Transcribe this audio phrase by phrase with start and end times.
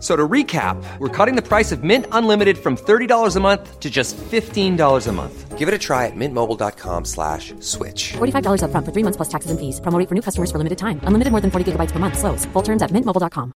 [0.00, 3.80] F- So to recap, we're cutting the price of Mint Unlimited from $30 a month
[3.80, 5.58] to just $15 a month.
[5.58, 8.12] Give it a try at mintmobile.com slash switch.
[8.16, 9.80] $45 upfront for three months plus taxes and fees.
[9.80, 11.00] Promo rate for new customers for limited time.
[11.06, 12.16] Unlimited more than 40 gigabytes per month.
[12.18, 12.46] Slows.
[12.54, 13.52] Full terms at mintmobile.com.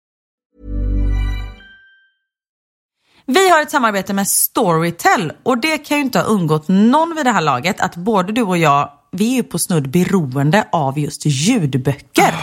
[3.26, 7.26] Vi har ett samarbete med Storytel och det kan ju inte ha undgått någon vid
[7.26, 10.98] det här laget att både du och jag, vi är ju på snudd beroende av
[10.98, 12.34] just ljudböcker.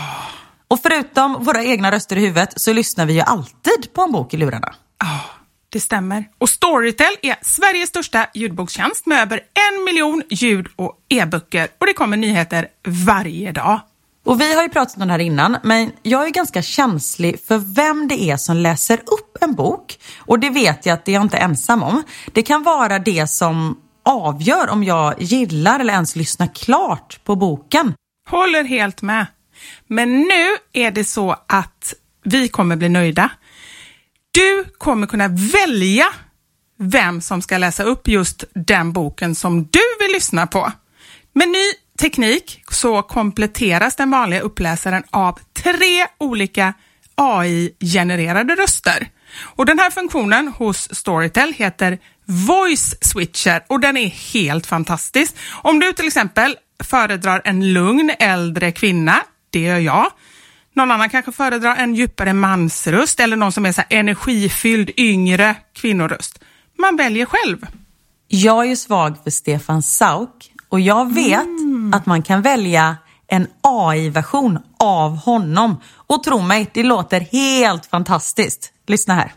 [0.71, 4.33] Och förutom våra egna röster i huvudet så lyssnar vi ju alltid på en bok
[4.33, 4.75] i lurarna.
[4.99, 5.21] Ja,
[5.69, 6.25] det stämmer.
[6.37, 11.93] Och Storytel är Sveriges största ljudbokstjänst med över en miljon ljud och e-böcker och det
[11.93, 13.79] kommer nyheter varje dag.
[14.25, 17.57] Och vi har ju pratat om det här innan, men jag är ganska känslig för
[17.57, 19.99] vem det är som läser upp en bok.
[20.19, 22.03] Och det vet jag att det är jag inte ensam om.
[22.31, 27.93] Det kan vara det som avgör om jag gillar eller ens lyssnar klart på boken.
[28.29, 29.25] Håller helt med.
[29.87, 33.29] Men nu är det så att vi kommer bli nöjda.
[34.31, 36.05] Du kommer kunna välja
[36.79, 40.71] vem som ska läsa upp just den boken som du vill lyssna på.
[41.33, 46.73] Med ny teknik så kompletteras den vanliga uppläsaren av tre olika
[47.15, 49.07] AI-genererade röster.
[49.41, 55.35] Och Den här funktionen hos Storytel heter Voice Switcher och den är helt fantastisk.
[55.51, 60.11] Om du till exempel föredrar en lugn äldre kvinna, det gör jag.
[60.73, 65.55] Någon annan kanske föredrar en djupare mansröst eller någon som är så här energifylld yngre
[65.73, 66.39] kvinnoröst.
[66.79, 67.57] Man väljer själv.
[68.27, 71.47] Jag är ju svag för Stefan Sauk och jag vet
[71.93, 72.97] att man kan välja
[73.27, 75.81] en AI-version av honom.
[75.95, 78.73] Och tro mig, det låter helt fantastiskt.
[78.87, 79.33] Lyssna här.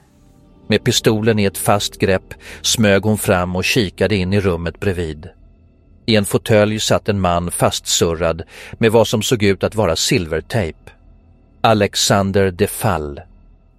[0.68, 5.28] Med pistolen i ett fast grepp smög hon fram och kikade in i rummet bredvid.
[6.06, 8.42] I en fåtölj satt en man fastsurrad
[8.78, 10.78] med vad som såg ut att vara silvertejp.
[11.60, 13.20] Alexander de Fall.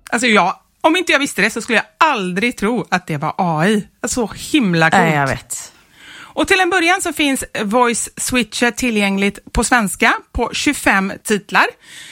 [0.09, 3.33] Alltså jag, om inte jag visste det så skulle jag aldrig tro att det var
[3.37, 3.87] AI.
[4.07, 5.03] Så himla coolt.
[5.03, 5.71] Nej, jag vet.
[6.35, 11.65] Och till en början så finns Voice Switcher tillgängligt på svenska på 25 titlar.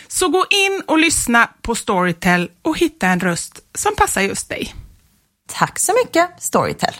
[0.08, 4.76] Så gå in och lyssna på Storytel och hitta en röst som passar just dig.
[5.52, 6.94] Tack så mycket, Storytel.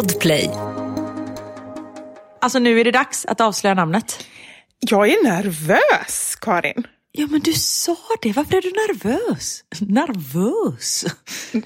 [0.00, 0.50] Podplay.
[2.40, 4.26] Alltså nu är det dags att avslöja namnet.
[4.78, 6.86] Jag är nervös, Karin.
[7.12, 8.32] Ja, men du sa det.
[8.32, 9.64] Varför är du nervös?
[9.80, 11.04] Nervös?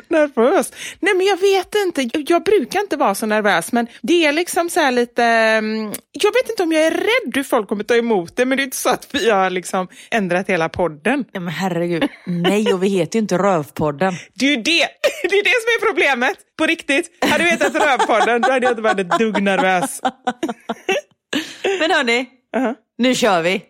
[0.08, 0.72] Nervös?
[1.00, 2.08] Nej, men jag vet inte.
[2.32, 5.24] Jag brukar inte vara så nervös, men det är liksom så här lite...
[5.24, 8.56] mm, Jag vet inte om jag är rädd hur folk kommer ta emot det, men
[8.56, 11.24] det är inte så att vi har liksom ändrat hela podden.
[11.32, 12.04] Ja, men herregud.
[12.26, 14.14] Nej, och vi heter ju inte Rövpodden.
[14.34, 14.62] Det är ju det,
[15.22, 16.36] det, är det som är problemet.
[16.58, 17.10] På riktigt.
[17.30, 20.00] Hade vi hetat Rövpodden, då hade jag inte varit ett dugg nervös.
[21.80, 22.26] Men hörni,
[22.56, 22.74] Uh-huh.
[22.98, 23.62] nu kör vi.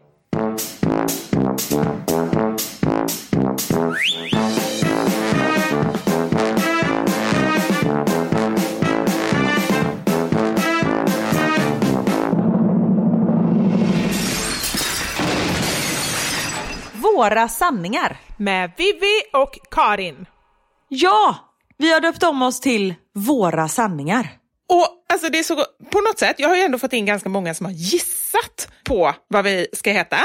[17.15, 18.17] Våra sanningar.
[18.37, 20.27] Med Vivi och Karin.
[20.89, 21.37] Ja,
[21.79, 24.29] vi har döpt om oss till Våra sanningar.
[24.69, 25.57] Och alltså det är så,
[25.91, 29.15] på något sätt, jag har ju ändå fått in ganska många som har gissat på
[29.29, 30.17] vad vi ska heta.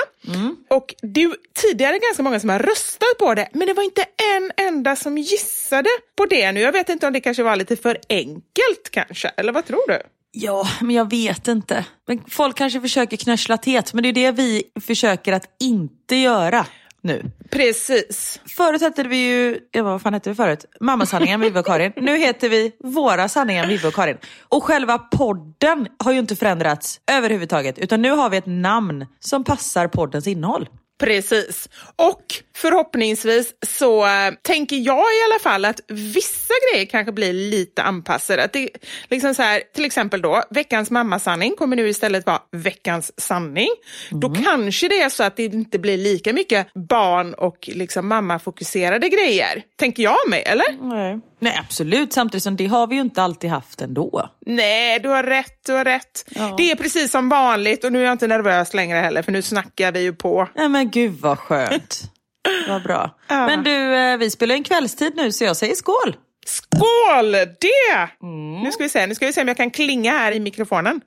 [0.69, 4.05] Och det är tidigare ganska många som har röstat på det, men det var inte
[4.35, 6.59] en enda som gissade på det nu.
[6.59, 10.01] Jag vet inte om det kanske var lite för enkelt kanske, eller vad tror du?
[10.31, 11.85] Ja, men jag vet inte.
[12.07, 16.65] Men folk kanske försöker knössla tet, men det är det vi försöker att inte göra.
[17.01, 17.31] nu.
[17.51, 18.39] Precis.
[18.45, 20.65] Förut hette vi ju, ja, vad fan hette vi förut?
[20.79, 21.91] Mammasanningar med Vivi och Karin.
[21.95, 24.17] Nu heter vi Våra sanningar Vivi och Karin.
[24.49, 27.79] Och själva podden har ju inte förändrats överhuvudtaget.
[27.79, 30.69] Utan nu har vi ett namn som passar poddens innehåll.
[30.99, 31.69] Precis.
[31.95, 32.23] Och
[32.55, 38.43] förhoppningsvis så äh, tänker jag i alla fall att vissa grejer kanske blir lite anpassade.
[38.43, 38.69] Att det,
[39.09, 43.69] liksom så här, till exempel då, veckans mammasanning kommer nu istället vara veckans sanning.
[44.11, 44.19] Mm.
[44.19, 49.09] Då kanske det är så att det inte blir lika mycket barn och liksom mammafokuserade
[49.09, 49.63] grejer.
[49.75, 50.77] Tänker jag mig, eller?
[50.81, 51.19] Nej.
[51.39, 52.13] Nej, absolut.
[52.13, 54.29] Samtidigt som det har vi ju inte alltid haft ändå.
[54.45, 55.65] Nej, du har rätt.
[55.65, 56.25] Du har rätt.
[56.29, 56.53] Ja.
[56.57, 59.41] Det är precis som vanligt och nu är jag inte nervös längre heller för nu
[59.41, 60.47] snackar vi ju på.
[60.55, 62.01] Nej men gud vad skönt.
[62.67, 63.15] vad bra.
[63.27, 63.45] Ja.
[63.45, 66.15] Men du, eh, vi spelar en kvällstid nu så jag säger skål.
[66.45, 67.31] Skål!
[67.31, 68.09] Det!
[68.23, 68.63] Mm.
[68.63, 69.07] Nu ska vi se.
[69.07, 71.01] Nu ska vi se om jag kan klinga här i mikrofonen.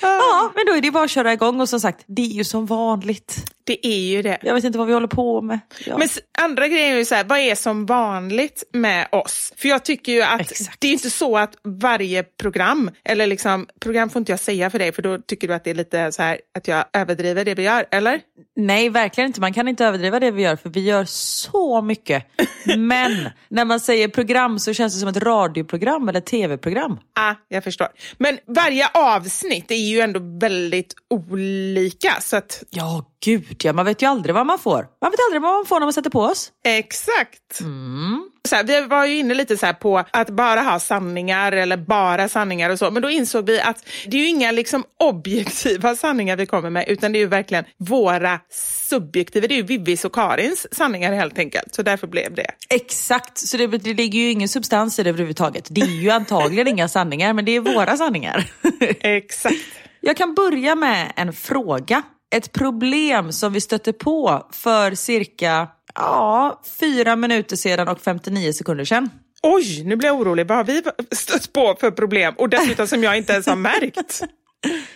[0.00, 2.44] ja, men då är det bara att köra igång och som sagt, det är ju
[2.44, 3.36] som vanligt.
[3.66, 4.38] Det är ju det.
[4.42, 5.60] Jag vet inte vad vi håller på med.
[5.86, 5.98] Ja.
[5.98, 6.08] Men
[6.38, 9.52] andra grejer är ju så här, vad är som vanligt med oss?
[9.56, 10.80] För jag tycker ju att Exakt.
[10.80, 14.78] det är inte så att varje program, eller liksom, program får inte jag säga för
[14.78, 17.54] dig för då tycker du att det är lite så här att jag överdriver det
[17.54, 18.20] vi gör, eller?
[18.56, 19.40] Nej, verkligen inte.
[19.40, 22.24] Man kan inte överdriva det vi gör för vi gör så mycket.
[22.78, 26.98] Men när man säger program så känns det som ett radioprogram eller tv-program.
[27.14, 27.88] Ja, ah, jag förstår.
[28.18, 32.20] Men varje avsnitt är ju ändå väldigt olika.
[32.20, 32.62] Så att...
[32.70, 33.72] Ja, gud ja.
[33.72, 34.86] Man vet ju aldrig vad man får.
[35.02, 36.52] Man vet aldrig vad man får när man sätter på oss.
[36.64, 37.60] Exakt.
[37.60, 38.30] Mm.
[38.48, 42.28] Så här, vi var ju inne lite så på att bara ha sanningar eller bara
[42.28, 42.90] sanningar och så.
[42.90, 46.84] Men då insåg vi att det är ju inga liksom objektiva sanningar vi kommer med
[46.88, 48.40] utan det är ju verkligen våra
[48.88, 49.46] subjektiva.
[49.46, 51.74] Det är ju Vivis och Karins sanningar helt enkelt.
[51.74, 52.46] Så därför blev det.
[52.68, 55.66] Exakt, så det, det ligger ju ingen substans i det överhuvudtaget.
[55.70, 58.50] Det är ju antagligen inga sanningar men det är våra sanningar.
[59.00, 59.56] Exakt.
[60.00, 62.02] Jag kan börja med en fråga.
[62.34, 68.84] Ett problem som vi stötte på för cirka ja, fyra minuter sedan och 59 sekunder
[68.84, 69.10] sedan.
[69.42, 70.46] Oj, nu blir jag orolig.
[70.46, 70.82] Vad har vi
[71.16, 72.34] stött på för problem?
[72.38, 74.22] Och dessutom som jag inte ens har märkt.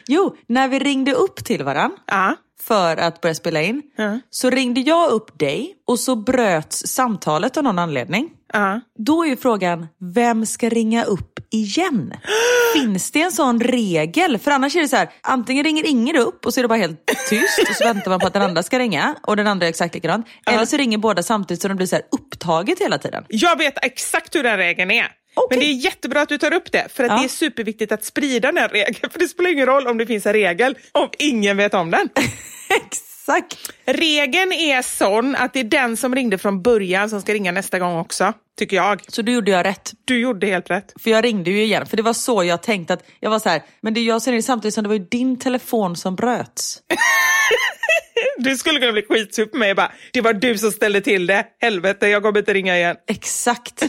[0.07, 1.99] Jo, när vi ringde upp till varandra.
[2.07, 3.83] Ja för att börja spela in.
[4.01, 4.17] Uh.
[4.31, 8.31] Så ringde jag upp dig och så bröts samtalet av någon anledning.
[8.57, 8.77] Uh.
[8.99, 12.15] Då är ju frågan, vem ska ringa upp igen?
[12.75, 14.39] Finns det en sån regel?
[14.39, 16.79] För annars är det så här, antingen ringer ingen upp och så är det bara
[16.79, 19.67] helt tyst och så väntar man på att den andra ska ringa och den andra
[19.67, 20.27] är exakt likadant.
[20.27, 20.55] Uh.
[20.55, 23.25] Eller så ringer båda samtidigt så de blir så här upptaget hela tiden.
[23.29, 25.09] Jag vet exakt hur den regeln är.
[25.37, 25.59] Okay.
[25.59, 27.19] Men det är jättebra att du tar upp det, för att ja.
[27.19, 29.11] det är superviktigt att sprida den regeln.
[29.13, 32.09] För det spelar ingen roll om det finns en regel om ingen vet om den.
[33.29, 33.73] Exakt.
[33.85, 37.79] Regeln är sån att det är den som ringde från början som ska ringa nästa
[37.79, 39.01] gång också, tycker jag.
[39.09, 39.93] Så då gjorde jag rätt?
[40.05, 40.93] Du gjorde helt rätt.
[41.03, 43.49] För jag ringde ju igen, för det var så jag tänkte att jag var så
[43.49, 46.17] här, men det är jag som ringde samtidigt som det var ju din telefon som
[46.17, 46.79] bröts.
[48.39, 51.47] Du skulle kunna bli skitsur på mig bara, det var du som ställde till det.
[51.61, 52.97] Helvete, jag kommer inte ringa igen.
[53.09, 53.83] Exakt.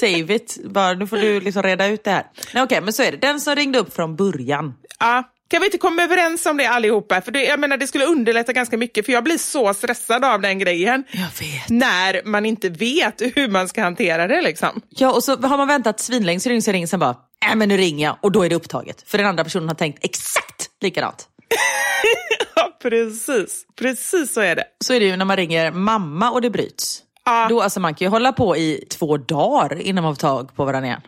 [0.00, 0.58] Save it.
[0.64, 2.26] Bara, nu får du liksom reda ut det här.
[2.48, 3.16] Okej, okay, men så är det.
[3.16, 4.74] Den som ringde upp från början.
[4.98, 5.24] Ja.
[5.50, 7.20] Kan vi inte komma överens om det allihopa?
[7.20, 10.40] För det, jag menar, det skulle underlätta ganska mycket för jag blir så stressad av
[10.40, 11.04] den grejen.
[11.68, 14.80] När man inte vet hur man ska hantera det liksom.
[14.88, 17.16] Ja, och så har man väntat svinlänge så ringer så ringer sen bara,
[17.50, 19.02] äh men nu ringer jag och då är det upptaget.
[19.06, 21.28] För den andra personen har tänkt exakt likadant.
[22.54, 23.66] ja, precis.
[23.78, 24.64] Precis så är det.
[24.84, 27.02] Så är det ju när man ringer mamma och det bryts.
[27.24, 27.46] Ja.
[27.48, 30.64] Då, alltså, man kan ju hålla på i två dagar innan man får tag på
[30.64, 31.00] varandra igen.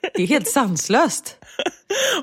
[0.14, 1.36] det är helt sanslöst.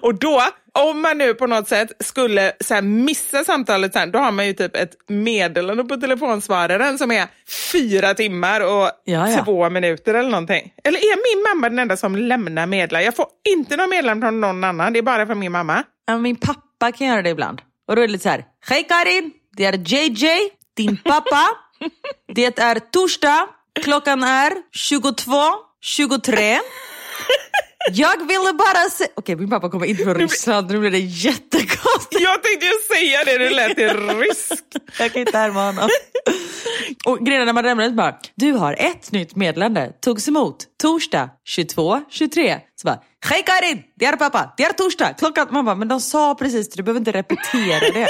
[0.01, 0.42] Och då,
[0.74, 4.54] om man nu på något sätt skulle så missa samtalet sen, då har man ju
[4.54, 7.28] typ ett meddelande på telefonsvararen som är
[7.72, 9.44] fyra timmar och ja, ja.
[9.44, 10.74] två minuter eller någonting.
[10.84, 13.06] Eller är min mamma den enda som lämnar meddelande?
[13.06, 15.84] Jag får inte några meddelanden från någon annan, det är bara från min mamma.
[16.20, 17.62] Min pappa kan göra det ibland.
[17.88, 20.28] Och då är det lite så här, hej Karin, det är JJ,
[20.78, 21.50] din pappa.
[22.34, 23.48] det är torsdag,
[23.84, 26.60] klockan är 22.23.
[27.90, 29.10] Jag ville bara säga...
[29.16, 30.72] Okej, okay, min pappa kommer inte från Ryssland.
[30.72, 32.22] Nu blir det jättekonstigt.
[32.22, 33.78] Jag tänkte ju säga det, det lät
[34.20, 34.64] rysk.
[35.00, 35.90] Jag kan inte härma honom.
[37.06, 39.92] Och grejen när man lämnar ut bara, du har ett nytt meddelande.
[40.02, 42.60] Togs emot torsdag 22.23.
[42.76, 45.48] Så bara, hej Karin, det är pappa, det är torsdag, klockan...
[45.52, 48.08] Man bara, men de sa precis det, du behöver inte repetera det.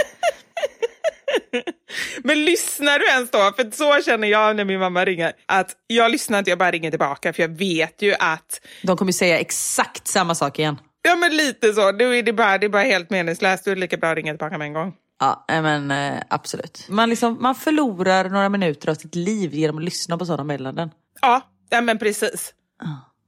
[2.23, 3.53] Men lyssnar du ens då?
[3.55, 5.33] För så känner jag när min mamma ringer.
[5.45, 7.33] Att jag lyssnar inte, jag bara ringer tillbaka.
[7.33, 8.61] För jag vet ju att...
[8.83, 10.79] De kommer säga exakt samma sak igen.
[11.01, 11.91] Ja men lite så.
[11.91, 13.65] Då är det, bara, det är bara helt meningslöst.
[13.65, 14.93] Då är det lika bra att ringa tillbaka med en gång.
[15.19, 16.85] Ja, men eh, absolut.
[16.89, 20.91] Man, liksom, man förlorar några minuter av sitt liv genom att lyssna på sådana meddelanden.
[21.21, 22.53] Ja, ja men precis.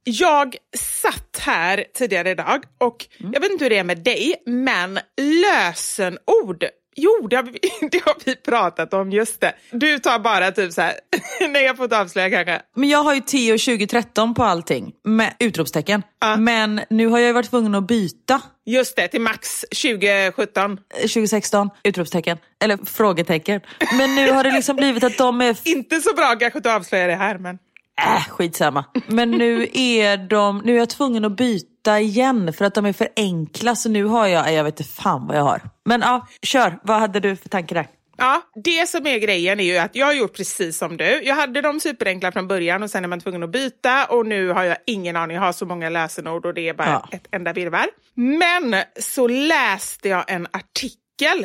[0.04, 4.98] Jag satt här tidigare idag och jag vet inte hur det är med dig, men
[5.16, 6.64] lösenord
[6.96, 7.58] Jo, det har, vi,
[7.90, 9.54] det har vi pratat om, just det.
[9.70, 10.94] Du tar bara typ så här,
[11.48, 12.62] nej jag får inte avslöja kanske.
[12.74, 16.02] Men jag har ju Teo 2013 på allting, med utropstecken.
[16.38, 18.40] Men nu har jag varit tvungen att byta.
[18.66, 20.78] Just det, till Max 2017.
[21.00, 22.38] 2016, utropstecken.
[22.64, 23.60] Eller frågetecken.
[23.98, 25.56] Men nu har det liksom blivit att de är...
[25.68, 27.58] Inte så bra kanske att avslöja det här, men...
[28.02, 28.84] Äh, skitsamma.
[29.06, 32.92] Men nu är de, nu är jag tvungen att byta igen för att de är
[32.92, 33.76] för enkla.
[33.76, 35.60] Så nu har jag, jag vet inte fan vad jag har.
[35.84, 36.78] Men ja, kör.
[36.82, 37.86] Vad hade du för tanke där?
[38.16, 41.22] Ja, det som är grejen är ju att jag har gjort precis som du.
[41.24, 44.48] Jag hade dem superenkla från början och sen är man tvungen att byta och nu
[44.48, 45.34] har jag ingen aning.
[45.34, 47.08] Jag har så många lösenord och det är bara Ja.
[47.16, 47.86] ett enda virrvarr.
[48.14, 51.00] Men så läste jag en artikel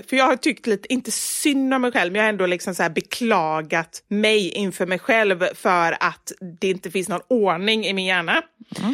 [0.09, 2.75] för jag har tyckt lite, inte synd om mig själv, men jag har ändå liksom
[2.75, 7.93] så här beklagat mig inför mig själv för att det inte finns någon ordning i
[7.93, 8.41] min hjärna.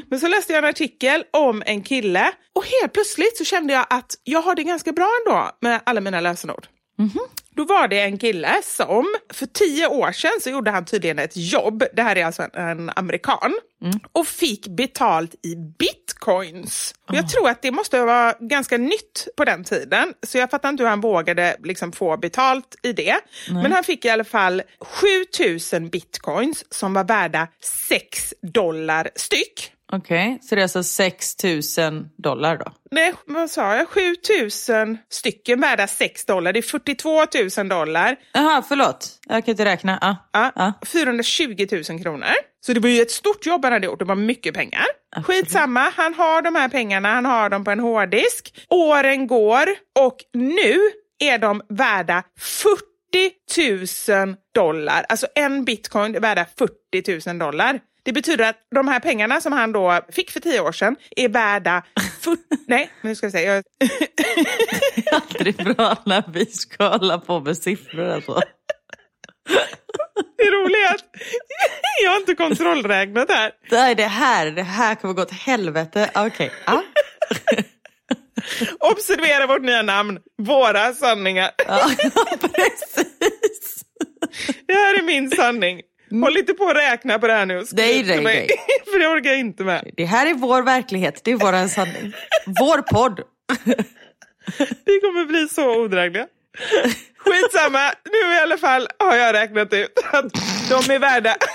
[0.09, 3.85] Men så läste jag en artikel om en kille och helt plötsligt så kände jag
[3.89, 6.67] att jag har det ganska bra ändå med alla mina lösenord.
[7.55, 11.37] Då var det en kille som för tio år sedan så gjorde han tydligen ett
[11.37, 13.53] jobb, det här är alltså en, en amerikan,
[14.11, 16.95] och fick betalt i bitcoins.
[17.09, 20.69] Och Jag tror att det måste vara ganska nytt på den tiden, så jag fattar
[20.69, 23.15] inte hur han vågade liksom få betalt i det.
[23.63, 27.47] Men han fick i alla fall 7000 bitcoins som var värda
[27.89, 29.71] 6 dollar styck.
[29.97, 31.61] Okej, så det är alltså 6 000
[32.17, 32.71] dollar då?
[32.91, 33.87] Nej, vad sa jag?
[33.87, 36.53] 7000 stycken värda 6 dollar.
[36.53, 37.25] Det är 42
[37.57, 38.15] 000 dollar.
[38.33, 39.09] Jaha, förlåt.
[39.25, 39.97] Jag kan inte räkna.
[40.01, 40.15] Ja.
[40.33, 40.73] Ja, Ja.
[40.85, 42.33] 420 000 kronor.
[42.65, 44.85] Så det var ju ett stort jobb han hade gjort, det var mycket pengar.
[45.23, 48.65] Skitsamma, han har de här pengarna, han har dem på en hårddisk.
[48.69, 49.65] Åren går
[49.99, 50.77] och nu
[51.19, 55.05] är de värda 40 000 dollar.
[55.09, 57.79] Alltså en bitcoin är värda 40 000 dollar.
[58.05, 61.29] Det betyder att de här pengarna som han då fick för tio år sedan är
[61.29, 61.83] värda
[62.21, 62.41] 40...
[62.67, 63.41] Nej, nu ska vi se.
[63.43, 63.63] Jag...
[65.21, 68.41] Aldrig bra när vi ska hålla på med siffror alltså.
[70.37, 71.05] Det roliga är att
[72.03, 73.51] jag har inte kontrollräknat här.
[73.71, 76.11] Nej, det här, det här kommer gå åt helvete.
[76.15, 76.51] Okej.
[76.65, 76.83] Ja.
[78.91, 81.51] Observera vårt nya namn, Våra sanningar.
[81.67, 81.89] Ja,
[82.41, 83.81] precis.
[84.67, 85.81] Det här är min sanning.
[86.11, 88.47] Håll inte på att räkna på det här nu och skriv Nej, nej, nej.
[88.91, 89.91] För det orkar jag inte med.
[89.97, 91.21] Det här är vår verklighet.
[91.23, 92.13] Det är vår sanning.
[92.45, 93.19] Vår podd.
[94.85, 96.27] Vi kommer bli så odrägliga.
[97.17, 100.25] Skitsamma, nu i alla fall har jag räknat ut att
[100.69, 101.35] de är värda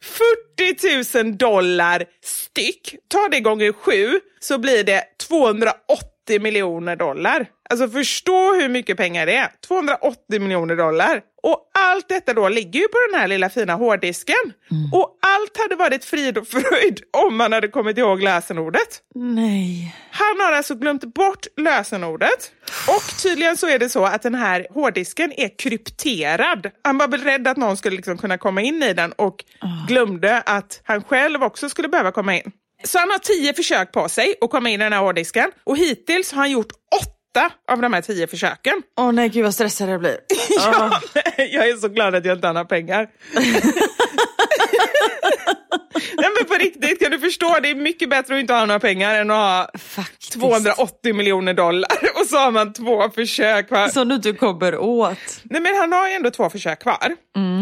[0.00, 2.94] 40 000 dollar styck.
[3.08, 7.46] Ta det gånger sju så blir det 280 miljoner dollar.
[7.70, 9.50] Alltså förstå hur mycket pengar det är.
[9.68, 11.22] 280 miljoner dollar.
[11.42, 14.52] Och allt detta då ligger ju på den här lilla fina hårddisken.
[14.92, 19.02] Och allt hade varit frid och fröjd om man hade kommit ihåg lösenordet.
[19.14, 19.96] Nej.
[20.10, 22.52] Han har alltså glömt bort lösenordet
[22.88, 26.70] och tydligen så är det så att den här hårddisken är krypterad.
[26.84, 29.44] Han var väl rädd att någon skulle liksom kunna komma in i den och
[29.88, 32.52] glömde att han själv också skulle behöva komma in.
[32.84, 35.76] Så han har tio försök på sig att komma in i den här hårddisken och
[35.76, 37.17] hittills har han gjort åtta
[37.68, 38.82] av de här tio försöken.
[38.98, 40.18] Åh nej, gud vad stressad jag blir.
[40.56, 41.00] Ja,
[41.36, 43.08] jag är så glad att jag inte har några pengar.
[46.16, 47.56] Nej men på riktigt, kan du förstå?
[47.62, 50.32] Det är mycket bättre att inte ha några pengar än att ha Faktiskt.
[50.32, 53.88] 280 miljoner dollar och så har man två försök kvar.
[53.88, 55.40] Som du inte kommer åt.
[55.42, 57.16] Nej men han har ju ändå två försök kvar.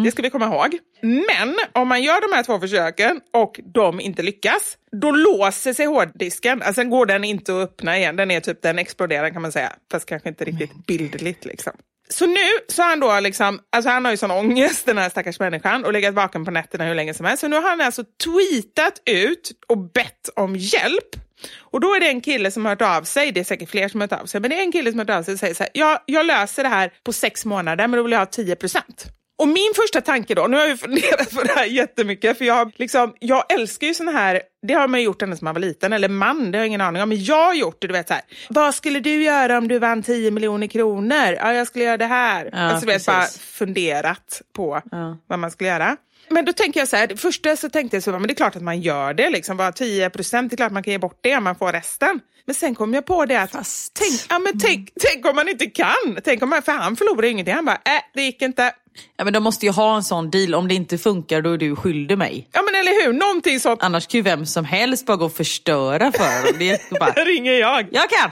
[0.04, 0.78] Det ska vi komma ihåg.
[1.02, 5.87] Men om man gör de här två försöken och de inte lyckas, då låser sig
[5.87, 6.62] hårddisken.
[6.62, 8.16] Alltså sen går den inte att öppna igen.
[8.16, 9.73] Den är typ, den exploderar kan man säga.
[9.92, 11.73] Fast kanske inte riktigt bildligt liksom.
[12.08, 15.10] Så nu så har han då liksom, alltså han har ju sån ångest den här
[15.10, 17.40] stackars människan och legat vaken på nätterna hur länge som helst.
[17.40, 21.16] Så nu har han alltså tweetat ut och bett om hjälp.
[21.60, 23.88] Och då är det en kille som har hört av sig, det är säkert fler
[23.88, 25.34] som har hört av sig, men det är en kille som har hört av sig
[25.34, 28.12] och säger så här, ja, jag löser det här på sex månader men då vill
[28.12, 29.06] jag ha 10 procent.
[29.38, 32.73] Och min första tanke då, nu har jag funderat på det här jättemycket, för jag,
[32.76, 35.93] liksom, jag älskar ju såna här, det har man gjort ända sedan man var liten,
[35.93, 38.09] eller man, det har jag ingen aning om, men jag har gjort det, du vet
[38.09, 41.33] så här, vad skulle du göra om du vann 10 miljoner kronor?
[41.40, 42.49] Ja, jag skulle göra det här.
[42.52, 45.19] Ja, alltså, du vet, bara funderat på Ja.
[45.26, 45.97] vad man skulle göra.
[46.28, 48.57] Men då tänker jag så här, första så tänkte jag så, men det är klart
[48.57, 51.19] att man gör det, liksom, bara 10 procent, det är klart man kan ge bort
[51.23, 52.21] det om man får resten.
[52.46, 55.48] Men sen kom jag på det att, Fast- tänk, ja, men tänk, tänk om man
[55.48, 58.42] inte kan, tänk om man, för han förlorar ju ingenting, han bara, äh, det gick
[58.42, 58.72] inte.
[59.16, 60.54] Ja, men de måste ju ha en sån deal.
[60.54, 62.48] Om det inte funkar då är du skyldig mig.
[62.52, 65.36] Ja men eller hur, någonting sånt Annars kan ju vem som helst bara gå och
[65.36, 66.54] förstöra för dem.
[66.58, 67.86] Det är bara, ringer jag.
[67.90, 68.30] jag kan!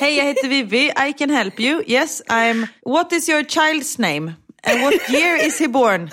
[0.00, 0.92] Hej, jag heter Vivi.
[1.08, 1.82] I can help you.
[1.86, 2.66] Yes, I'm...
[2.86, 4.32] What is your child's name?
[4.66, 6.10] And what year is he born?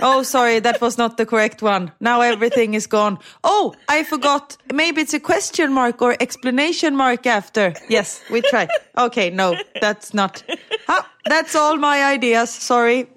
[0.00, 1.92] Oh, sorry, that was not the correct one.
[2.00, 3.18] Now everything is gone.
[3.42, 4.56] Oh, I forgot.
[4.72, 7.74] Maybe it's a question mark or explanation mark after.
[7.88, 8.68] Yes, we try.
[8.98, 10.42] Okay, no, that's not.
[10.88, 12.50] Ah, that's all my ideas.
[12.50, 13.06] Sorry.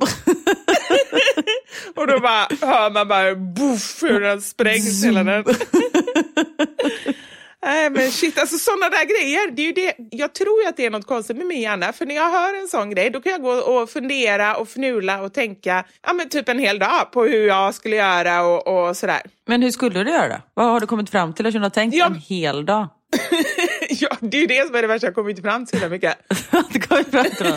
[1.96, 5.44] Och då bara hör man bara boff hur den sprängs hela den.
[7.66, 9.52] Nej men shit, alltså sådana där grejer.
[9.52, 9.94] Det är det.
[10.12, 11.94] Jag tror ju att det är något konstigt med min hjärna.
[11.94, 15.22] För när jag hör en sån grej då kan jag gå och fundera och fnula
[15.22, 18.98] och tänka ja, men typ en hel dag på hur jag skulle göra och, och
[18.98, 19.22] sådär.
[19.48, 20.42] Men hur skulle du göra då?
[20.54, 22.06] Vad har du kommit fram till att du har tänkt Ja.
[22.06, 22.88] en hel dag?
[23.90, 25.08] ja, det är ju det som är det värsta.
[25.08, 26.18] Jag kommer inte fram till så mycket.
[26.72, 27.54] Du kommit fram till?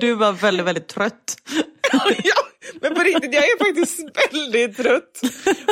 [0.00, 1.36] Du var väldigt, väldigt trött.
[1.92, 2.34] ja,
[2.80, 4.00] men på riktigt, jag är faktiskt
[4.32, 5.20] väldigt trött.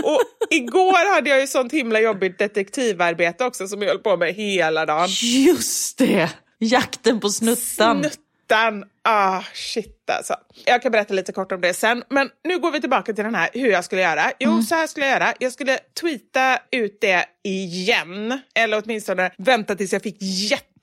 [0.04, 4.34] Och igår hade jag ju sånt himla jobbigt detektivarbete också som jag höll på med
[4.34, 5.08] hela dagen.
[5.46, 6.30] Just det!
[6.58, 8.02] Jakten på snuttan.
[8.02, 8.84] Snuttan.
[9.02, 10.34] Ah, shit alltså.
[10.64, 12.02] Jag kan berätta lite kort om det sen.
[12.10, 14.32] Men nu går vi tillbaka till den här hur jag skulle göra.
[14.38, 15.34] Jo, så här skulle jag göra.
[15.38, 18.40] Jag skulle tweeta ut det igen.
[18.54, 20.16] Eller åtminstone vänta tills jag fick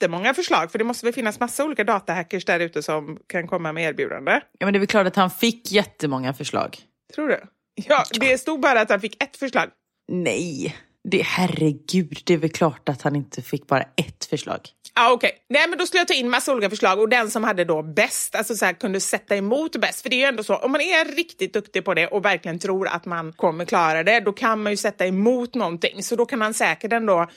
[0.04, 0.72] jättemånga förslag.
[0.72, 4.32] För det måste väl finnas massa olika datahackers där ute som kan komma med erbjudande.
[4.60, 6.78] Ja, men det är väl klart att han fick jättemånga förslag.
[7.16, 7.40] Tror du?
[7.76, 9.70] Ja, det stod bara att han fick ett förslag.
[10.12, 10.76] Nej,
[11.10, 14.60] det, herregud, det är väl klart att han inte fick bara ett förslag.
[14.96, 15.32] Ja, okej.
[15.50, 17.82] Nej, men då skulle jag ta in massa olika förslag och den som hade då
[17.82, 20.02] bäst, alltså så här, kunde sätta emot bäst.
[20.02, 22.60] För det är ju ändå så, om man är riktigt duktig på det och verkligen
[22.60, 26.04] tror att man kommer klara det, då kan man ju sätta emot någonting.
[26.04, 27.28] Så då kan han säkert ändå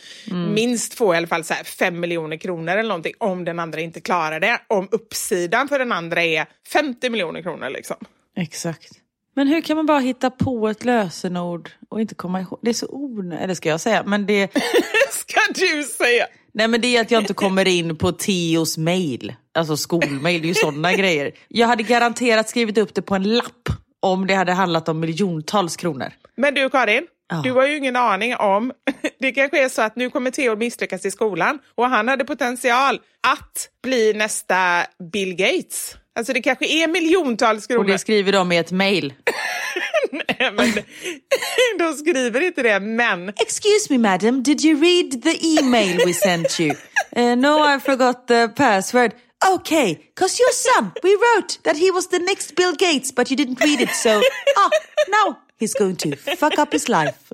[0.54, 3.80] minst få i alla fall så här 5 miljoner kronor eller någonting om den andra
[3.80, 4.60] inte klarar det.
[4.68, 7.96] Om uppsidan för den andra är 50 miljoner kronor liksom.
[8.36, 9.05] Exakt.
[9.36, 12.58] Men hur kan man bara hitta på ett lösenord och inte komma ihåg?
[12.62, 14.02] Det är så onödigt, eller ska jag säga.
[14.06, 14.52] Men det,
[15.10, 16.26] Ska du säga?
[16.54, 19.34] nej men det är att jag inte kommer in på Teos mail.
[19.58, 21.32] Alltså skolmail, det är ju sådana grejer.
[21.48, 23.68] Jag hade garanterat skrivit upp det på en lapp
[24.02, 26.12] om det hade handlat om miljontals kronor.
[26.36, 27.40] Men du Karin, Ja.
[27.44, 28.72] du har ju ingen aning om...
[29.18, 33.00] Det kanske är så att nu kommer Theo misslyckas i skolan och han hade potential
[33.28, 35.96] att bli nästa Bill Gates.
[36.16, 37.84] Alltså det kanske är miljontals Och kronor.
[37.84, 39.14] det skriver de i ett mail.
[40.12, 40.72] Nej, men
[41.78, 43.28] de skriver inte det, men...
[43.28, 46.70] Excuse me madam, did you read the email we sent you?
[47.16, 49.12] Uh, no, I forgot the password.
[49.54, 53.36] Okay, cause your son, we wrote that he was the next Bill Gates, but you
[53.36, 54.22] didn't read it, so
[54.56, 54.70] ah,
[55.08, 57.32] now he's going to fuck up his life.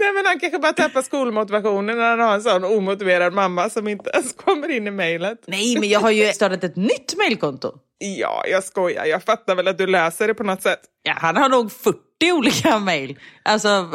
[0.00, 3.88] Nej, men han kanske bara tappar skolmotivationen när han har en sån omotiverad mamma som
[3.88, 5.38] inte ens kommer in i mejlet.
[5.46, 7.72] Nej, men jag har ju startat ett nytt mailkonto.
[7.98, 9.04] Ja, jag skojar.
[9.04, 10.80] Jag fattar väl att du löser det på något sätt.
[11.02, 11.98] Ja, han har nog 40
[12.32, 13.18] olika mail.
[13.42, 13.68] Alltså,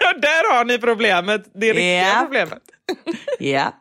[0.00, 1.42] Ja, där har ni problemet.
[1.54, 2.20] Det riktiga Ja.
[2.22, 2.58] problemet.
[3.38, 3.72] ja.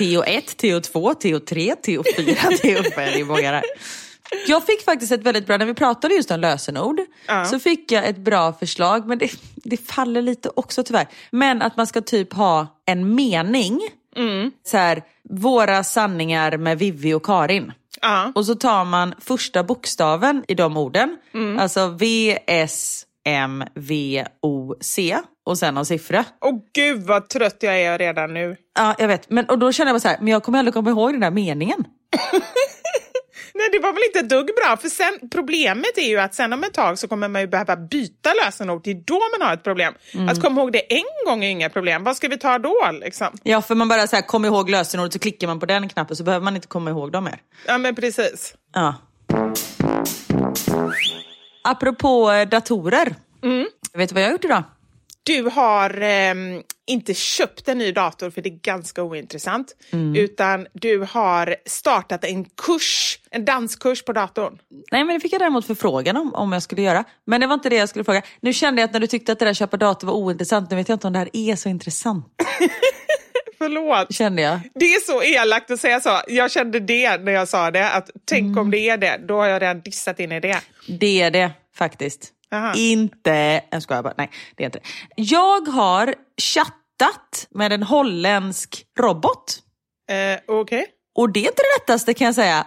[0.00, 2.96] TO1, TO2, TO3, TO4, TO5.
[2.96, 3.62] Det är många där.
[4.46, 7.44] Jag fick faktiskt ett väldigt bra, när vi pratade just om lösenord, Ja.
[7.44, 11.06] så fick jag ett bra förslag, men det, det faller lite också tyvärr.
[11.30, 13.80] Men att man ska typ ha en mening,
[14.64, 17.72] så här, våra sanningar med Vivi och Karin.
[18.00, 18.32] Ja.
[18.34, 21.16] Och så tar man första bokstaven i de orden,
[21.60, 26.24] alltså V, S, M, V, O, C och sen en siffra.
[26.44, 28.56] Åh gud vad trött jag är redan nu.
[28.78, 29.30] Ja, jag vet.
[29.30, 31.20] Men, och då känner jag bara så här, men jag kommer aldrig komma ihåg den
[31.20, 31.84] där meningen.
[33.56, 34.76] Nej, det var väl inte ett dugg bra.
[34.76, 37.76] För sen, problemet är ju att sen om ett tag så kommer man ju behöva
[37.76, 38.80] byta lösenord.
[38.84, 39.94] Det är då man har ett problem.
[40.30, 42.04] Att komma ihåg det en gång är inga problem.
[42.04, 42.90] Vad ska vi ta då?
[42.92, 43.26] Liksom?
[43.42, 46.16] Ja, för man bara så här, kommer ihåg lösenordet så klickar man på den knappen
[46.16, 47.38] så behöver man inte komma ihåg dem mer.
[47.66, 48.54] Ja, men precis.
[48.74, 48.94] Ja.
[51.64, 53.14] Apropå eh, datorer.
[53.94, 54.62] Vet du vad jag har gjort idag?
[55.26, 59.76] Du har ehm, inte köpt en ny dator för det är ganska ointressant.
[60.16, 64.58] Utan du har startat en kurs, en danskurs på datorn.
[64.92, 67.04] Nej, men det fick jag däremot förfrågan om, om jag skulle göra.
[67.26, 68.22] Men det var inte det jag skulle fråga.
[68.40, 70.76] Nu kände jag att när du tyckte att det där köpa dator var ointressant, nu
[70.76, 72.26] vet jag inte om det här är så intressant.
[73.58, 74.14] Förlåt.
[74.14, 74.60] Kände jag.
[74.74, 76.20] Det är så elakt att säga så.
[76.28, 77.90] Jag kände det när jag sa det.
[77.90, 79.20] Att tänk om det är det.
[79.28, 80.60] Då har jag redan dissat in i det.
[80.88, 82.33] Det är det faktiskt.
[82.54, 82.72] Aha.
[82.76, 83.62] Inte...
[83.70, 84.14] Jag skojar bara.
[84.18, 85.22] Nej, det är inte det.
[85.22, 89.58] Jag har chattat med en holländsk robot.
[90.10, 90.86] Eh, Okej.
[91.14, 92.66] Och det är inte det lättaste kan jag säga.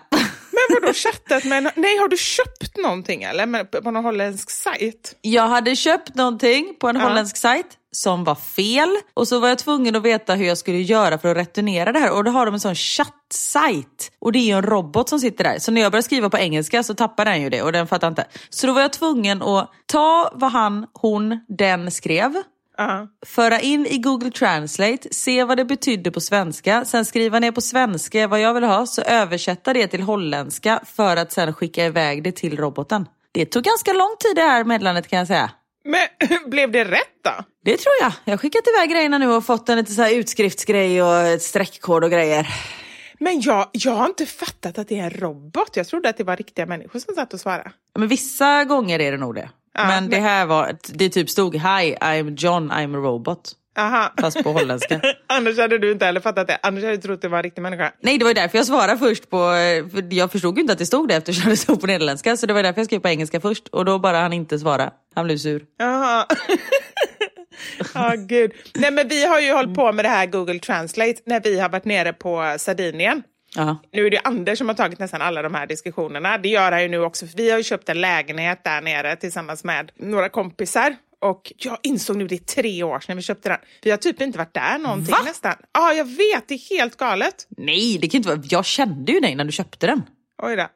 [0.69, 1.69] Men vadå chattat med en...
[1.75, 3.63] Nej, har du köpt någonting eller?
[3.81, 5.15] På någon holländsk sajt?
[5.21, 7.01] Jag hade köpt någonting på en Ja.
[7.01, 8.89] holländsk sajt som var fel.
[9.13, 11.99] Och så var jag tvungen att veta hur jag skulle göra för att returnera det
[11.99, 12.11] här.
[12.11, 14.11] Och då har de en sån chattsajt.
[14.19, 15.59] Och det är ju en robot som sitter där.
[15.59, 18.07] Så när jag börjar skriva på engelska så tappar den ju det och den fattar
[18.07, 18.25] inte.
[18.49, 22.33] Så då var jag tvungen att ta vad han, hon, den skrev.
[22.77, 23.07] Ja.
[23.25, 27.61] föra in i Google Translate, se vad det betydde på svenska, sen skriva ner på
[27.61, 32.23] svenska vad jag vill ha, så översätta det till holländska för att sen skicka iväg
[32.23, 33.05] det till roboten.
[33.31, 35.51] Det tog ganska lång tid det här meddelandet kan jag säga.
[35.85, 36.07] Men
[36.49, 37.31] blev det rätt då?
[37.65, 38.11] Det tror jag.
[38.25, 42.03] Jag har skickat iväg grejerna nu och fått en lite så utskriftsgrej och ett streckkod
[42.03, 42.47] och grejer.
[43.19, 45.69] Men jag, jag har inte fattat att det är en robot.
[45.73, 47.71] Jag trodde att det var riktiga människor som satt och svarade.
[47.99, 49.49] Men vissa gånger är det nog det.
[49.77, 53.51] Men det här var, det typ stod Hi, I'm John, I'm a robot.
[53.77, 54.13] Aha.
[54.21, 55.01] Fast på holländska.
[55.27, 56.59] Annars hade du inte heller fattat det.
[56.63, 57.91] Annars hade du trott det var en riktig människa.
[58.01, 59.37] Nej, det var därför jag svarade först på...
[59.91, 62.37] För jag förstod ju inte att det stod det eftersom det stod på nederländska.
[62.37, 63.67] Så det var därför jag skrev på engelska först.
[63.67, 64.91] Och då bara han inte svara.
[65.15, 65.63] Han blev sur.
[65.77, 66.25] Jaha.
[67.93, 68.51] Ja, gud.
[68.75, 71.69] Nej, men vi har ju hållit på med det här Google Translate när vi har
[71.69, 73.23] varit nere på Sardinien.
[73.55, 73.77] Ja.
[73.91, 76.37] Nu är det Anders som har tagit nästan alla de här diskussionerna.
[76.37, 79.15] Det gör han ju nu också, för vi har ju köpt en lägenhet där nere
[79.15, 80.95] tillsammans med några kompisar.
[81.19, 83.57] Och jag insåg nu, det är tre år sedan vi köpte den.
[83.81, 85.17] Vi har typ inte varit där någonting Va?
[85.25, 85.53] nästan.
[85.73, 87.47] Ja, jag vet, det är helt galet.
[87.57, 88.41] Nej, det kan inte vara...
[88.43, 90.01] Jag kände ju dig när du köpte den.
[90.43, 90.67] Oj då.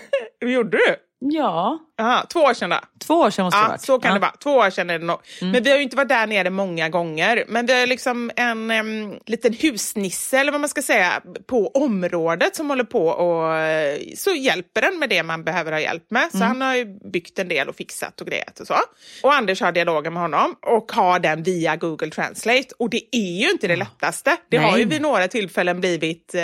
[0.48, 0.96] Gjorde du?
[1.18, 1.78] Ja.
[2.00, 2.78] Aha, två år sedan då?
[3.06, 3.82] Två år sedan måste det ha Ja, varit.
[3.82, 4.14] så kan ja.
[4.14, 4.32] det vara.
[4.42, 5.18] Två år sedan är det nog.
[5.40, 7.44] Men vi har ju inte varit där nere många gånger.
[7.48, 12.56] Men vi har liksom en em, liten husnisse, eller vad man ska säga, på området
[12.56, 16.28] som håller på och eh, så hjälper den med det man behöver ha hjälp med.
[16.30, 16.48] Så Mm.
[16.48, 18.76] han har ju byggt en del och fixat och grejat och så.
[19.22, 22.68] Och Anders har dialogen med honom och har den via Google Translate.
[22.78, 24.36] Och det är ju inte det lättaste.
[24.50, 24.92] Det har ju Nej.
[24.92, 26.40] vid några tillfällen blivit eh,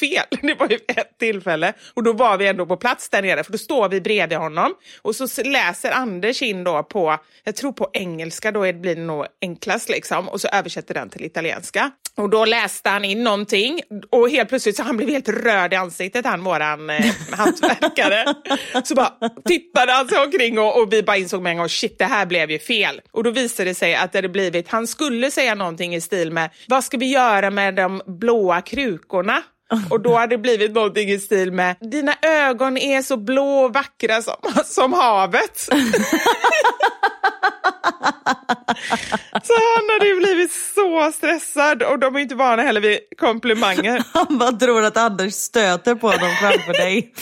[0.00, 0.24] fel.
[0.42, 3.52] Det var ju ett tillfälle och då var vi ändå på plats där nere för
[3.52, 7.90] då står vi bredvid honom och så läser Anders in då på, jag tror på
[7.92, 11.90] engelska, då blir det nog enklast liksom och så översätter den till italienska.
[12.16, 15.76] Och då läste han in någonting och helt plötsligt så han blev helt röd i
[15.76, 18.34] ansiktet han våran eh, hantverkare.
[18.84, 21.98] så bara tittade han sig omkring och, och vi bara insåg med en gång shit
[21.98, 23.00] det här blev ju fel.
[23.12, 26.32] Och då visade det sig att det hade blivit, han skulle säga någonting i stil
[26.32, 29.42] med vad ska vi göra med de blåa krukorna?
[29.90, 33.74] Och då hade det blivit någonting i stil med dina ögon är så blå och
[33.74, 35.58] vackra som, som havet.
[39.42, 44.02] så han hade ju blivit så stressad och de är inte vana heller vid komplimanger.
[44.12, 47.12] Han bara tror att Anders stöter på honom framför dig.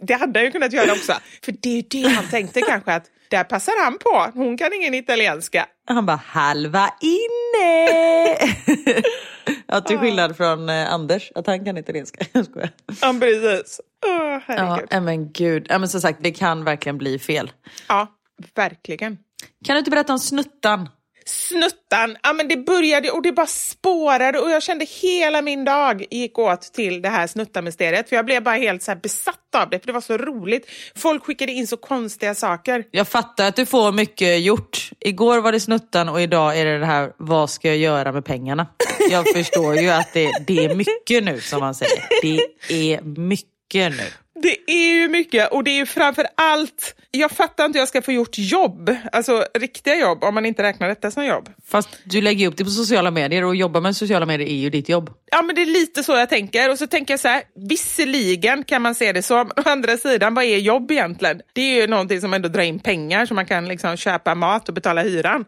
[0.00, 1.12] Det hade han ju kunnat göra också.
[1.44, 4.38] För det är ju det han tänkte kanske att där passar han på.
[4.38, 5.66] Hon kan ingen italienska.
[5.88, 8.36] Han bara halva inne.
[9.66, 12.24] ja, till skillnad från eh, Anders, att han kan italienska.
[12.32, 12.70] Jag skojar.
[13.00, 13.80] Ja, precis.
[14.06, 14.92] Ja, herregud.
[14.92, 15.66] äh, men gud.
[15.68, 17.52] Ja, men som sagt, det kan verkligen bli fel.
[17.88, 18.06] Ja,
[18.54, 19.18] verkligen.
[19.64, 20.88] Kan du inte berätta om snuttan?
[21.28, 26.04] Snuttan, ja men det började och det bara spårade och jag kände hela min dag
[26.10, 29.70] gick åt till det här snuttamysteriet för jag blev bara helt så här besatt av
[29.70, 30.70] det för det var så roligt.
[30.96, 32.84] Folk skickade in så konstiga saker.
[32.90, 34.90] Jag fattar att du får mycket gjort.
[35.00, 38.24] Igår var det snuttan och idag är det det här, vad ska jag göra med
[38.24, 38.66] pengarna?
[39.10, 42.04] Jag förstår ju att det, det är mycket nu som man säger.
[42.22, 44.04] Det är mycket nu.
[44.42, 47.88] Det är ju mycket och det är ju framför allt, jag fattar inte hur jag
[47.88, 51.48] ska få gjort jobb, alltså riktiga jobb om man inte räknar detta som jobb.
[51.66, 54.70] Fast du lägger upp det på sociala medier och jobba med sociala medier är ju
[54.70, 55.10] ditt jobb.
[55.30, 58.64] Ja men det är lite så jag tänker och så tänker jag så här, visserligen
[58.64, 61.40] kan man se det så, men å andra sidan vad är jobb egentligen?
[61.52, 64.68] Det är ju någonting som ändå drar in pengar så man kan liksom köpa mat
[64.68, 65.44] och betala hyran.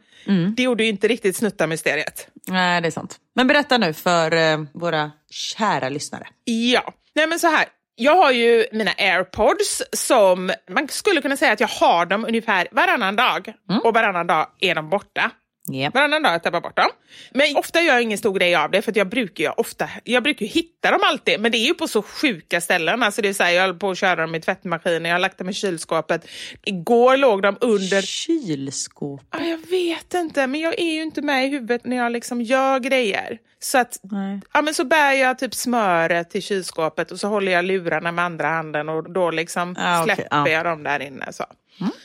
[0.57, 2.29] Det gjorde ju inte riktigt snutta mysteriet.
[2.49, 3.17] Nej, det är sant.
[3.35, 6.27] Men berätta nu för eh, våra kära lyssnare.
[6.45, 7.67] Ja, nej men så här.
[8.03, 12.69] Jag har ju mina airpods som man skulle kunna säga att jag har dem ungefär
[12.71, 15.31] varannan dag och varannan dag är de borta.
[15.75, 15.95] Yep.
[15.95, 16.91] Varannan dag tappar jag bort dem.
[17.31, 20.23] Men ofta gör jag ingen stor grej av det för jag brukar ju ofta, jag
[20.23, 23.03] brukar hitta dem alltid men det är ju på så sjuka ställen.
[23.03, 25.19] Alltså det är så här, jag håller på att köra dem i tvättmaskinen, jag har
[25.19, 26.27] lagt dem i kylskåpet.
[26.65, 29.23] Igår låg de under Kylskåp.
[29.31, 32.43] Ja, jag vet inte, men jag är ju inte med i huvudet när jag liksom
[32.43, 33.39] gör grejer.
[33.63, 34.41] Så att, Nej.
[34.53, 38.25] ja men så bär jag typ smöret till kylskåpet och så håller jag lurarna med
[38.25, 40.49] andra handen och då liksom Ah, släpper ja.
[40.49, 41.33] jag dem där inne.
[41.33, 41.45] Så.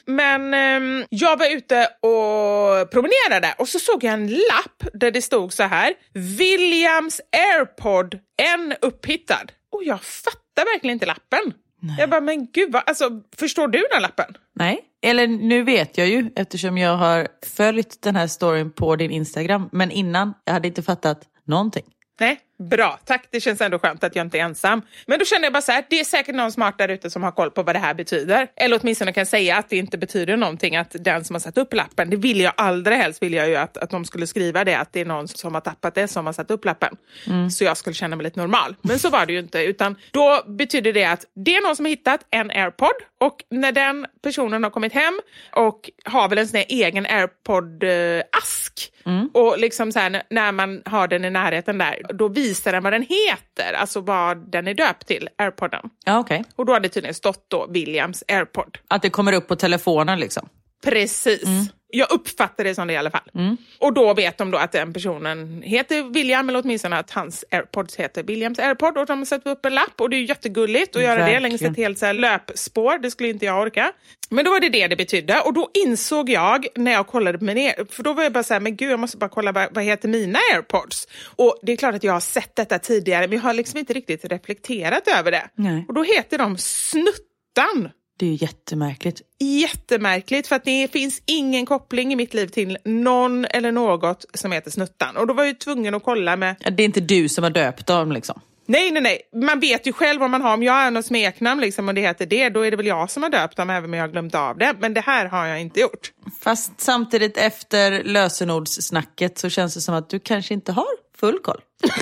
[0.06, 5.22] Men ehm, jag var ute och promenerade och så såg jag en lapp där det
[5.22, 5.94] stod så här.
[6.14, 9.46] Williams AirPod, en upphittad.
[9.72, 11.54] Och jag fattar verkligen inte lappen.
[11.98, 14.38] Jag bara, men gud, vad, alltså, förstår du den lappen?
[14.54, 19.12] Nej, eller nu vet jag ju eftersom jag har följt den här storyn på din
[19.12, 19.70] Instagram.
[19.72, 21.84] Men innan, jag hade inte fattat någonting.
[22.20, 23.28] Nej, Bra, tack.
[23.32, 24.82] Det känns ändå skönt att jag inte är ensam.
[25.06, 27.24] Men då känner jag bara så här, det är säkert någon smart där ute som
[27.24, 28.48] har koll på vad det här betyder.
[28.56, 31.74] Eller åtminstone kan säga att det inte betyder någonting, att den som har satt upp
[31.74, 34.76] lappen, det vill jag allra helst vill jag ju att, att de skulle skriva det,
[34.76, 36.96] att det är någon som har tappat det som har satt upp lappen.
[37.52, 38.76] Så jag skulle känna mig lite normal.
[38.82, 41.86] Men så var det ju inte, utan då betyder det att det är någon som
[41.86, 42.90] har hittat en airpod
[43.20, 45.20] och när den personen har kommit hem
[45.52, 48.92] och har väl en sån egen airpod-ask
[49.34, 52.94] och liksom så här, när man har den i närheten där, då visar den vad
[52.94, 55.90] den heter, alltså vad den är döpt till, airpodden.
[56.06, 56.44] Ja, okej.
[56.56, 58.78] Och då har det tydligen stått då Williams airpod.
[58.88, 60.50] Att det kommer upp på telefonen liksom.
[60.86, 61.44] Precis.
[61.98, 63.30] Jag uppfattar det som det i alla fall.
[63.80, 67.96] Och då vet de då att den personen heter William, eller åtminstone att hans airpods
[67.96, 68.98] heter Williams airpod.
[68.98, 71.42] Och de har satt upp en lapp och det är jättegulligt att göra det Verkligen.
[71.44, 72.98] längs ett helt så här löpspår.
[72.98, 73.92] Det skulle inte jag orka.
[74.30, 75.42] Men då var det det det betydde.
[75.42, 78.44] Och då insåg jag när jag kollade på min air- för då var jag bara
[78.44, 81.08] så här, men gud jag måste bara kolla vad, vad heter mina airpods?
[81.36, 83.94] Och det är klart att jag har sett detta tidigare, men jag har liksom inte
[83.94, 85.50] riktigt reflekterat över det.
[85.56, 85.86] Nej.
[85.88, 87.90] Och då heter de Snuttan.
[88.18, 89.22] Det är ju jättemärkligt.
[89.40, 94.52] Jättemärkligt för att det finns ingen koppling i mitt liv till någon eller något som
[94.52, 95.18] heter Snuttan.
[95.18, 96.56] Och då var jag ju tvungen att kolla med...
[96.72, 98.42] Det är inte du som har döpt dem liksom.
[98.68, 99.22] Nej, nej, nej.
[99.34, 100.54] Man vet ju själv vad man har.
[100.54, 103.12] Om jag har något smeknamn liksom, och det heter det, då är det väl jag
[103.12, 104.76] som har döpt dem även om jag har glömt av det.
[104.80, 106.12] Men det här har jag inte gjort.
[106.42, 111.62] Fast samtidigt efter lösenordssnacket så känns det som att du kanske inte har full koll.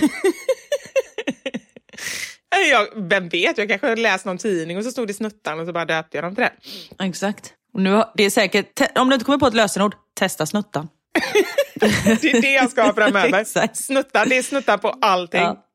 [2.72, 5.66] Jag, vem vet, jag kanske har läst någon tidning och så stod det Snuttan och
[5.66, 7.06] så bara döpte jag dem till det.
[7.06, 7.54] Exakt.
[7.74, 10.88] Och nu, har- det är säkert, om du inte kommer på ett lösenord, testa snuttan.
[12.22, 13.40] Det är det jag ska ha framöver.
[13.42, 13.78] Exakt.
[13.78, 15.42] Snuttan, det är snuttan på allting.
[15.42, 15.66] Ja.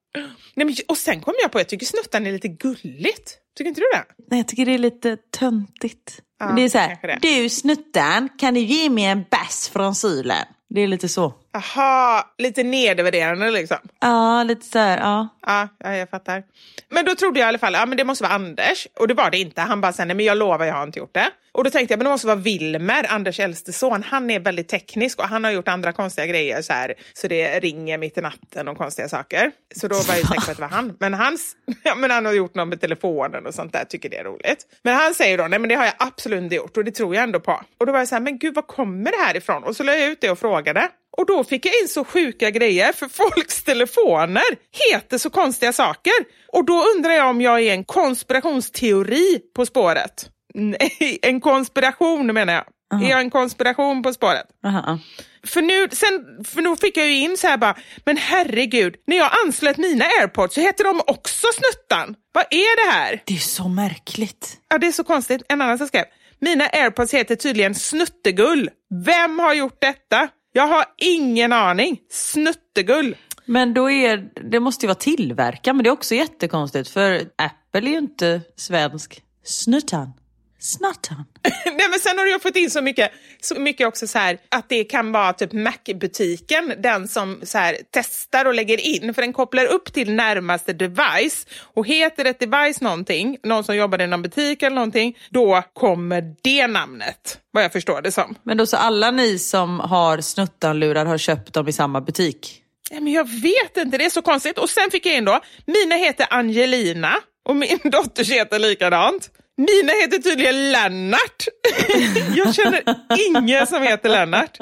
[0.54, 3.36] Nej, men, och sen kom jag på, jag tycker Snuttan är lite gulligt.
[3.58, 4.04] Tycker inte du det?
[4.30, 6.18] Nej, jag tycker det är lite töntigt.
[6.40, 10.44] Ja, det är så här, du snuttan, kan du ge mig en bass från Sylen?
[10.70, 11.34] Det är lite så.
[11.58, 13.76] Aha, lite nedvärderande liksom.
[14.00, 15.28] Ja, lite så här, ja.
[15.46, 16.42] Ja, ja, jag fattar.
[16.88, 18.86] Men då trodde jag i alla fall, ja men det måste vara Anders.
[18.94, 19.60] Och det var det inte.
[19.60, 21.30] Han bara nej men jag lovar, jag har inte gjort det.
[21.52, 24.02] Och då tänkte jag, men det måste vara Wilmer, Anders äldste son.
[24.02, 26.94] Han är väldigt teknisk och han har gjort andra konstiga grejer så här.
[27.12, 29.52] Så det ringer mitt i natten och konstiga saker.
[29.76, 30.96] Så då var jag säker på att det var han.
[31.00, 34.16] Men, hans, ja, men han har gjort något med telefonen och sånt där, tycker det
[34.16, 34.66] är roligt.
[34.82, 37.14] Men han säger då, nej men det har jag absolut inte gjort och det tror
[37.14, 37.62] jag ändå på.
[37.78, 39.64] Och då var jag så här, men gud, var kommer det här ifrån?
[39.64, 40.88] Och så la jag ut det och frågade.
[41.18, 44.42] Och då fick jag in så sjuka grejer, för folks telefoner
[44.90, 46.12] heter så konstiga saker.
[46.52, 50.31] Och då undrar jag om jag är en konspirationsteori på spåret.
[50.54, 52.64] Nej, en konspiration menar jag.
[53.02, 54.46] Är jag en konspiration på spåret?
[54.66, 54.98] Aha.
[55.46, 59.16] För nu, sen, för nu fick jag ju in så här bara, men herregud, när
[59.16, 62.14] jag anslöt mina airpods så heter de också Snuttan.
[62.33, 63.22] Vad är det här?
[63.24, 64.57] Det är så märkligt.
[64.70, 65.42] Ja, det är så konstigt.
[65.48, 66.04] En annan som skrev,
[66.40, 68.70] mina airpods heter tydligen Snuttegull.
[69.04, 70.28] Vem har gjort detta?
[70.58, 72.00] Jag har ingen aning.
[72.10, 73.16] Snuttegull.
[73.44, 77.80] Men då är, det måste ju vara tillverkaren, men det är också jättekonstigt för Apple
[77.80, 79.22] är ju inte svensk.
[79.44, 80.12] Snuttan.
[80.60, 81.24] Snuttan.
[81.64, 84.68] Nej, men sen har jag fått in så mycket, så mycket också så här att
[84.68, 89.32] det kan vara typ Mac-butiken, den som så här testar och lägger in, för den
[89.32, 94.22] kopplar upp till närmaste device och heter ett device någonting, någon som jobbar i någon
[94.22, 98.34] butik eller någonting, då kommer det namnet, vad jag förstår det som.
[98.42, 102.62] Men då så alla ni som har snuttanlurar har köpt dem i samma butik?
[102.90, 104.58] Ja, men jag vet inte, det är så konstigt.
[104.58, 107.16] Och sen fick jag in då, mina heter Angelina
[107.48, 109.30] och min dotters heter likadant.
[109.58, 111.48] Mina heter tydligen Lennart.
[112.36, 112.82] jag känner
[113.28, 114.56] ingen som heter Lennart.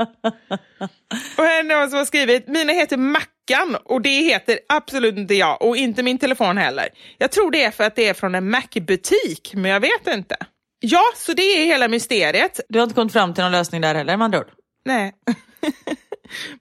[1.37, 5.35] Och här är någon som har skrivit, mina heter Mackan och det heter absolut inte
[5.35, 6.89] jag och inte min telefon heller.
[7.19, 10.37] Jag tror det är för att det är från en Mac-butik, men jag vet inte.
[10.81, 12.61] Ja, så det är hela mysteriet.
[12.69, 14.51] Du har inte kommit fram till någon lösning där heller med andra ord?
[14.85, 15.13] Nej.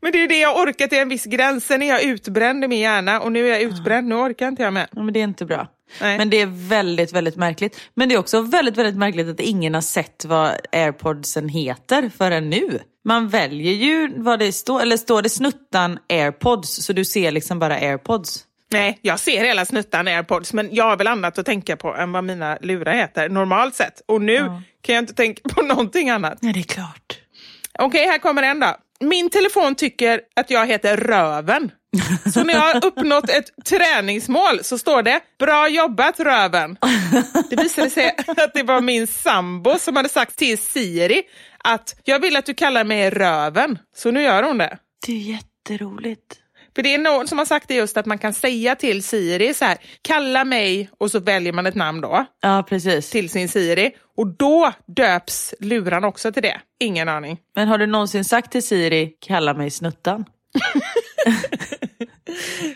[0.02, 1.66] Men det är det jag orkar till en viss gräns.
[1.66, 4.08] Sen är jag utbränd i min hjärna och nu är jag utbränd.
[4.08, 4.88] Nu orkar inte jag med.
[4.92, 5.68] Ja, men det är inte bra.
[6.02, 6.18] Nej.
[6.18, 7.80] Men det är väldigt, väldigt märkligt.
[7.94, 12.50] Men det är också väldigt, väldigt märkligt att ingen har sett vad airpodsen heter förrän
[12.50, 12.80] nu.
[13.06, 17.60] Man väljer ju vad det står, eller står det snuttan airpods så du ser liksom
[17.60, 18.46] bara airpods.
[18.72, 22.12] Nej, jag ser hela snuttan airpods men jag har väl annat att tänka på än
[22.12, 24.02] vad mina lurar heter normalt sett.
[24.06, 24.40] Och nu
[24.82, 26.38] kan jag inte tänka på någonting annat.
[26.42, 27.20] Nej, det är klart.
[27.80, 28.76] Okej, här kommer en då.
[29.00, 31.72] Min telefon tycker att jag heter Röven.
[32.34, 36.78] Så när jag har uppnått ett träningsmål så står det “Bra jobbat Röven”.
[37.50, 41.24] Det visade sig att det var min sambo som hade sagt till Siri
[41.64, 43.78] att “Jag vill att du kallar mig Röven”.
[43.96, 44.78] Så nu gör hon det.
[45.06, 46.40] Det är jätteroligt.
[46.76, 49.54] För det är någon som har sagt det just att man kan säga till Siri
[49.54, 53.10] så här “Kalla mig” och så väljer man ett namn då Ja, precis.
[53.10, 53.92] till sin Siri.
[54.18, 56.62] Och då döps luran också till det.
[56.80, 57.38] Ingen aning.
[57.56, 60.26] Men har du någonsin sagt till Siri, kalla mig snuttan?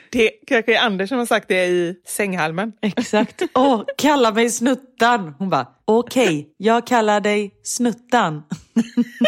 [0.10, 2.74] Det kanske är Anders som har sagt det i sänghalmen.
[2.82, 3.42] Exakt.
[3.54, 5.36] Åh, kalla mig Snuttan.
[5.38, 8.44] Hon bara, okej, jag kallar dig Snuttan.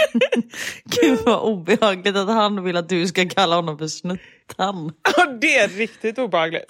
[0.85, 4.93] Gud vad obehagligt att han vill att du ska kalla honom för Snuttan.
[5.17, 6.65] Ja, det är riktigt obehagligt.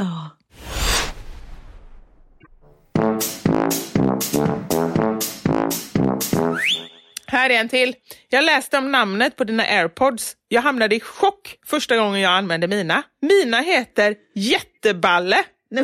[7.32, 7.96] Här är en till.
[8.30, 10.36] Jag läste om namnet på dina airpods.
[10.48, 13.04] Jag hamnade i chock första gången jag använde mina.
[13.22, 15.44] Mina heter Jätteballe.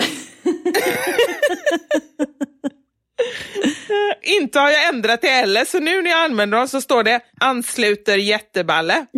[4.21, 7.21] Inte har jag ändrat till L, så nu när jag använder dem så står det
[7.39, 9.05] ansluter jätteballe.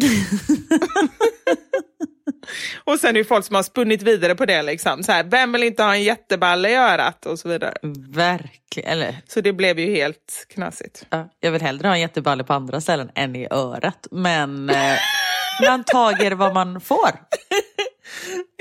[2.83, 4.61] och sen är det folk som har spunnit vidare på det.
[4.61, 5.03] Liksom.
[5.03, 7.25] Så här, vem vill inte ha en jätteballe i örat?
[7.25, 7.73] Och så vidare.
[8.09, 8.89] Verkligen.
[8.91, 11.05] Eller, Så det blev ju helt knasigt.
[11.09, 14.07] ja, jag vill hellre ha en jätteballe på andra ställen än i örat.
[14.11, 14.95] Men eh,
[15.67, 17.09] man tager vad man får.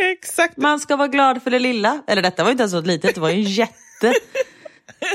[0.03, 0.57] Exakt.
[0.57, 2.03] Man ska vara glad för det lilla.
[2.07, 4.15] Eller detta var inte ens så litet, det var ju en jätte.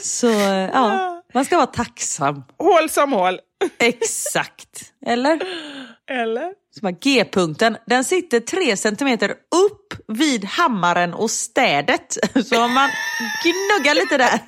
[0.04, 2.44] Så eh, ja, man ska vara tacksam.
[2.58, 3.40] Hål som hål.
[3.80, 4.82] Exakt.
[5.06, 5.40] Eller?
[6.12, 6.54] Eller?
[6.76, 12.18] Så bara, G-punkten, den sitter tre centimeter upp vid hammaren och städet.
[12.46, 12.90] Så om man
[13.44, 14.40] gnuggar lite där,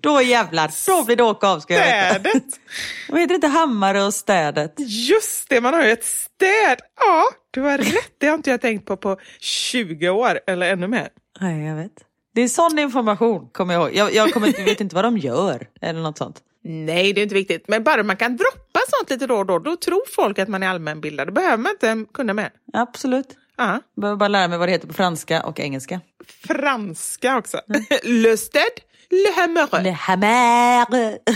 [0.00, 2.20] då jävlar, då blir det åka av ska jag veta.
[2.20, 2.44] Städet.
[3.08, 4.74] Vad heter inte hammare och städet?
[4.78, 6.78] Just det, man har ju ett städ.
[7.00, 8.14] Ja, du har rätt.
[8.18, 11.08] Det har inte jag tänkt på på 20 år eller ännu mer.
[11.40, 11.92] Nej, jag vet.
[12.34, 13.94] Det är sån information, kommer jag ihåg.
[13.94, 16.42] Jag, jag kommer, vet inte vad de gör, eller något sånt.
[16.64, 17.68] Nej, det är inte viktigt.
[17.68, 20.62] Men bara man kan droppa sånt lite då och då, då tror folk att man
[20.62, 21.28] är allmänbildad.
[21.28, 22.50] Då behöver man inte kunna mer.
[22.72, 23.28] Absolut.
[23.56, 23.80] Ja.
[23.96, 26.00] Behöver bara lära mig vad det heter på franska och engelska.
[26.46, 27.60] Franska också.
[28.02, 28.62] Le sted,
[29.10, 29.82] le hammer.
[29.82, 31.18] Le hammer.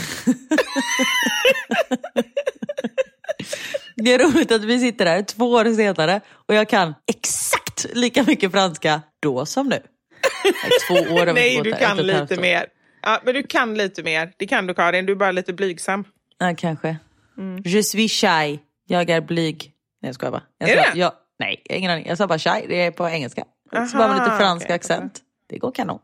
[3.96, 8.22] Det är roligt att vi sitter här två år senare och jag kan exakt lika
[8.22, 9.82] mycket franska då som nu.
[10.88, 12.66] Två år har vi Nej, du kan lite mer.
[13.06, 14.32] Ja, men du kan lite mer.
[14.36, 16.04] Det kan du Karin, du är bara lite blygsam.
[16.38, 16.96] Ja, kanske.
[17.38, 17.62] Mm.
[17.64, 18.58] Je suis shy.
[18.86, 19.72] Jag är blyg.
[20.02, 20.42] Nej, jag skojar bara.
[20.58, 20.98] Jag Är det?
[20.98, 22.06] Jag, nej, ingen aning.
[22.06, 22.66] Jag sa bara shy.
[22.68, 23.44] Det är på engelska.
[23.70, 24.74] Så Aha, bara med lite fransk fattar.
[24.74, 25.20] accent.
[25.48, 25.98] Det går kanon.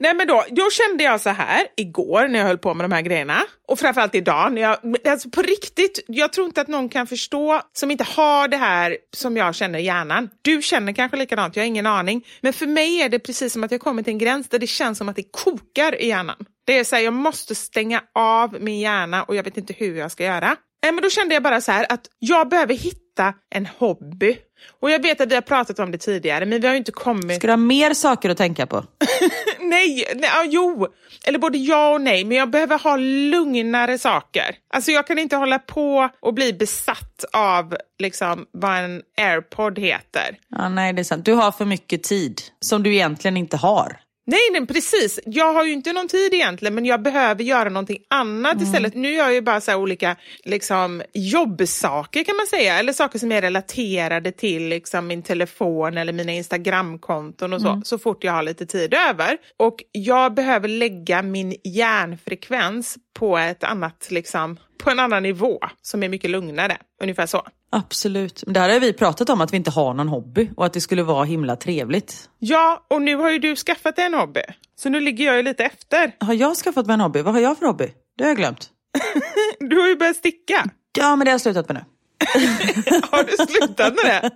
[0.00, 2.92] Nej men då, då kände jag så här igår när jag höll på med de
[2.92, 4.52] här grejerna och framförallt idag.
[4.52, 8.48] När jag, alltså på riktigt, jag tror inte att någon kan förstå som inte har
[8.48, 10.30] det här som jag känner i hjärnan.
[10.42, 12.26] Du känner kanske likadant, jag har ingen aning.
[12.40, 14.66] Men för mig är det precis som att jag kommit till en gräns där det
[14.66, 16.36] känns som att det kokar i hjärnan.
[16.66, 19.96] Det är så här, jag måste stänga av min hjärna och jag vet inte hur
[19.96, 20.56] jag ska göra.
[20.82, 24.38] Nej, men då kände jag bara så här att jag behöver hitta en hobby.
[24.80, 26.92] Och jag vet att vi har pratat om det tidigare, men vi har ju inte
[26.92, 27.36] kommit...
[27.36, 28.84] Ska du ha mer saker att tänka på?
[29.60, 30.86] Nej, nej ja, jo.
[31.24, 34.56] Eller både ja och nej, men jag behöver ha lugnare saker.
[34.74, 40.36] Alltså jag kan inte hålla på och bli besatt av liksom, vad en airpod heter.
[40.48, 41.24] Ja, nej, det är sant.
[41.24, 44.00] Du har för mycket tid som du egentligen inte har.
[44.30, 45.20] Nej, nej, precis.
[45.24, 48.94] Jag har ju inte någon tid egentligen, men jag behöver göra någonting annat istället.
[48.94, 53.18] Nu gör jag ju bara så här olika liksom, jobbsaker kan man säga, eller saker
[53.18, 58.32] som är relaterade till liksom, min telefon eller mina Instagramkonton och så, så fort jag
[58.32, 59.38] har lite tid över.
[59.56, 66.02] Och jag behöver lägga min hjärnfrekvens på ett annat, liksom, på en annan nivå som
[66.02, 66.76] är mycket lugnare.
[67.02, 67.46] Ungefär så.
[67.70, 68.42] Absolut.
[68.46, 70.72] Men det här har vi pratat om att vi inte har någon hobby och att
[70.72, 72.28] det skulle vara himla trevligt.
[72.38, 74.42] Ja, och nu har ju du skaffat dig en hobby,
[74.80, 76.12] så nu ligger jag ju lite efter.
[76.20, 77.22] Har jag skaffat mig en hobby?
[77.22, 77.92] Vad har jag för hobby?
[78.18, 78.70] Det har jag glömt.
[79.60, 80.64] Du har ju börjat sticka.
[80.98, 81.84] Ja, men det har jag slutat med nu.
[83.10, 84.30] Har du slutat med det?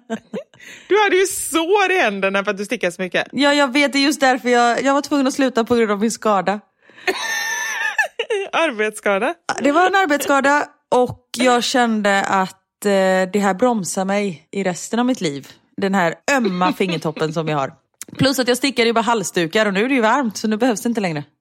[0.88, 3.29] Du hade ju sår i händerna för att du stickade så mycket.
[3.33, 3.92] Ja, jag vet.
[3.92, 6.61] Det är just därför jag, jag var tvungen att sluta på grund av min skada.
[8.53, 9.35] Arbetsskada.
[9.61, 15.07] Det var en arbetsskada och jag kände att det här bromsar mig i resten av
[15.07, 15.49] mitt liv.
[15.77, 17.73] Den här ömma fingertoppen som jag har.
[18.18, 20.57] Plus att jag stickade ju bara halsdukar och nu är det ju varmt så nu
[20.57, 21.25] behövs det inte längre.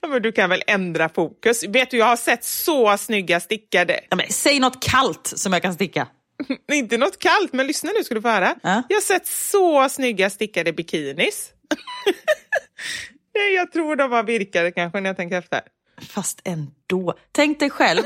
[0.00, 1.64] Ja, men du kan väl ändra fokus.
[1.64, 4.00] Vet du, jag har sett så snygga stickade.
[4.08, 6.06] Ja, men, säg något kallt som jag kan sticka.
[6.72, 8.54] Inte något kallt, men lyssna nu ska du få höra.
[8.62, 8.82] Ja.
[8.88, 11.50] Jag har sett så snygga stickade bikinis.
[13.34, 15.60] Nej, jag tror de var virkade kanske när jag tänker efter.
[16.08, 17.14] Fast ändå.
[17.32, 18.02] Tänk dig själv,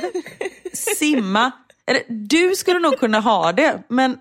[0.75, 1.53] simma.
[1.87, 4.17] Eller, du skulle nog kunna ha det, men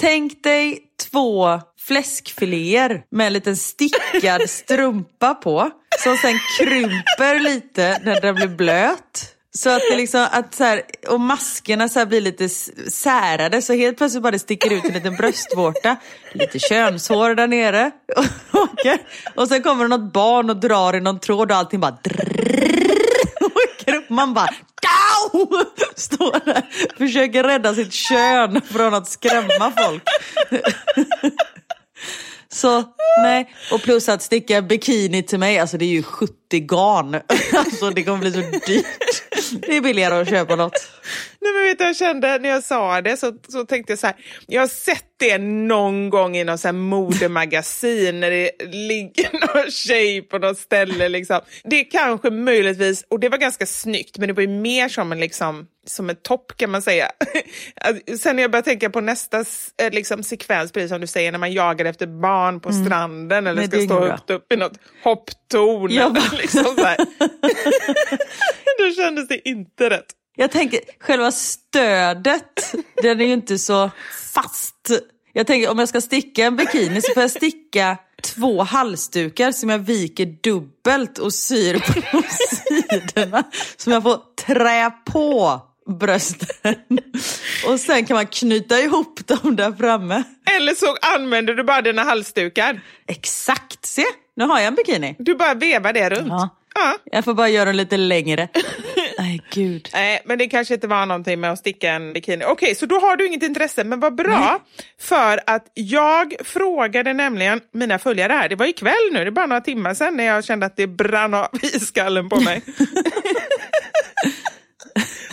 [0.00, 0.78] tänk dig
[1.10, 8.48] två fläskfiléer med en liten stickad strumpa på som sen krymper lite när den blir
[8.48, 9.34] blöt.
[9.54, 13.72] Så att det liksom, att så här, och maskerna så här blir lite särade så
[13.72, 15.96] helt plötsligt bara det sticker ut en liten bröstvårta.
[16.32, 17.90] Lite könshår där nere.
[18.16, 21.80] Och, och, och sen kommer det något barn och drar i någon tråd och allting
[21.80, 22.87] bara drrrr.
[24.08, 25.48] Man bara Dow!
[25.96, 26.62] Står där,
[26.98, 30.02] försöker rädda sitt kön från att skrämma folk.
[32.52, 32.84] Så
[33.22, 37.20] nej, och plus att sticka bikini till mig, alltså det är ju 70 garn.
[37.58, 39.22] Alltså det kommer bli så dyrt.
[39.66, 40.72] Det är billigare att köpa något.
[41.40, 44.06] Nej, men vet du, jag kände när jag sa det så, så tänkte jag så
[44.06, 44.16] här.
[44.46, 50.22] Jag har sett det någon gång i någon så modemagasin när det ligger någon tjej
[50.22, 51.08] på något ställe.
[51.08, 51.40] Liksom.
[51.64, 55.12] Det är kanske möjligtvis, och det var ganska snyggt, men det var ju mer som
[55.12, 57.10] en, liksom, som en topp kan man säga.
[58.20, 59.38] Sen när jag började tänka på nästa
[59.82, 63.60] eh, liksom, sekvens, precis som du säger, när man jagar efter barn på stranden eller
[63.60, 65.92] Nej, ska stå högt upp i något hopptorn.
[65.92, 66.37] Ja, eller va?
[66.38, 66.96] Liksom så här.
[68.78, 70.06] Då kändes det inte rätt.
[70.36, 73.90] Jag tänker, själva stödet, den är ju inte så
[74.34, 74.90] fast.
[75.32, 79.68] Jag tänker om jag ska sticka en bikini så får jag sticka två halsdukar som
[79.68, 81.78] jag viker dubbelt och syr
[82.12, 83.44] på sidorna.
[83.76, 86.74] Som jag får trä på brösten.
[87.66, 90.22] Och sen kan man knyta ihop dem där framme.
[90.56, 92.80] Eller så använder du bara dina halsdukar.
[93.06, 94.04] Exakt, se
[94.38, 95.16] nu har jag en bikini.
[95.18, 96.28] Du bara vevar det runt.
[96.28, 96.48] Ja.
[96.74, 96.98] Ja.
[97.04, 98.48] Jag får bara göra den lite längre.
[99.18, 99.88] Nej gud.
[99.92, 102.44] Nej, men det kanske inte var någonting med att sticka en bikini.
[102.44, 104.60] Okej, så då har du inget intresse, men vad bra.
[105.00, 109.46] För att jag frågade nämligen mina följare här, det var ikväll nu, det är bara
[109.46, 112.62] några timmar sedan när jag kände att det brann av i skallen på mig.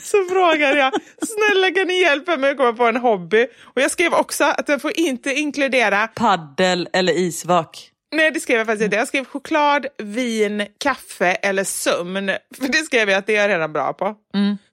[0.03, 0.93] så frågade jag,
[1.27, 3.47] snälla kan ni hjälpa mig att komma på en hobby?
[3.61, 7.91] Och jag skrev också att jag får inte inkludera Paddel eller isvak.
[8.15, 8.97] Nej, det skrev jag faktiskt inte.
[8.97, 12.31] Jag skrev choklad, vin, kaffe eller sömn.
[12.57, 14.15] För det skrev jag att det är jag redan bra på.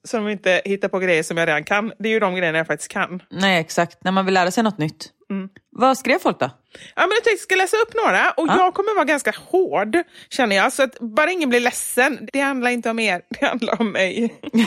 [0.05, 1.93] Så de inte hittar på grejer som jag redan kan.
[1.99, 3.23] Det är ju de grejerna jag faktiskt kan.
[3.31, 5.11] Nej exakt, när man vill lära sig något nytt.
[5.71, 6.51] Vad skrev folk då?
[6.95, 9.97] Ja, men jag tänkte jag ska läsa upp några och jag kommer vara ganska hård
[10.31, 10.73] känner jag.
[10.73, 12.29] Så att bara ingen blir ledsen.
[12.33, 14.41] Det handlar inte om er, det handlar om mig.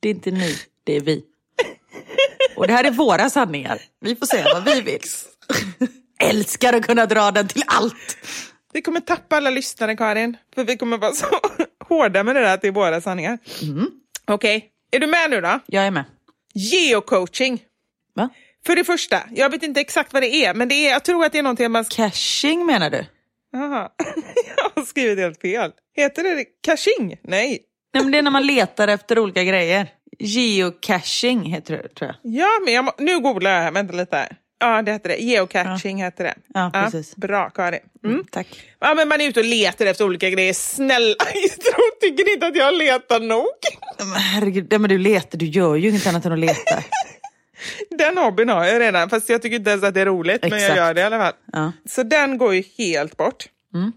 [0.00, 1.24] Det är inte ni, det är vi.
[2.56, 3.78] Och det här är våra sanningar.
[4.00, 5.00] Vi får säga vad vi vill.
[6.18, 8.16] Älskar att kunna dra den till allt.
[8.72, 10.36] Vi kommer tappa alla lyssnare Karin.
[10.54, 11.26] För vi kommer vara så
[11.88, 13.38] hårda med det där att det är våra sanningar.
[14.26, 15.60] Okej, är du med nu då?
[15.66, 16.04] Jag är med.
[16.54, 17.62] Geocoaching.
[18.14, 18.28] Va?
[18.66, 21.24] För det första, jag vet inte exakt vad det är, men det är, jag tror
[21.24, 21.84] att det är någonting man...
[21.84, 23.06] Caching menar du?
[23.56, 23.94] Aha.
[24.56, 25.72] jag har skrivit helt fel.
[25.96, 27.16] Heter det caching?
[27.22, 27.62] Nej.
[27.94, 29.88] Nej, men det är när man letar efter olika grejer.
[30.18, 32.32] Geocaching heter det tror jag.
[32.34, 32.92] Ja, men jag må...
[32.98, 33.72] nu googlar jag här.
[33.72, 34.36] Vänta lite här.
[34.64, 35.16] Ja, det heter det.
[35.16, 36.34] Geocaching heter det.
[36.54, 37.16] Ja, precis.
[37.16, 37.80] bra, Karin.
[38.04, 38.24] Mm.
[38.30, 38.46] Tack.
[38.80, 40.52] Ja, men man är ute och letar efter olika grejer.
[40.52, 41.14] Snälla,
[41.64, 43.46] jag tycker inte att jag letar nog.
[43.98, 46.82] Men herregud, ja, men du letar, du gör ju inget annat än att leta.
[47.98, 50.42] Den hobbyn har jag redan, fast jag tycker inte ens att det är roligt.
[50.42, 50.76] Men jag Exakt.
[50.76, 51.32] gör det i alla fall.
[51.52, 51.72] Ja.
[51.88, 53.44] Så den går ju helt bort.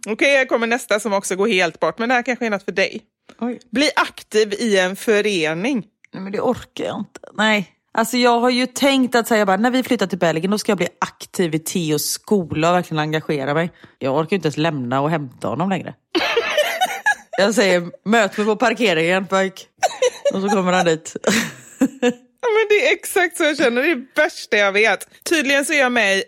[0.08, 2.00] Okej, här kommer nästa som också går helt bort.
[2.00, 3.02] Men det här kanske är något för dig.
[3.40, 3.60] Oj.
[3.72, 5.86] Bli aktiv i en förening.
[6.14, 7.20] Nej, men det orkar jag inte.
[7.34, 7.77] Nej.
[7.94, 10.72] Alltså jag har ju tänkt att säga bara, när vi flyttar till Belgien då ska
[10.72, 13.72] jag bli aktiv i Teos skola och verkligen engagera mig.
[14.00, 15.94] Jag orkar ju inte ens lämna och hämta honom längre.
[17.38, 19.68] jag säger, möt mig på parkeringen pojk.
[20.34, 21.16] Och så kommer han dit.
[22.42, 23.82] Ja, men det är exakt så jag känner.
[23.82, 25.08] Det är det värsta jag vet.
[25.30, 26.24] Tydligen så är jag med i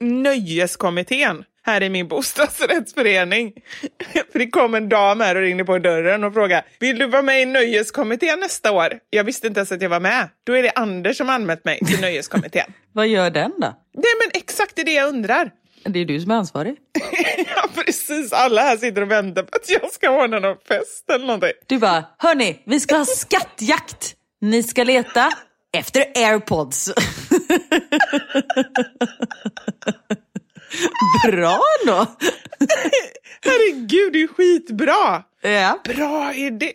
[0.00, 3.52] nöjeskommittén här i min bostadsrättsförening.
[4.32, 7.22] För det kom en dam här och ringde på dörren och frågade Vill du vara
[7.22, 8.98] med i nöjeskommittén nästa år?
[9.10, 10.28] Jag visste inte ens att jag var med.
[10.44, 12.72] Då är det Anders som anmält mig till nöjeskommittén.
[12.92, 13.66] Vad gör den då?
[13.94, 15.50] Nej men exakt det är det jag undrar.
[15.84, 16.76] Det är du som är ansvarig.
[17.56, 21.26] ja precis, alla här sitter och väntar på att jag ska ordna någon fest eller
[21.26, 21.52] någonting.
[21.66, 24.14] Du bara, hörni, vi ska ha skattjakt.
[24.40, 25.32] Ni ska leta
[25.72, 26.92] efter airpods.
[31.26, 32.06] Bra då.
[33.44, 35.22] Herregud, det är skitbra!
[35.42, 35.80] Ja.
[35.84, 36.72] Bra idé!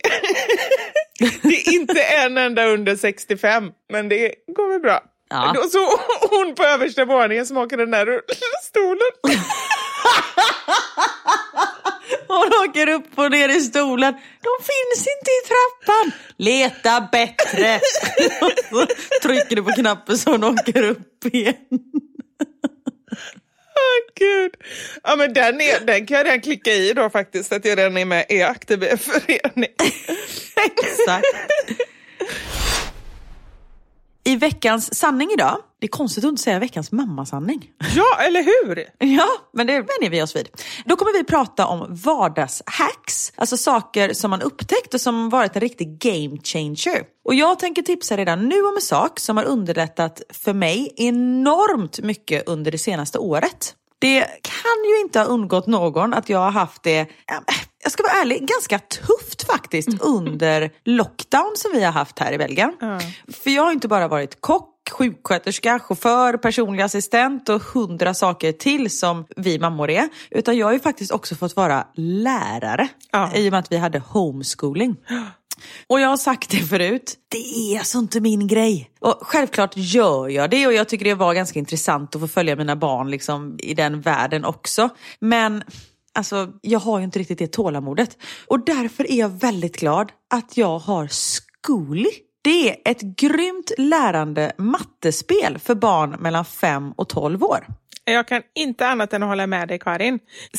[1.42, 5.00] det är inte en enda under 65, men det går väl bra.
[5.30, 5.56] Ja.
[5.70, 5.98] Så
[6.30, 8.20] hon på översta våningen som åker den där
[8.62, 9.36] stolen.
[12.28, 14.12] Hon åker upp och ner i stolen.
[14.42, 16.12] De finns inte i trappan.
[16.36, 17.80] Leta bättre.
[18.40, 18.86] Och så
[19.22, 21.54] trycker du på knappen så hon åker upp igen.
[23.76, 24.54] Åh, Gud.
[25.02, 27.96] Ja, men den, är, den kan jag redan klicka i då faktiskt, att jag redan
[27.96, 29.70] är med är aktiv i en förening.
[30.82, 31.26] Exakt.
[34.24, 37.70] I veckans sanning idag, det är konstigt att inte säga veckans mammasanning.
[37.96, 38.84] ja, eller hur?
[38.98, 40.48] Ja, men det vänjer vi oss vid.
[40.84, 45.60] Då kommer vi prata om vardagshacks, alltså saker som man upptäckt och som varit en
[45.60, 47.02] riktig game changer.
[47.24, 52.00] Och jag tänker tipsa redan nu om en sak som har underlättat för mig enormt
[52.00, 53.74] mycket under det senaste året.
[53.98, 57.42] Det kan ju inte ha undgått någon att jag har haft det ja,
[57.82, 62.38] jag ska vara ärlig, ganska tufft faktiskt under lockdown som vi har haft här i
[62.38, 62.76] Belgien.
[63.42, 68.90] För jag har inte bara varit kock, sjuksköterska, chaufför, personlig assistent och hundra saker till
[68.90, 70.08] som vi mammor är.
[70.30, 73.34] Utan jag har ju faktiskt också fått vara lärare Ja.
[73.34, 74.96] i och med att vi hade homeschooling.
[75.86, 78.90] Och jag har sagt det förut, det är alltså inte min grej.
[79.00, 82.56] Och självklart gör jag det och jag tycker det var ganska intressant att få följa
[82.56, 84.88] mina barn liksom, i den världen också.
[85.20, 85.62] Men
[86.14, 88.18] alltså, jag har ju inte riktigt det tålamodet.
[88.46, 91.08] Och därför är jag väldigt glad att jag har
[91.66, 92.10] Schooly.
[92.42, 97.66] Det är ett grymt lärande mattespel för barn mellan 5 och 12 år.
[98.04, 100.18] Jag kan inte annat än att hålla med dig Karin.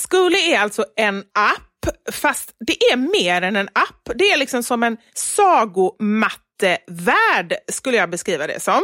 [0.10, 4.10] Schooly är alltså en app, fast det är mer än en app.
[4.16, 8.82] Det är liksom som en sagomattevärld, skulle jag beskriva det som.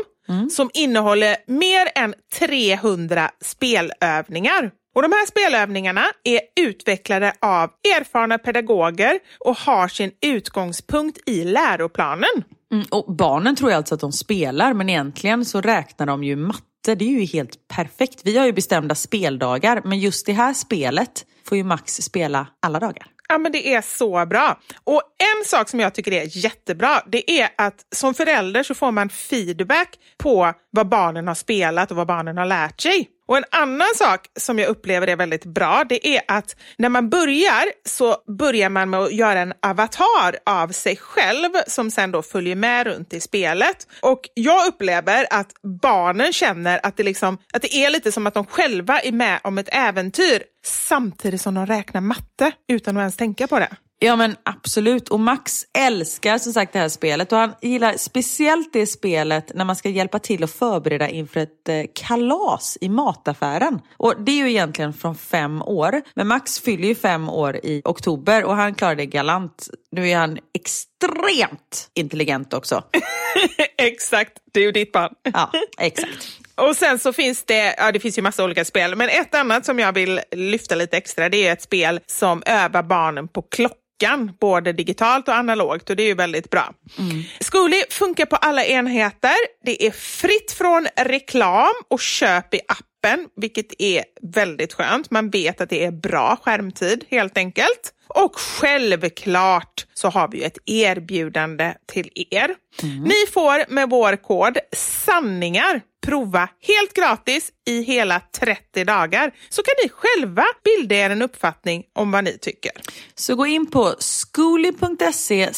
[0.51, 4.71] Som innehåller mer än 300 spelövningar.
[4.97, 12.43] Och De här spelövningarna är utvecklade av erfarna pedagoger och har sin utgångspunkt i läroplanen.
[12.73, 16.95] Mm, och barnen tror alltså att de spelar men egentligen så räknar de ju matte.
[16.95, 18.21] Det är ju helt perfekt.
[18.23, 22.79] Vi har ju bestämda speldagar men just det här spelet får ju Max spela alla
[22.79, 23.07] dagar.
[23.29, 24.59] Ja, men det är så bra.
[24.83, 28.91] Och en sak som jag tycker är jättebra, det är att som förälder så får
[28.91, 33.09] man feedback på vad barnen har spelat och vad barnen har lärt sig.
[33.27, 37.09] Och en annan sak som jag upplever är väldigt bra, det är att när man
[37.09, 42.21] börjar så börjar man med att göra en avatar av sig själv som sen då
[42.21, 43.87] följer med runt i spelet.
[44.01, 45.51] Och jag upplever att
[45.81, 49.39] barnen känner att det, liksom, att det är lite som att de själva är med
[49.43, 53.75] om ett äventyr samtidigt som de räknar matte utan att ens tänka på det.
[53.99, 58.73] Ja men absolut och Max älskar som sagt det här spelet och han gillar speciellt
[58.73, 63.81] det spelet när man ska hjälpa till att förbereda inför ett eh, kalas i mataffären.
[63.97, 66.01] Och det är ju egentligen från fem år.
[66.15, 69.69] Men Max fyller ju fem år i oktober och han klarar det galant.
[69.97, 72.83] Nu är han extremt intelligent också.
[73.77, 75.13] Exakt, det är ju ditt barn.
[75.33, 76.27] Ja, exakt.
[76.55, 79.65] Och sen så finns det, ja det finns ju massa olika spel, men ett annat
[79.65, 84.31] som jag vill lyfta lite extra, det är ett spel som övar barnen på klockan,
[84.39, 86.73] både digitalt och analogt och det är ju väldigt bra.
[86.99, 87.23] Mm.
[87.51, 89.35] Schooly funkar på alla enheter,
[89.65, 95.11] det är fritt från reklam och köp i appen, vilket är väldigt skönt.
[95.11, 97.93] Man vet att det är bra skärmtid helt enkelt.
[98.07, 102.55] Och självklart så har vi ju ett erbjudande till er.
[102.81, 109.73] Ni får med vår kod sanningar prova helt gratis i hela 30 dagar så kan
[109.83, 112.71] ni själva bilda er en uppfattning om vad ni tycker.
[113.15, 115.49] Så gå in på skoli.se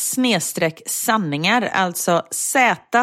[0.86, 3.00] sanningar, alltså Z-C-O-O-L-Y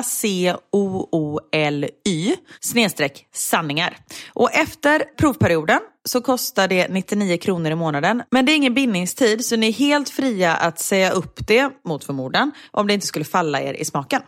[3.32, 3.96] sanningar.
[4.32, 8.22] Och efter provperioden så kostar det 99 kronor i månaden.
[8.30, 12.04] Men det är ingen bindningstid så ni är helt fria att säga upp det mot
[12.04, 14.22] förmodan om det inte skulle falla er i smaken.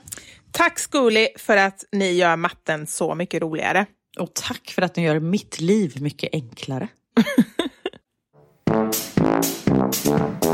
[0.53, 3.87] Tack Skuli för att ni gör matten så mycket roligare.
[4.19, 6.89] Och tack för att ni gör mitt liv mycket enklare.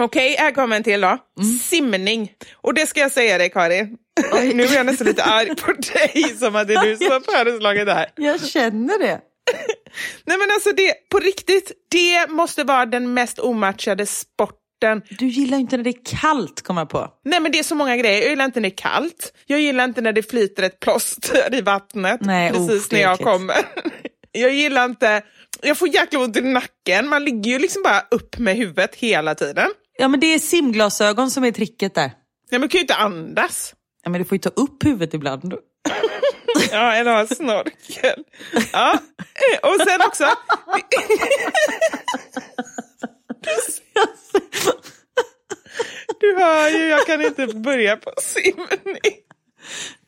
[0.00, 1.18] Okej, här kommer en till då.
[1.62, 2.32] Simning.
[2.54, 3.96] Och det ska jag säga dig Karin.
[4.54, 7.20] nu är jag nästan lite arg på dig som att det är du som har
[7.20, 8.10] föreslagit det här.
[8.16, 9.20] Jag känner det.
[10.24, 15.02] Nej men alltså det, på riktigt, det måste vara den mest omatchade sporten.
[15.18, 17.08] Du gillar inte när det är kallt, kommer jag på.
[17.24, 18.20] Nej men det är så många grejer.
[18.20, 19.32] Jag gillar inte när det är kallt.
[19.46, 23.02] Jag gillar inte när det flyter ett plåster i vattnet Nej, precis usch, det när
[23.02, 23.56] är jag kommer.
[24.32, 25.22] Jag gillar inte,
[25.62, 27.08] jag får jäkla ont i nacken.
[27.08, 29.68] Man ligger ju liksom bara upp med huvudet hela tiden.
[30.00, 32.12] Ja, men det är simglasögon som är tricket där.
[32.50, 33.74] Nej, man kan ju inte andas.
[34.02, 35.54] Ja, men du får ju ta upp huvudet ibland.
[36.72, 38.24] Ja, eller ha snorkel.
[38.72, 38.98] Ja.
[39.62, 40.24] Och sen också...
[46.20, 49.16] Du hör ju, jag kan inte börja på simning.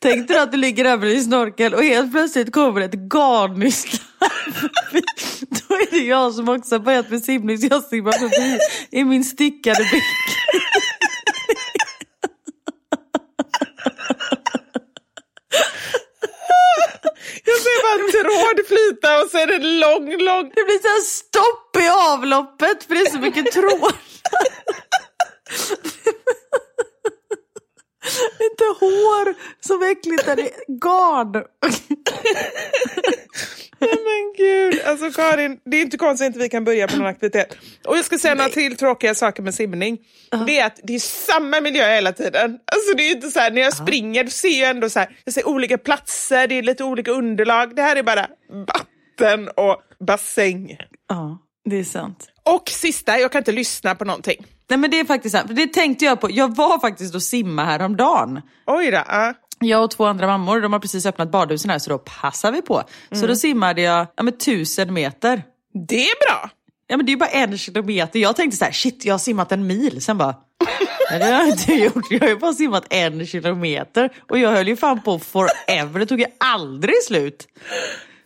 [0.03, 4.01] Tänk dig att du ligger över i snorkel och helt plötsligt kommer ett garnnystan.
[5.69, 8.59] Då är det jag som också har börjat med simning så jag simmar förbi
[8.91, 10.03] i min stickade bäck.
[17.45, 20.53] Jag ser bara en tråd flyta och så är det lång, lång...
[20.55, 23.95] Det blir så här stopp i avloppet för det är så mycket tråd.
[28.51, 31.33] Inte hår som är äckligt, det är garn.
[33.79, 37.07] Nej men gud, alltså Karin, det är inte konstigt att vi kan börja på någon
[37.07, 37.57] aktivitet.
[37.85, 39.99] Och jag ska säga några till tråkiga saker med simning.
[40.47, 42.59] Det är att det är samma miljö hela tiden.
[42.73, 45.17] Alltså det är inte så här, när jag springer, då ser jag ändå så här,
[45.25, 47.77] jag ser olika platser, det är lite olika underlag.
[47.77, 48.27] Det här är bara
[48.67, 50.77] vatten och bassäng.
[51.09, 51.39] Ja.
[51.65, 52.29] Det är sant.
[52.43, 54.47] Och sista, jag kan inte lyssna på någonting.
[54.73, 55.57] Nej men det är faktiskt sant.
[55.57, 56.31] Det tänkte jag på.
[56.31, 58.41] Jag var faktiskt och simma häromdagen.
[58.67, 59.03] Oj då.
[59.09, 59.35] ja.
[59.59, 62.63] Jag och två andra mammor, de har precis öppnat badhusen här så då passar vi
[62.63, 62.83] på.
[63.13, 65.43] Så då simmade jag ja, men, tusen meter.
[65.89, 66.51] Det är bra.
[66.87, 68.21] Ja men det är ju bara en kilometer.
[68.21, 70.03] Jag tänkte så här, shit jag har simmat en mil.
[70.03, 70.35] Sen bara,
[71.11, 72.11] nej det har jag inte gjort.
[72.11, 74.13] Jag har ju bara simmat en kilometer.
[74.31, 76.01] Och jag höll ju fan på forever.
[76.01, 77.47] Det tog ju aldrig slut.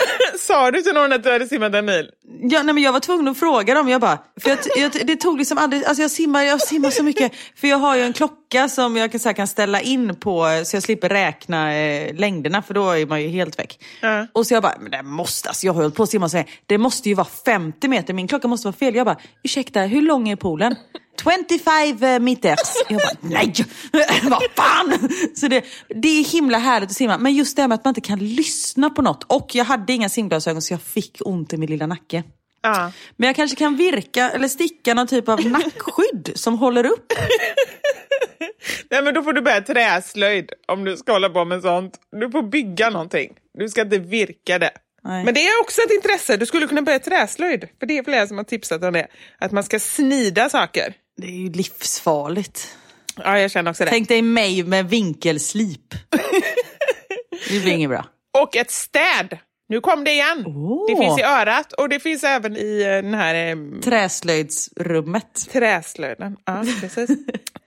[0.38, 2.10] Sa du till någon att du hade simmat en mil?
[2.42, 3.88] Ja, nej, men jag var tvungen att fråga dem.
[3.88, 7.02] Jag bara, för jag, jag, det tog liksom aldrig, alltså jag simmar, jag simmar så
[7.02, 7.32] mycket.
[7.56, 10.62] För jag har ju en klocka som jag kan, så här, kan ställa in på
[10.64, 13.84] så jag slipper räkna eh, längderna för då är man ju helt väck.
[14.00, 14.26] Ja.
[14.32, 16.36] Och så jag bara, men det måste, alltså jag har hållit på att simma så
[16.36, 18.94] här, det måste ju vara 50 meter, min klocka måste vara fel.
[18.94, 20.74] Jag bara, ursäkta, hur lång är poolen?
[21.22, 22.58] 25 meters.
[22.88, 23.52] Jag bara, nej,
[24.22, 25.08] vad fan!
[25.34, 27.90] Så det, det är himla härligt att simma, men just det här med att man
[27.90, 29.24] inte kan lyssna på något.
[29.26, 32.22] Och jag hade inga simglasögon så jag fick ont i min lilla nacke.
[32.62, 32.92] Ja.
[33.16, 37.12] Men jag kanske kan virka eller sticka någon typ av nackskydd som håller upp.
[38.90, 42.00] Nej men då får du börja träslöjd om du ska hålla på med sånt.
[42.20, 43.32] Du får bygga någonting.
[43.58, 44.70] Du ska inte virka det.
[45.04, 45.24] Nej.
[45.24, 46.36] Men det är också ett intresse.
[46.36, 47.68] Du skulle kunna börja träslöjd.
[47.78, 49.06] För det är flera som har tipsat om det.
[49.38, 50.94] Att man ska snida saker.
[51.16, 52.76] Det är ju livsfarligt.
[53.16, 53.90] Ja, jag känner också det.
[53.90, 55.94] Tänk dig mig med vinkelslip.
[57.48, 58.04] Det blir inget bra.
[58.42, 59.38] Och ett städ.
[59.68, 60.44] Nu kom det igen.
[60.46, 60.86] Åh.
[60.88, 65.46] Det finns i örat och det finns även i eh, den här eh, Träslöjdsrummet.
[65.52, 66.36] träslöjden.
[66.44, 67.10] Ja, precis.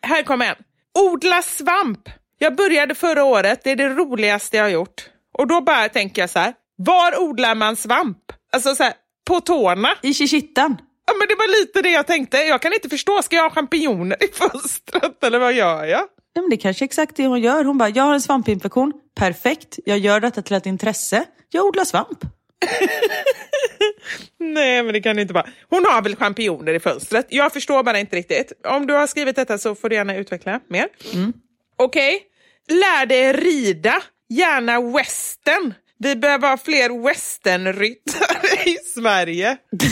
[0.01, 0.55] här kommer en.
[0.99, 2.09] Odla svamp.
[2.37, 3.63] Jag började förra året.
[3.63, 5.09] Det är det roligaste jag har gjort.
[5.37, 6.53] Och då bara tänker jag så här.
[6.77, 8.17] Var odlar man svamp?
[8.53, 8.93] Alltså så här,
[9.27, 9.89] på tårna.
[10.01, 10.77] I Chichittan.
[11.09, 12.37] Ja, men det var lite det jag tänkte.
[12.37, 13.21] Jag kan inte förstå.
[13.21, 16.01] Ska jag ha champinjoner i fönstret eller vad gör jag?
[16.33, 17.63] Ja, men det är kanske är exakt det hon gör.
[17.63, 18.93] Hon bara, jag har en svampinfektion.
[19.15, 19.79] Perfekt.
[19.85, 21.25] Jag gör detta till ett intresse.
[21.49, 22.19] Jag odlar svamp.
[24.39, 25.47] Nej, men det kan det inte vara.
[25.69, 27.27] Hon har väl champinjoner i fönstret.
[27.29, 28.51] Jag förstår bara inte riktigt.
[28.67, 30.87] Om du har skrivit detta så får du gärna utveckla mer.
[31.77, 32.21] Okej.
[32.67, 34.03] Lär dig rida.
[34.29, 35.73] Gärna western.
[35.99, 39.57] Vi behöver ha fler westernryttare i Sverige.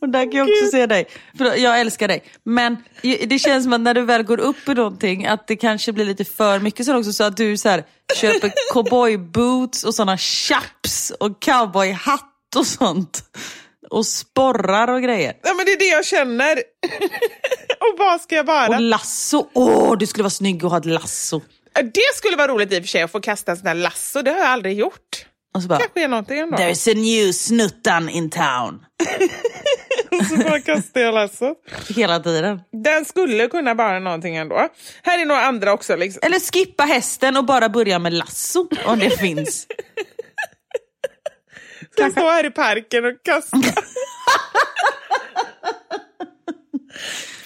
[0.00, 1.06] Och där kan jag också se dig.
[1.38, 2.24] För jag älskar dig.
[2.44, 5.92] Men det känns som att när du väl går upp i någonting att det kanske
[5.92, 7.12] blir lite för mycket sånt också.
[7.12, 7.84] Så att du så här,
[8.14, 13.22] köper cowboyboots och sådana chaps och cowboyhatt och sånt.
[13.90, 15.34] Och sporrar och grejer.
[15.42, 16.62] Ja, men det är det jag känner.
[17.80, 18.68] och vad ska jag vara?
[18.68, 19.46] Och lasso.
[19.54, 21.40] Åh, du skulle vara snygg och ha ett lasso.
[21.74, 24.22] Det skulle vara roligt i och för sig att få kasta en sån här lasso.
[24.22, 25.26] Det har jag aldrig gjort.
[25.54, 26.56] Och så bara, kanske är någonting ändå.
[26.56, 28.84] there's a new snuttan in town.
[30.28, 31.54] så bara kastar jag lasso.
[31.96, 32.60] Hela tiden.
[32.84, 34.68] Den skulle kunna vara någonting ändå.
[35.02, 35.96] Här är några andra också.
[35.96, 36.20] Liksom.
[36.22, 39.66] Eller skippa hästen och bara börja med lasso om det finns.
[41.92, 43.56] Ska jag stå här i parken och kasta.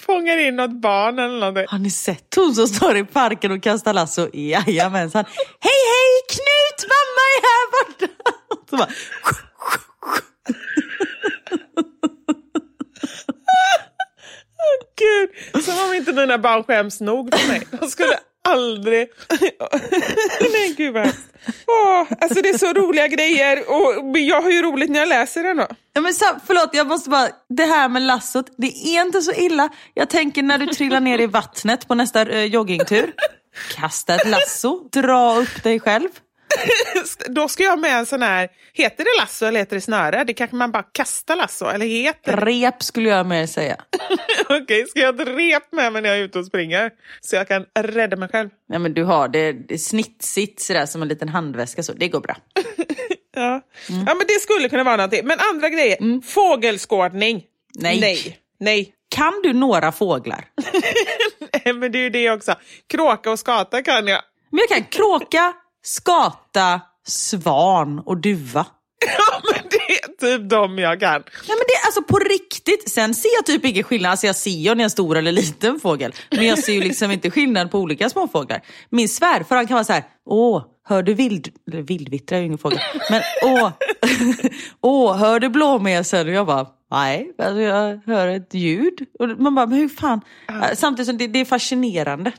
[0.05, 1.65] Fångar in något barn eller någonting.
[1.69, 4.29] Har ni sett hon som står i parken och kastar lasso?
[4.33, 5.25] Jajamensan.
[5.59, 8.07] Hej hej Knut, mamma är här borta.
[8.69, 8.89] Så bara,
[15.75, 17.67] Gud, om inte mina barn skäms nog för mig.
[17.71, 18.17] De skulle
[18.47, 19.07] aldrig...
[20.51, 21.19] Nej, gud vad hemskt.
[22.21, 25.57] Alltså det är så roliga grejer och jag har ju roligt när jag läser den
[25.57, 25.67] då.
[25.93, 29.31] Ja, men så, förlåt, jag måste bara, det här med lassot, det är inte så
[29.31, 29.69] illa.
[29.93, 33.13] Jag tänker när du trillar ner i vattnet på nästa eh, joggingtur,
[33.75, 36.09] kasta ett lasso, dra upp dig själv.
[37.29, 40.23] Då ska jag med en sån här, heter det lasso eller heter det snöre?
[40.23, 42.37] Det kanske man bara kastar lasso, eller heter?
[42.37, 43.77] Rep skulle jag mer säga.
[44.49, 46.91] Okej, ska jag ha ett rep med mig när jag är ute och springer?
[47.21, 48.49] Så jag kan rädda mig själv.
[48.67, 52.19] Ja, men du har det, det snitsigt sådär som en liten handväska, så det går
[52.19, 52.35] bra.
[53.37, 53.61] Ja.
[53.87, 55.25] ja, men det skulle kunna vara någonting.
[55.25, 57.43] Men andra grejer, fågelskådning.
[57.75, 57.99] Nej.
[57.99, 58.39] Nej.
[58.59, 58.93] Nej.
[59.09, 60.45] Kan du några fåglar?
[61.65, 62.55] Nej, men det är ju det också.
[62.87, 64.21] Kråka och skata kan jag.
[64.49, 65.53] Men jag kan kråka,
[65.85, 68.65] skata, svan och duva.
[69.17, 71.11] Ja, men det är typ de jag kan.
[71.21, 72.89] Nej men det är alltså på riktigt.
[72.91, 74.11] Sen ser jag typ ingen skillnad.
[74.11, 76.13] Alltså jag ser ju om det är en stor eller liten fågel.
[76.31, 78.61] Men jag ser ju liksom inte skillnad på olika småfåglar.
[78.89, 80.03] Min svärfar han kan vara så här.
[80.25, 81.49] Åh, hör du vild...
[81.71, 82.79] Eller vildvittra är ju ingen fågel.
[83.09, 83.71] Men åh,
[84.81, 86.27] åh, hör du blåmesen?
[86.27, 89.05] Och jag bara, nej, alltså jag hör ett ljud.
[89.19, 90.21] Och man bara, men hur fan?
[90.73, 92.31] Samtidigt som det, det är fascinerande.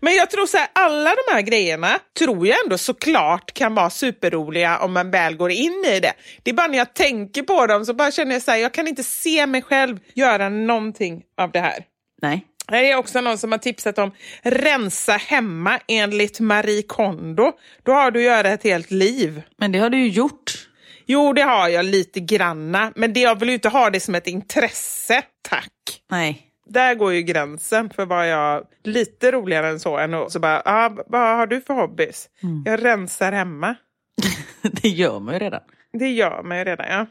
[0.00, 3.90] Men jag tror så här, alla de här grejerna tror jag ändå såklart kan vara
[3.90, 6.12] superroliga om man väl går in i det.
[6.42, 8.74] Det är bara när jag tänker på dem så bara känner jag så här, jag
[8.74, 11.84] kan inte se mig själv göra någonting av det här.
[12.22, 12.46] Nej.
[12.68, 14.10] Här är också någon som har tipsat om
[14.42, 17.52] rensa hemma enligt Marie Kondo.
[17.82, 19.42] Då har du att göra ett helt liv.
[19.56, 20.63] Men det har du ju gjort.
[21.06, 24.14] Jo, det har jag lite granna, men det, jag vill ju inte ha det som
[24.14, 25.72] ett intresse, tack.
[26.10, 26.50] Nej.
[26.66, 28.64] Där går ju gränsen för vad jag...
[28.84, 29.98] Lite roligare än så.
[29.98, 32.28] Än att, så bara, ah, vad har du för hobbys?
[32.64, 33.74] Jag rensar hemma.
[34.62, 35.60] det gör man ju redan.
[35.98, 37.06] Det gör man ju redan, ja.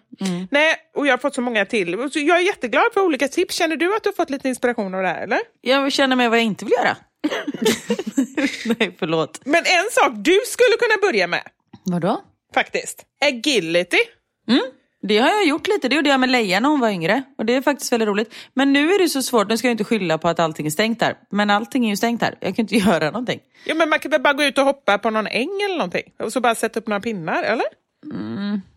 [0.52, 2.10] Nej, och jag har fått så många till.
[2.12, 3.56] Så Jag är jätteglad för olika tips.
[3.56, 5.39] Känner du att du har fått lite inspiration av det här, eller?
[5.62, 6.98] Jag känner med vad jag inte vill göra.
[8.80, 9.41] Nej, förlåt.
[9.46, 11.44] Men en sak du skulle kunna börja med,
[11.86, 12.22] Vadå?
[12.54, 13.06] Faktiskt.
[13.26, 13.97] Agility.
[15.08, 15.89] Det har jag gjort lite.
[15.89, 17.24] Det gjorde jag med Leia när hon var yngre.
[17.38, 18.34] Och det är faktiskt väldigt roligt.
[18.54, 19.49] Men nu är det så svårt.
[19.49, 21.16] Nu ska jag inte skylla på att allting är stängt här.
[21.32, 22.36] Men allting är ju stängt här.
[22.39, 23.39] Jag kan inte göra någonting.
[23.66, 26.04] Ja, men man kan väl bara gå ut och hoppa på någon äng eller någonting?
[26.20, 27.66] Och så bara sätta upp några pinnar, eller?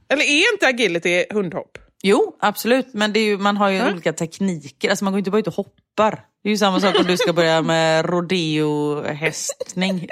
[0.08, 1.78] Eller är inte agility hundhopp?
[2.02, 2.86] Jo, absolut.
[2.92, 4.90] Men det är ju, man har ju olika tekniker.
[4.90, 6.24] Alltså man går inte bara ut och hoppar.
[6.42, 10.08] Det är ju samma sak om du ska börja med rodeohästning.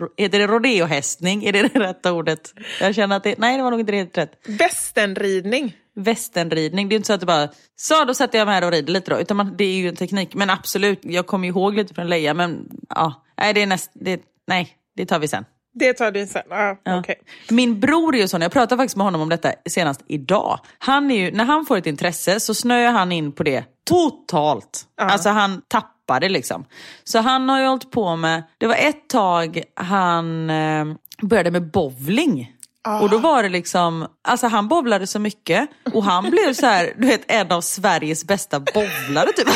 [0.00, 1.44] Ro- Heter det rodeohästning?
[1.44, 2.54] Är det det rätta ordet?
[2.80, 3.34] Jag känner att det...
[3.38, 4.32] Nej, det var nog inte helt rätt.
[4.46, 5.76] Västernridning.
[5.96, 6.88] Västernridning.
[6.88, 8.92] Det är inte så att du bara, så då sätter jag mig här och rider
[8.92, 9.20] lite då.
[9.20, 10.34] Utan man, det är ju en teknik.
[10.34, 12.34] Men absolut, jag kommer ihåg lite från Leia.
[12.34, 15.44] Men ja, nej, det är näst, det, nej, det tar vi sen.
[15.78, 16.42] Det tar du sen.
[16.50, 16.98] Ah, Ja.
[16.98, 17.14] okej.
[17.50, 20.60] Min bror är ju sån, jag pratade faktiskt med honom om detta senast idag.
[20.78, 24.82] Han är ju, när han får ett intresse så snöar han in på det totalt.
[25.00, 26.64] Alltså han tappar det liksom.
[27.04, 30.84] Så han har ju hållit på med, det var ett tag han eh,
[31.22, 32.52] började med bowling.
[32.96, 36.94] Och då var det liksom, alltså han bowlade så mycket och han blev så här,
[36.98, 39.48] du vet en av Sveriges bästa bowlare typ.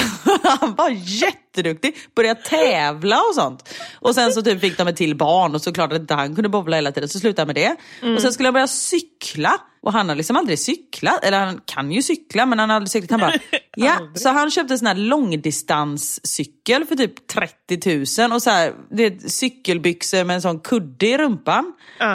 [0.61, 3.75] Han var jätteduktig, började tävla och sånt.
[4.01, 6.49] Och sen så typ fick de ett till barn och såklart att inte han kunde
[6.49, 7.77] bowla hela tiden så slutade han med det.
[8.15, 11.93] Och sen skulle han börja cykla och han har liksom aldrig cyklat, eller han kan
[11.93, 13.11] ju cykla men han har aldrig cyklat.
[13.11, 13.35] Han bara,
[13.77, 14.11] ja.
[14.15, 19.07] Så han köpte en sån här långdistanscykel för typ 30 000 och så här, det
[19.07, 21.73] är cykelbyxor med en sån kudde i rumpan.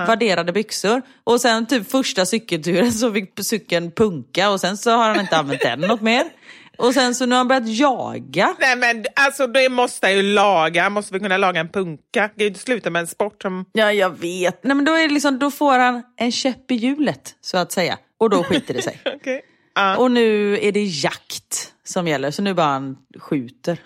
[0.08, 1.02] Värderade byxor.
[1.24, 5.38] Och sen typ första cykelturen så fick cykeln punka och sen så har han inte
[5.38, 6.24] använt den något mer.
[6.78, 8.56] Och sen så nu har han börjat jaga.
[8.60, 10.90] Nej men alltså det måste ju laga.
[10.90, 12.02] Måste vi kunna laga en punka?
[12.12, 13.66] Det kan ju inte sluta med en sport som...
[13.74, 14.64] Ja, jag vet.
[14.64, 17.98] Nej, men då, är liksom, då får han en käpp i hjulet, så att säga.
[18.20, 19.00] Och då skiter det sig.
[19.16, 19.42] Okej.
[19.76, 19.98] Ja.
[19.98, 23.78] Och nu är det jakt som gäller, så nu bara han skjuter.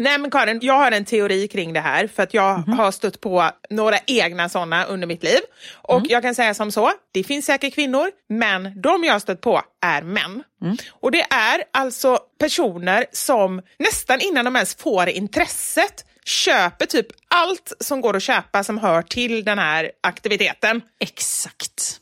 [0.00, 3.20] Nej men Karin, jag har en teori kring det här för att jag har stött
[3.20, 5.40] på några egna sådana under mitt liv.
[5.72, 9.40] Och jag kan säga som så, det finns säkert kvinnor, men de jag har stött
[9.40, 10.42] på är män.
[10.90, 17.72] Och det är alltså personer som nästan innan de ens får intresset köper typ allt
[17.80, 20.82] som går att köpa som hör till den här aktiviteten.
[21.00, 21.99] Exakt.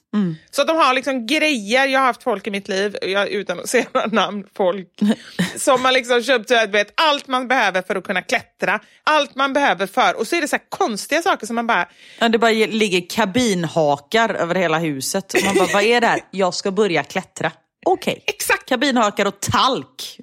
[0.50, 3.60] Så att de har liksom grejer, jag har haft folk i mitt liv, jag, utan
[3.60, 4.88] att säga några namn, folk
[5.56, 9.86] som har liksom köpt vet, allt man behöver för att kunna klättra, allt man behöver
[9.86, 11.88] för, och så är det så här konstiga saker som man bara,
[12.18, 15.34] Ja, det bara ge- ligger kabinhakar över hela huset.
[15.44, 16.20] Man bara, vad är det här?
[16.30, 17.52] Jag ska börja klättra.
[17.92, 18.24] Okej.
[18.26, 20.18] exakt Kabinhakar och talk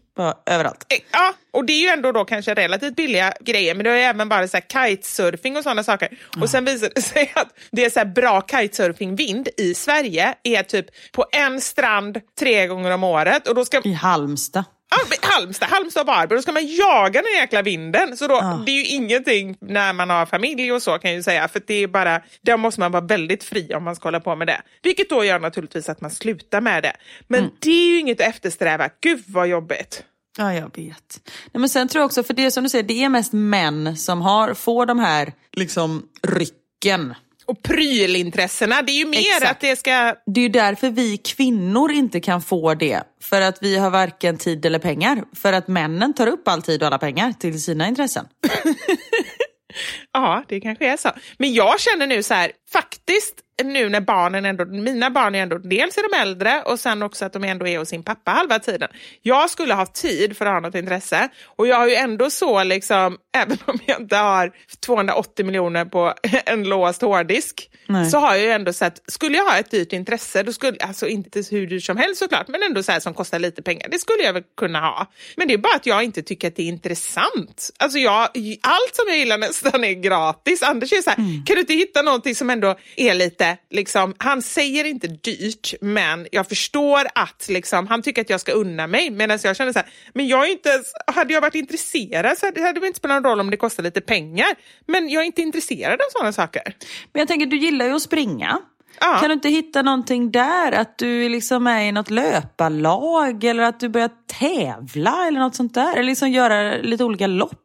[0.45, 0.85] överallt.
[0.89, 4.09] Eh, Ja, och det är ju ändå då kanske relativt billiga grejer, men det är
[4.09, 6.09] även bara så här kitesurfing och sådana saker.
[6.41, 10.85] Och sen visar det sig att det är så bra kitesurfingvind i Sverige är typ
[11.11, 13.47] på en strand tre gånger om året.
[13.47, 14.63] Och då ska I Halmstad.
[14.95, 18.17] Ja, Halmstad, Halmstad och Varberg, då ska man jaga den jäkla vinden.
[18.17, 21.23] Så då, det är ju ingenting när man har familj och så kan jag ju
[21.23, 21.47] säga.
[21.47, 24.35] För det är bara, där måste man vara väldigt fri om man ska hålla på
[24.35, 24.61] med det.
[24.83, 26.93] Vilket då gör naturligtvis att man slutar med det.
[27.27, 28.89] Men det är ju inget att eftersträva.
[29.01, 30.03] Gud vad jobbigt.
[30.37, 31.21] Ja, jag vet.
[31.53, 33.97] Nej, men sen tror jag också, för det som du säger, det är mest män
[33.97, 37.15] som har, får de här liksom rycken.
[37.45, 39.51] Och prylintressena, det är ju mer Exakt.
[39.51, 40.15] att det ska...
[40.25, 43.01] Det är ju därför vi kvinnor inte kan få det.
[43.21, 45.23] För att vi har varken tid eller pengar.
[45.35, 48.25] För att männen tar upp all tid och alla pengar till sina intressen.
[50.11, 51.11] Ja, det kanske är så.
[51.37, 55.57] Men jag känner nu så här, faktiskt nu när barnen ändå, mina barn är ändå,
[55.57, 58.59] dels är de äldre och sen också att de ändå är hos sin pappa halva
[58.59, 58.89] tiden.
[59.21, 62.63] Jag skulle ha tid för att ha något intresse och jag har ju ändå så
[62.63, 64.51] liksom, även om jag inte har
[64.85, 66.13] 280 miljoner på
[66.45, 68.09] en låst hårddisk, Nej.
[68.09, 71.07] så har jag ju ändå sett, skulle jag ha ett dyrt intresse, då skulle, alltså
[71.07, 73.99] inte hur dyrt som helst såklart, men ändå så här som kostar lite pengar, det
[73.99, 75.11] skulle jag väl kunna ha.
[75.35, 77.69] Men det är bara att jag inte tycker att det är intressant.
[77.79, 78.21] Alltså jag,
[78.61, 80.63] allt som jag gillar nästan är gratis.
[80.63, 84.41] Anders är så här, kan du inte hitta någonting som ändå är lite, liksom, han
[84.41, 89.09] säger inte dyrt, men jag förstår att liksom, han tycker att jag ska unna mig,
[89.09, 92.61] medan jag känner så här, men jag är inte hade jag varit intresserad så hade
[92.61, 94.47] hade det inte spelat någon roll om det kostar lite pengar,
[94.87, 96.75] men jag är inte intresserad av sådana saker.
[97.13, 98.59] Men jag tänker, du gillar ju att springa.
[98.99, 99.17] Ja.
[99.19, 100.71] Kan du inte hitta någonting där?
[100.71, 105.73] Att du liksom är i något löparlag eller att du börjar tävla eller något sånt
[105.73, 105.93] där?
[105.93, 107.64] Eller liksom göra lite olika lopp?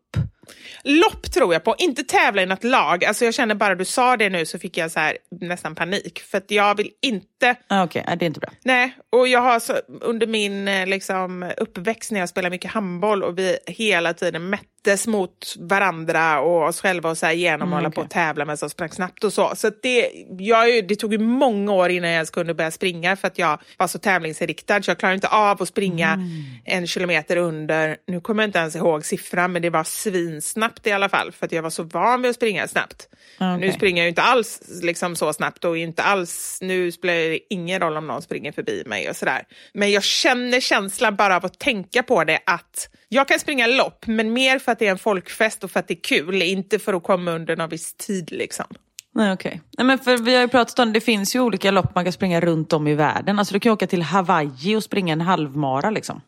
[0.84, 3.04] Lopp tror jag på, inte tävla i något lag.
[3.04, 6.20] Alltså jag känner bara du sa det nu så fick jag så här, nästan panik.
[6.20, 7.56] För att jag vill inte...
[7.68, 8.16] Ah, Okej, okay.
[8.16, 8.50] det är inte bra.
[8.64, 13.22] Nej, och jag har så, under min eh, liksom, uppväxt när jag spelade mycket handboll
[13.22, 17.72] och vi hela tiden mättes mot varandra och oss själva och så här genom mm,
[17.72, 17.94] hålla okay.
[17.94, 19.52] på och tävla med som sprang snabbt och så.
[19.56, 23.28] Så det, jag, det tog ju många år innan jag ens kunde börja springa för
[23.28, 26.28] att jag var så tävlingsinriktad så jag klarade inte av att springa mm.
[26.64, 30.92] en kilometer under, nu kommer jag inte ens ihåg siffran, men det var svinsnabbt i
[30.92, 33.08] alla fall för att jag var så van vid att springa snabbt.
[33.36, 33.56] Okay.
[33.56, 37.40] Nu springer jag ju inte alls liksom så snabbt och inte alls, nu spelar det
[37.50, 39.42] ingen roll om någon springer förbi mig och sådär.
[39.74, 44.06] Men jag känner känslan bara av att tänka på det att jag kan springa lopp,
[44.06, 46.78] men mer för att det är en folkfest och för att det är kul, inte
[46.78, 48.66] för att komma under någon viss tid liksom.
[49.14, 49.60] Nej, okej.
[49.72, 49.86] Okay.
[49.86, 52.40] men för vi har ju pratat om det finns ju olika lopp man kan springa
[52.40, 53.38] runt om i världen.
[53.38, 56.20] Alltså du kan åka till Hawaii och springa en halvmara liksom.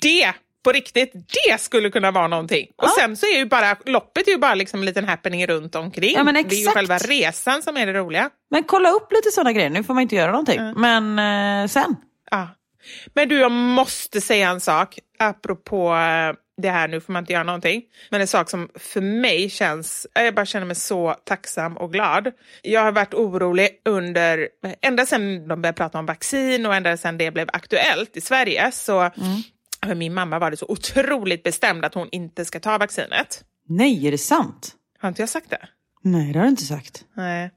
[0.00, 0.34] Det
[0.66, 2.66] på riktigt, det skulle kunna vara någonting.
[2.76, 2.84] Ja.
[2.84, 5.74] Och sen så är ju bara loppet är ju bara liksom en liten happening runt
[5.74, 6.14] omkring.
[6.14, 8.30] Ja, Det är ju själva resan som är det roliga.
[8.50, 9.70] Men kolla upp lite sådana grejer.
[9.70, 10.58] Nu får man inte göra någonting.
[10.58, 10.80] Mm.
[10.80, 11.96] Men eh, sen.
[12.30, 12.48] Ja.
[13.14, 17.32] Men du, jag måste säga en sak apropå eh, det här, nu får man inte
[17.32, 17.82] göra någonting.
[18.10, 22.32] Men en sak som för mig känns, jag bara känner mig så tacksam och glad.
[22.62, 24.48] Jag har varit orolig under,
[24.82, 28.72] ända sedan de började prata om vaccin och ända sedan det blev aktuellt i Sverige
[28.72, 29.42] så mm.
[29.94, 33.44] Min mamma var det så otroligt bestämd att hon inte ska ta vaccinet.
[33.68, 34.74] Nej, är det sant?
[34.98, 35.68] Har inte jag sagt det?
[36.02, 37.04] Nej, det har du inte sagt.
[37.14, 37.50] Nej.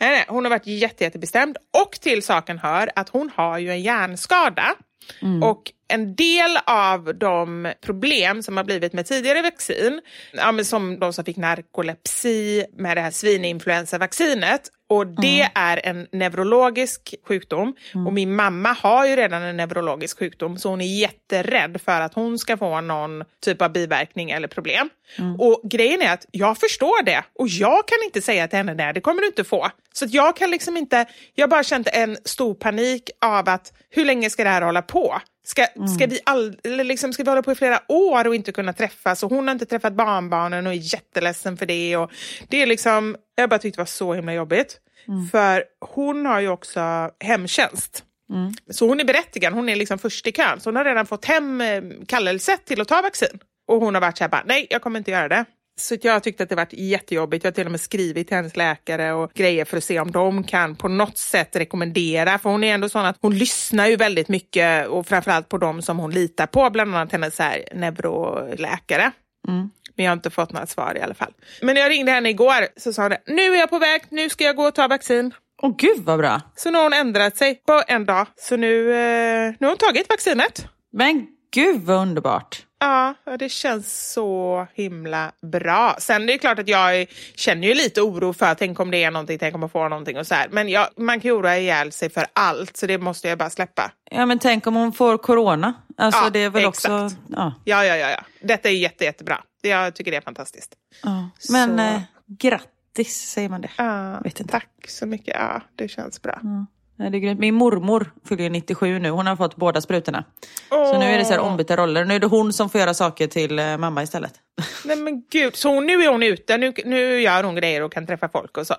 [0.00, 3.70] Nej, nej, hon har varit jätte, jättebestämd och till saken hör att hon har ju
[3.70, 4.74] en hjärnskada.
[5.22, 5.42] Mm.
[5.42, 10.00] Och en del av de problem som har blivit med tidigare vaccin,
[10.32, 15.52] ja, som de som fick narkolepsi med det här svininfluensavaccinet, och det mm.
[15.54, 17.74] är en neurologisk sjukdom.
[17.94, 18.06] Mm.
[18.06, 22.14] Och min mamma har ju redan en neurologisk sjukdom så hon är jätterädd för att
[22.14, 24.90] hon ska få någon typ av biverkning eller problem.
[25.18, 25.40] Mm.
[25.40, 28.92] Och grejen är att jag förstår det och jag kan inte säga till henne nej
[28.92, 29.70] det kommer du inte få.
[29.92, 34.04] Så jag kan liksom inte, jag har bara känt en stor panik av att hur
[34.04, 35.20] länge ska det här hålla på?
[35.44, 35.88] Ska, mm.
[35.88, 39.22] ska, vi all, liksom, ska vi hålla på i flera år och inte kunna träffas?
[39.22, 41.96] Och hon har inte träffat barnbarnen och är jätteledsen för det.
[41.96, 42.10] Och
[42.48, 44.80] det är liksom, jag bara tyckte det var så himla jobbigt.
[45.08, 45.28] Mm.
[45.28, 48.04] För hon har ju också hemtjänst.
[48.30, 48.52] Mm.
[48.70, 50.60] Så hon är berättigad, hon är liksom först i kön.
[50.60, 53.38] Så hon har redan fått hem eh, kallelse till att ta vaccin.
[53.68, 55.44] Och hon har varit så här bara, nej jag kommer inte göra det.
[55.80, 57.44] Så jag tyckte att det varit jättejobbigt.
[57.44, 60.10] Jag har till och med skrivit till hennes läkare och grejer för att se om
[60.10, 62.38] de kan på något sätt rekommendera.
[62.38, 65.82] För hon är ändå sån att hon lyssnar ju väldigt mycket och framförallt på dem
[65.82, 69.12] som hon litar på, bland annat hennes här neuroläkare.
[69.48, 69.70] Mm.
[69.94, 71.32] Men jag har inte fått några svar i alla fall.
[71.62, 74.28] Men när jag ringde henne igår så sa hon nu är jag på väg, nu
[74.28, 75.34] ska jag gå och ta vaccin.
[75.62, 76.40] Åh oh, gud vad bra.
[76.56, 78.26] Så nu har hon ändrat sig på en dag.
[78.36, 80.66] Så nu, eh, nu har hon tagit vaccinet.
[80.92, 82.66] Men gud vad underbart.
[82.82, 85.96] Ja, det känns så himla bra.
[85.98, 89.10] Sen det är klart att jag känner ju lite oro för tänk om det är
[89.10, 90.48] någonting, tänk om jag får någonting och så här.
[90.48, 93.50] Men jag, man kan ju oroa ihjäl sig för allt, så det måste jag bara
[93.50, 93.92] släppa.
[94.10, 95.74] Ja, men tänk om hon får corona.
[95.96, 96.84] Alltså ja, det är väl exakt.
[96.84, 97.16] också...
[97.28, 97.54] Ja.
[97.64, 98.24] ja, ja, ja, ja.
[98.40, 99.42] Detta är jätte, jättebra.
[99.62, 100.74] Jag tycker det är fantastiskt.
[101.02, 101.30] Ja.
[101.50, 103.70] Men eh, grattis, säger man det?
[103.78, 104.52] Ja, Vet inte.
[104.52, 105.36] tack så mycket.
[105.38, 106.38] Ja, det känns bra.
[106.42, 106.66] Ja.
[106.96, 107.40] Ja, det är grymt.
[107.40, 109.10] Min mormor fyller 97 nu.
[109.10, 110.24] Hon har fått båda sprutorna.
[110.70, 110.92] Oh.
[110.92, 112.04] Så nu är det så här ombytta roller.
[112.04, 114.34] Nu är det hon som får göra saker till eh, mamma istället.
[114.84, 116.56] Nej men gud, så nu är hon ute.
[116.56, 118.74] Nu, nu gör hon grejer och kan träffa folk och så?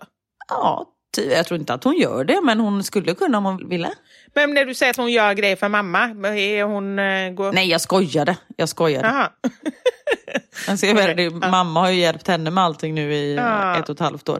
[0.49, 0.85] Ja,
[1.17, 3.89] jag tror inte att hon gör det, men hon skulle kunna om hon ville.
[4.33, 5.99] Men när du säger att hon gör grejer för mamma,
[6.35, 6.99] är hon...
[6.99, 7.51] Uh, går...
[7.51, 8.37] Nej, jag skojade.
[8.57, 9.07] Jag skojade.
[10.67, 13.77] alltså, jag vet, mamma har ju hjälpt henne med allting nu i uh.
[13.77, 14.39] ett och ett halvt år.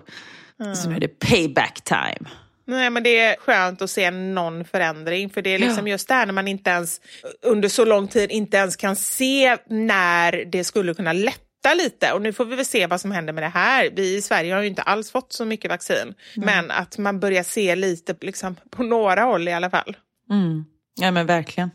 [0.64, 0.74] Uh.
[0.74, 2.30] Så nu är det payback time.
[2.66, 5.30] Nej, men det är skönt att se någon förändring.
[5.30, 5.92] För det är liksom ja.
[5.92, 7.02] just det här när man inte ens
[7.42, 12.14] under så lång tid inte ens kan se när det skulle kunna lätta lite.
[12.14, 13.90] Och nu får vi väl se vad som händer med det här.
[13.96, 15.98] Vi i Sverige har ju inte alls fått så mycket vaccin.
[16.02, 16.16] Mm.
[16.46, 19.98] Men att man börjar se lite liksom, på några håll i alla fall.
[20.30, 20.66] Mm.
[20.96, 21.72] Ja men verkligen.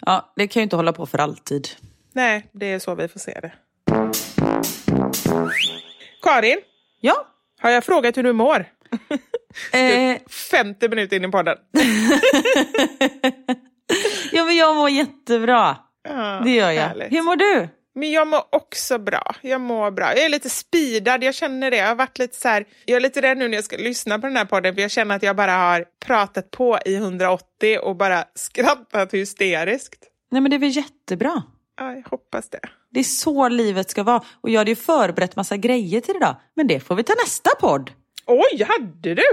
[0.00, 1.68] Ja, det kan ju inte hålla på för alltid.
[2.12, 3.52] Nej, det är så vi får se det.
[6.22, 6.60] Karin?
[7.00, 7.26] Ja?
[7.60, 8.66] Har jag frågat hur du mår?
[9.72, 10.18] Eh,
[10.50, 11.56] 50 minuter in i podden.
[14.32, 15.76] ja, men jag mår jättebra.
[16.08, 16.82] Ja, det gör jag.
[16.82, 17.12] Härligt.
[17.12, 17.68] Hur mår du?
[17.94, 19.34] Men jag mår också bra.
[19.40, 20.06] Jag mår bra.
[20.06, 21.76] Jag är lite speedad, jag känner det.
[21.76, 24.18] Jag har varit lite så här, jag är lite rädd nu när jag ska lyssna
[24.18, 27.78] på den här podden för jag känner att jag bara har pratat på i 180
[27.82, 30.04] och bara skrattat hysteriskt.
[30.30, 31.42] Nej men det är väl jättebra.
[31.80, 32.60] Ja, jag hoppas det.
[32.90, 34.22] Det är så livet ska vara.
[34.40, 36.36] Och jag hade ju förberett massa grejer till idag.
[36.56, 37.90] Men det får vi ta nästa podd.
[38.32, 39.24] Oj, hade du?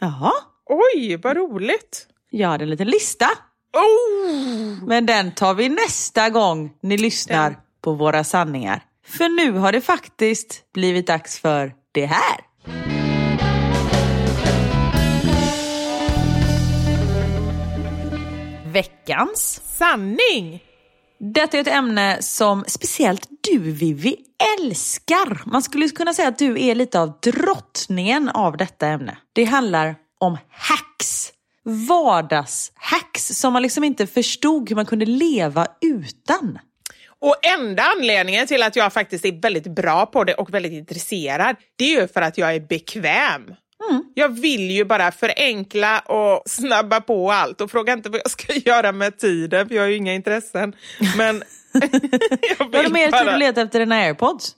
[0.00, 0.32] Jaha.
[0.66, 2.06] Oj, vad roligt.
[2.30, 3.26] Jag hade en liten lista.
[3.72, 4.88] Oh.
[4.88, 7.60] Men den tar vi nästa gång ni lyssnar den.
[7.82, 8.82] på våra sanningar.
[9.06, 12.40] För nu har det faktiskt blivit dags för det här.
[18.72, 19.60] Veckans.
[19.64, 20.67] Sanning!
[21.20, 24.16] Detta är ett ämne som speciellt du Vivi
[24.58, 25.48] älskar.
[25.48, 29.18] Man skulle kunna säga att du är lite av drottningen av detta ämne.
[29.32, 31.32] Det handlar om hacks.
[31.88, 36.58] Vardagshacks som man liksom inte förstod hur man kunde leva utan.
[37.20, 41.56] Och enda anledningen till att jag faktiskt är väldigt bra på det och väldigt intresserad,
[41.76, 43.54] det är ju för att jag är bekväm.
[43.90, 44.04] Mm.
[44.14, 48.52] Jag vill ju bara förenkla och snabba på allt och fråga inte vad jag ska
[48.70, 50.76] göra med tiden, för jag har ju inga intressen.
[51.16, 51.42] Men
[52.58, 53.32] jag Har du vill mer tid bara...
[53.32, 54.54] att leta efter dina airpods?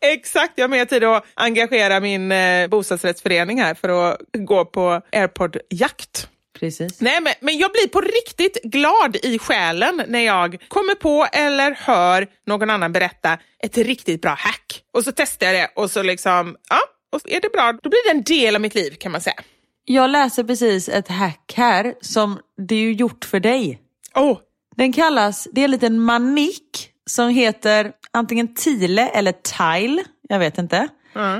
[0.12, 5.02] Exakt, jag har mer tid att engagera min eh, bostadsrättsförening här för att gå på
[5.12, 6.28] airpod-jakt.
[6.60, 7.00] Precis.
[7.00, 11.70] Nej, men, men jag blir på riktigt glad i själen när jag kommer på eller
[11.70, 14.82] hör någon annan berätta ett riktigt bra hack.
[14.92, 16.78] Och så testar jag det och så liksom, ja,
[17.12, 19.36] och är det bra, då blir det en del av mitt liv kan man säga.
[19.84, 22.38] Jag läser precis ett hack här som
[22.68, 23.80] det är ju gjort för dig.
[24.14, 24.38] Oh,
[24.76, 30.04] Den kallas, det är en liten manik som heter antingen Tile eller Tile.
[30.28, 30.88] Jag vet inte.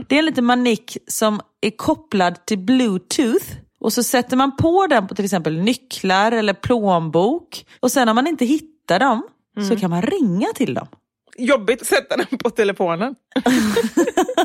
[0.08, 3.46] Det är en liten manik som är kopplad till bluetooth.
[3.80, 7.66] Och så sätter man på den på till exempel nycklar eller plånbok.
[7.80, 9.22] Och sen om man inte hittar dem
[9.68, 10.86] så kan man ringa till dem.
[11.38, 13.14] jobbigt att sätta den på telefonen.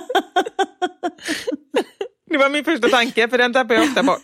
[2.32, 4.22] det var min första tanke, för den tappar jag ofta bort.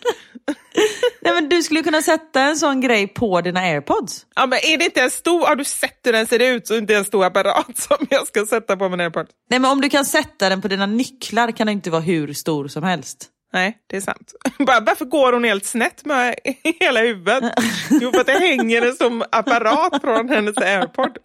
[1.20, 4.26] Nej, men du skulle kunna sätta en sån grej på dina airpods.
[4.36, 6.76] Ja, men är det inte en stor, har du sett hur den ser ut så
[6.76, 9.26] inte en stor apparat som jag ska sätta på min airpod?
[9.50, 12.32] Nej men om du kan sätta den på dina nycklar kan den inte vara hur
[12.32, 13.26] stor som helst.
[13.52, 14.32] Nej, det är sant.
[14.58, 16.34] Bara, varför går hon helt snett med
[16.80, 17.44] hela huvudet?
[17.90, 21.18] Jo, för att det hänger en som apparat från hennes airpod.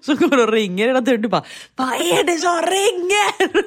[0.00, 1.22] Så går du och ringer hela tiden.
[1.22, 1.44] Du bara,
[1.76, 3.64] vad är det som ringer?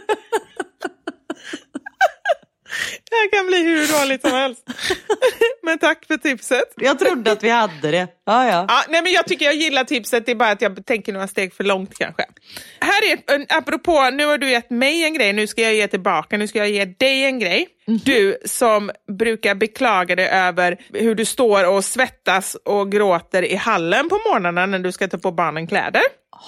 [3.09, 4.63] Det här kan bli hur dåligt som helst.
[5.63, 6.73] Men tack för tipset.
[6.75, 8.07] Jag trodde att vi hade det.
[8.25, 8.65] Ja, ja.
[8.67, 11.27] Ja, nej, men jag tycker jag gillar tipset, det är bara att jag tänker några
[11.27, 12.25] steg för långt kanske.
[12.79, 15.87] Här är, en- apropå, nu har du gett mig en grej, nu ska jag ge
[15.87, 17.67] tillbaka, nu ska jag ge dig en grej.
[18.05, 24.09] Du som brukar beklaga dig över hur du står och svettas och gråter i hallen
[24.09, 26.01] på morgnarna när du ska ta på barnen kläder.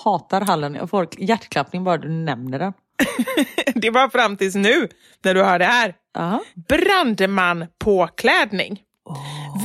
[0.03, 0.75] Hatar hallen.
[0.75, 2.73] Jag får hjärtklappning bara du nämner den.
[3.75, 4.87] Det var fram tills nu,
[5.23, 5.93] när du hör det här.
[6.13, 6.41] Ja.
[6.67, 8.79] Brandman-påklädning.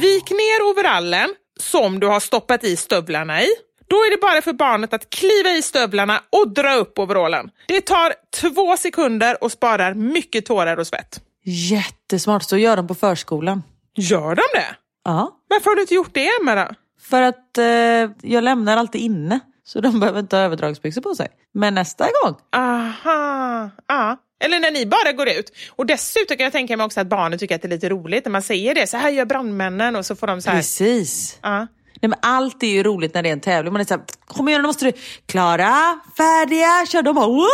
[0.00, 3.46] Vik ner overallen som du har stoppat i stövlarna i.
[3.88, 7.50] Då är det bara för barnet att kliva i stövlarna och dra upp overallen.
[7.68, 11.20] Det tar två sekunder och sparar mycket tårar och svett.
[11.44, 12.42] Jättesmart.
[12.42, 13.62] Så gör de på förskolan.
[13.96, 14.76] Gör de det?
[15.04, 15.40] Ja.
[15.48, 16.54] Varför har du inte gjort det, Emma?
[16.54, 16.68] Då?
[17.00, 19.40] För att eh, jag lämnar alltid inne.
[19.66, 21.28] Så de behöver inte ha överdragsbyxor på sig.
[21.54, 22.36] Men nästa gång.
[22.56, 24.16] Aha, ja.
[24.44, 25.52] Eller när ni bara går ut.
[25.70, 28.24] Och dessutom kan jag tänka mig också att barnen tycker att det är lite roligt
[28.24, 28.86] när man säger det.
[28.86, 30.56] Så här gör brandmännen och så får de så här...
[30.56, 31.38] Precis.
[31.42, 31.66] Ja.
[32.02, 33.72] Nej, men allt är ju roligt när det är en tävling.
[33.72, 34.92] Man är såhär, kom igen nu måste du,
[35.26, 37.02] klara, färdiga, kör.
[37.02, 37.44] De bara, wow!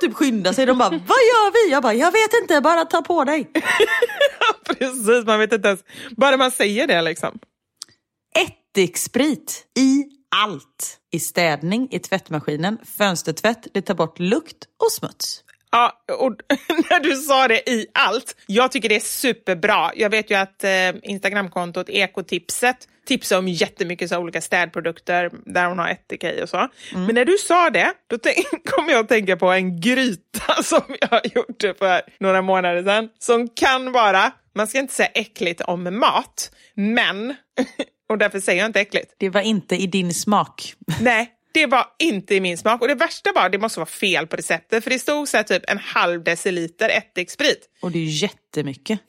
[0.00, 0.66] typ skynda sig.
[0.66, 1.72] De bara, vad gör vi?
[1.72, 3.50] Jag bara, jag vet inte, bara ta på dig.
[4.66, 5.80] Precis, man vet inte ens.
[6.16, 7.38] Bara man säger det liksom.
[8.38, 10.04] Ättiksprit i
[10.42, 10.98] allt.
[11.12, 15.44] I städning, i tvättmaskinen, fönstertvätt, det tar bort lukt och smuts.
[15.70, 16.30] Ja, och
[16.90, 18.36] när du sa det i allt.
[18.46, 19.92] Jag tycker det är superbra.
[19.96, 20.70] Jag vet ju att eh,
[21.02, 26.68] Instagramkontot Ekotipset tipsar om jättemycket så olika städprodukter där hon har ättika i och så.
[26.92, 28.18] Men när du sa det, då
[28.64, 33.08] kom jag att tänka på en gryta som jag gjorde för några månader sedan.
[33.18, 37.34] Som kan vara, man ska inte säga äckligt om mat, men,
[38.08, 40.74] och därför säger jag inte äckligt, Det var inte i din smak.
[41.00, 42.80] Nej, det var inte i min smak.
[42.82, 45.44] Och det värsta var, det måste vara fel på receptet, för det stod så här
[45.44, 47.68] typ en halv deciliter ättiksprit.
[47.82, 49.00] Och det är ju jättemycket.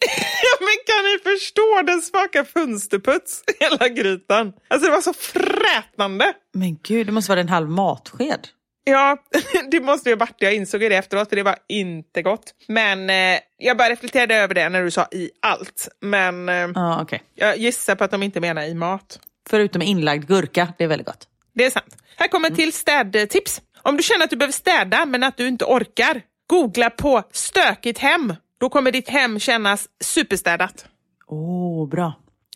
[0.43, 1.81] Ja, men kan ni förstå?
[1.87, 4.53] Den smakar fönsterputs, hela grytan.
[4.67, 6.33] Alltså det var så frätande.
[6.53, 8.47] Men gud, det måste vara en halv matsked.
[8.88, 9.17] Ja,
[9.71, 10.45] det måste ju ha varit det.
[10.45, 12.53] Jag insåg det efteråt, för det var inte gott.
[12.67, 15.88] Men eh, jag bara reflekterade över det när du sa i allt.
[16.01, 17.23] Men eh, Ja, okej.
[17.36, 19.19] jag gissar på att de inte menar i mat.
[19.49, 21.27] Förutom inlagd gurka, det är väldigt gott.
[21.53, 21.97] Det är sant.
[22.17, 23.61] Här kommer ett till städtips.
[23.81, 27.99] Om du känner att du behöver städa men att du inte orkar, googla på stökigt
[27.99, 28.33] hem.
[28.59, 30.86] Då kommer ditt hem kännas superstädat.
[31.27, 32.13] Åh, oh, bra.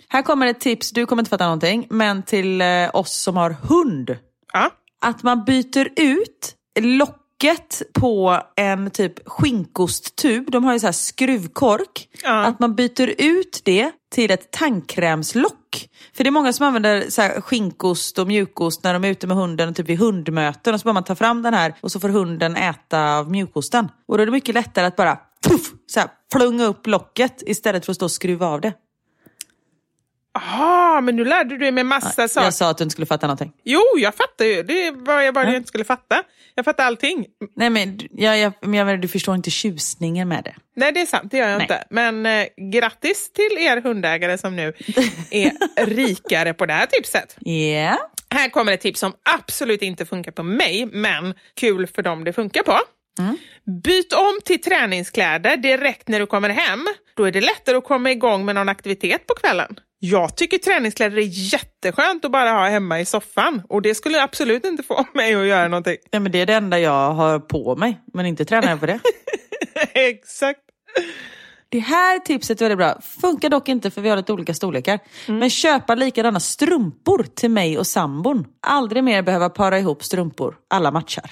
[0.07, 3.49] Här kommer ett tips, du kommer inte fatta någonting, men till eh, oss som har
[3.49, 4.17] hund.
[4.53, 4.71] Ja.
[5.01, 12.09] Att man byter ut locket på en typ skinkosttub, de har ju så här skruvkork.
[12.23, 12.43] Ja.
[12.45, 15.89] Att man byter ut det till ett tandkrämslock.
[16.13, 19.27] För det är många som använder så här skinkost och mjukost när de är ute
[19.27, 20.73] med hunden typ vid hundmöten.
[20.73, 23.87] Och så bara man ta fram den här och så får hunden äta av mjukosten.
[24.07, 27.85] Och då är det mycket lättare att bara puff, så här, flunga upp locket istället
[27.85, 28.73] för att stå och skruva av det.
[30.34, 32.45] Jaha, men nu lärde du dig med massa saker.
[32.45, 33.51] Jag sa att du inte skulle fatta någonting.
[33.63, 34.63] Jo, jag fattar ju.
[34.63, 36.23] Det var jag bara jag inte skulle fatta.
[36.55, 37.25] Jag fattar allting.
[37.55, 40.55] Nej men, jag, jag, men du förstår inte tjusningen med det.
[40.75, 41.32] Nej, det är sant.
[41.32, 41.63] Det gör jag Nej.
[41.63, 41.84] inte.
[41.89, 44.73] Men eh, grattis till er hundägare som nu
[45.32, 45.51] är
[45.86, 47.38] rikare på det här tipset.
[47.39, 47.97] Ja.
[48.32, 52.34] Här kommer ett tips som absolut inte funkar på mig, men kul för dem det
[52.34, 52.80] funkar på.
[53.84, 56.88] Byt om till träningskläder direkt när du kommer hem.
[57.16, 59.80] Då är det lättare att komma igång med någon aktivitet på kvällen.
[59.99, 64.66] Jag tycker träningskläder är jätteskönt att bara ha hemma i soffan och det skulle absolut
[64.66, 65.97] inte få mig att göra någonting.
[66.12, 68.88] ja men det är det enda jag har på mig, men inte tränar jag för
[68.88, 68.99] det.
[69.93, 70.60] Exakt.
[71.70, 73.01] Det här tipset är väldigt bra.
[73.22, 74.99] Funkar dock inte för vi har lite olika storlekar.
[75.28, 78.45] Men köpa likadana strumpor till mig och sambon.
[78.68, 80.55] Aldrig mer behöva para ihop strumpor.
[80.70, 81.32] Alla matchar.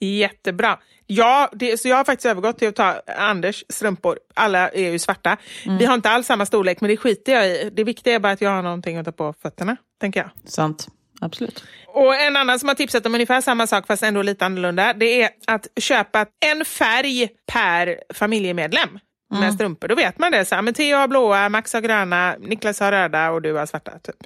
[0.00, 0.78] Jättebra.
[1.06, 4.18] Ja, det, så jag har faktiskt övergått till att ta Anders strumpor.
[4.34, 5.36] Alla är ju svarta.
[5.78, 7.70] Vi har inte alls samma storlek, men det skiter jag i.
[7.72, 10.30] Det viktiga är bara att jag har någonting att ta på fötterna, tänker jag.
[10.50, 10.88] Sant.
[11.20, 11.64] Absolut.
[11.86, 15.22] Och en annan som har tipsat om ungefär samma sak fast ändå lite annorlunda, det
[15.22, 18.98] är att köpa en färg per familjemedlem
[19.30, 19.88] med strumpor.
[19.88, 20.44] Då vet man det.
[20.44, 23.98] Så men Theo har blåa, Max har gröna, Niklas har röda och du har svarta.
[23.98, 24.16] Typ.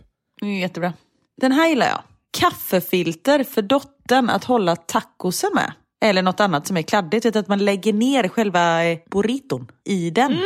[0.43, 0.93] Mm, jättebra.
[1.41, 2.03] Den här gillar jag.
[2.35, 5.73] Kaffefilter för dottern att hålla tacosen med.
[6.05, 7.33] Eller något annat som är kladdigt.
[7.33, 10.39] Du, Att man lägger ner själva eh, burriton i den.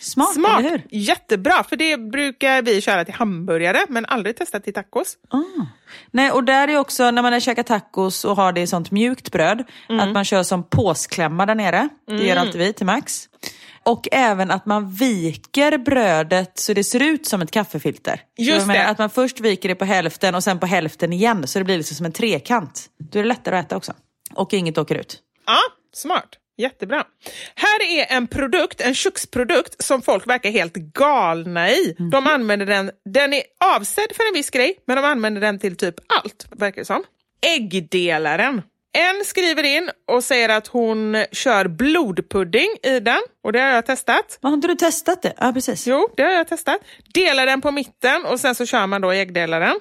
[0.00, 0.58] Smart, Smart!
[0.58, 0.82] eller hur?
[0.90, 5.16] Jättebra, för det brukar vi köra till hamburgare men aldrig testat till tacos.
[5.30, 5.66] Ah.
[6.10, 8.90] Nej, och där är också när man har käkat tacos och har det i sånt
[8.90, 11.88] mjukt bröd, att man kör som påsklämma där nere.
[12.06, 13.28] Det gör alltid vi till Max.
[13.84, 18.20] Och även att man viker brödet så det ser ut som ett kaffefilter.
[18.38, 18.86] Just menar det.
[18.86, 21.76] Att man först viker det på hälften och sen på hälften igen så det blir
[21.76, 22.86] liksom som en trekant.
[22.98, 23.92] Då är det lättare att äta också.
[24.34, 25.18] Och inget åker ut.
[25.46, 25.60] Ja,
[25.94, 26.38] smart.
[26.56, 27.04] Jättebra.
[27.54, 31.96] Här är en produkt, en köksprodukt som folk verkar helt galna i.
[32.12, 33.42] De använder den, den är
[33.76, 37.04] avsedd för en viss grej, men de använder den till typ allt, verkar det som.
[37.46, 38.62] Äggdelaren.
[38.94, 43.86] En skriver in och säger att hon kör blodpudding i den och det har jag
[43.86, 44.38] testat.
[44.42, 45.32] Har inte du testat det?
[45.38, 45.86] Ja, precis.
[45.86, 46.76] Jo, det har jag testat.
[47.14, 49.80] Delar den på mitten och sen så kör man då äggdelaren.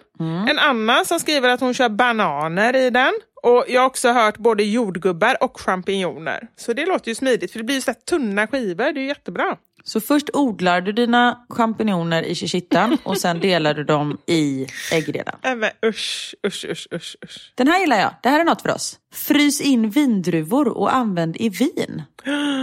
[0.49, 3.11] En annan som skriver att hon kör bananer i den.
[3.43, 6.47] Och Jag har också hört både jordgubbar och champinjoner.
[6.57, 8.91] Så det låter ju smidigt för det blir ju så tunna skivor.
[8.91, 9.57] Det är ju jättebra.
[9.83, 15.39] Så först odlar du dina champinjoner i chichittan och sen delar du dem i äggdelaren.
[15.43, 17.53] Äh, men usch, usch, usch, usch, usch.
[17.55, 18.13] Den här gillar jag.
[18.23, 18.99] Det här är något för oss.
[19.13, 22.03] Frys in vindruvor och använd i vin.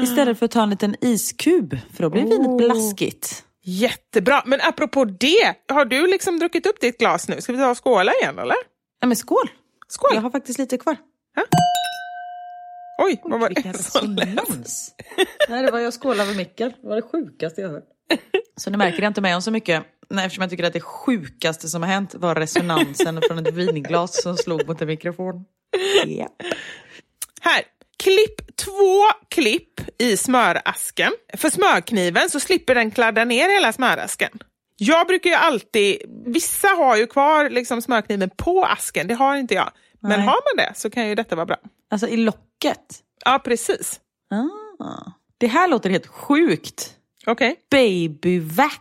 [0.03, 3.45] Istället för att ta en liten iskub, för då blir vinet blaskigt.
[3.62, 4.43] Jättebra.
[4.47, 7.41] Men apropå det, har du liksom druckit upp ditt glas nu?
[7.41, 8.57] Ska vi ta och skåla igen eller?
[9.01, 9.51] Ja, men skål!
[9.89, 10.11] Skål!
[10.14, 10.97] Jag har faktiskt lite kvar.
[12.99, 14.49] Oj, vad var det som lät?
[15.49, 16.72] Nej, det var jag skålade med micken.
[16.82, 17.84] Det var det sjukaste jag hört.
[18.57, 19.84] Så nu märker jag inte med om så mycket.
[20.11, 24.22] Nej, eftersom jag tycker att det sjukaste som har hänt var resonansen från ett vinglas
[24.22, 25.44] som slog mot en mikrofon.
[26.07, 26.28] Ja.
[27.40, 27.62] Här,
[28.03, 31.12] klipp två klipp i smörasken.
[31.34, 34.30] För smörkniven så slipper den kladda ner hela smörasken.
[34.76, 35.96] Jag brukar ju alltid,
[36.26, 39.70] vissa har ju kvar liksom smörkniven på asken, det har inte jag.
[40.01, 40.20] Men Nej.
[40.20, 41.57] har man det så kan ju detta vara bra.
[41.90, 42.16] Alltså i
[42.64, 43.02] locket.
[43.24, 44.00] Ja, precis.
[44.30, 45.12] Ah.
[45.38, 46.94] Det här låter helt sjukt.
[47.26, 47.56] Okej.
[47.70, 48.72] Babyvac.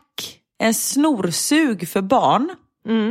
[0.60, 2.56] En snorsug för barn.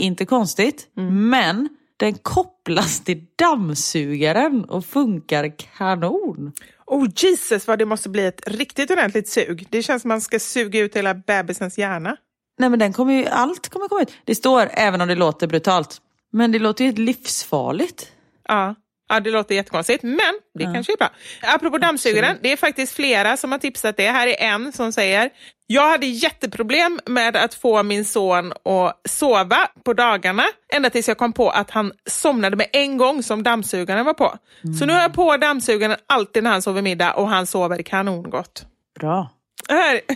[0.00, 0.88] Inte konstigt.
[1.10, 6.52] Men den kopplas till dammsugaren och funkar kanon.
[6.86, 9.66] Oh Jesus vad det måste bli ett riktigt ordentligt sug.
[9.70, 12.16] Det känns som man ska suga ut hela bebisens hjärna.
[12.58, 14.12] Nej men den kommer ju, allt kommer komma ut.
[14.24, 16.00] Det står, även om det låter brutalt,
[16.32, 18.12] men det låter ju livsfarligt.
[18.48, 18.74] Ja.
[19.08, 21.10] Ja, det låter jättekonstigt, men det kanske är bra.
[21.42, 24.10] Apropå dammsugaren, det är faktiskt flera som har tipsat det.
[24.10, 25.30] Här är en som säger,
[25.66, 31.18] jag hade jätteproblem med att få min son att sova på dagarna, ända tills jag
[31.18, 34.34] kom på att han somnade med en gång som dammsugaren var på.
[34.78, 38.66] Så nu har jag på dammsugaren alltid när han sover middag och han sover kanongott.
[39.00, 39.30] Bra.
[39.68, 40.00] Här.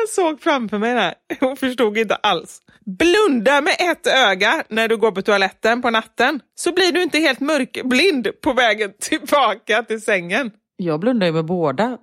[0.00, 2.58] Jag såg framför mig det här hon förstod inte alls.
[2.98, 7.18] Blunda med ett öga när du går på toaletten på natten så blir du inte
[7.18, 10.50] helt mörkblind på vägen tillbaka till sängen.
[10.76, 11.98] Jag blundar ju med båda.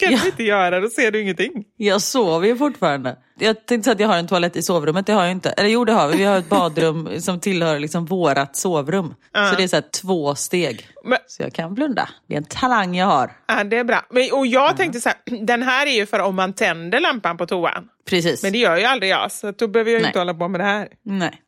[0.00, 0.18] Kan Ja.
[0.22, 1.64] du inte göra, då ser du ingenting.
[1.76, 3.16] Jag sover ju fortfarande.
[3.38, 5.50] Jag tänkte säga att jag har en toalett i sovrummet, det har jag inte.
[5.50, 6.16] Eller jo, det har vi.
[6.16, 9.14] Vi har ett badrum som tillhör liksom vårat sovrum.
[9.50, 10.88] Så det är så två steg.
[11.04, 12.08] Men, Så jag kan blunda.
[12.28, 13.30] Det är en talang jag har.
[13.48, 14.02] ja, det är bra.
[14.10, 17.36] Men, och jag tänkte så här, den här är ju för om man tänder lampan
[17.36, 17.88] på toan.
[18.08, 18.42] Precis.
[18.42, 20.08] Men det gör ju aldrig jag, så då behöver jag Nej.
[20.08, 20.88] inte hålla på med det här.
[21.04, 21.40] Nej.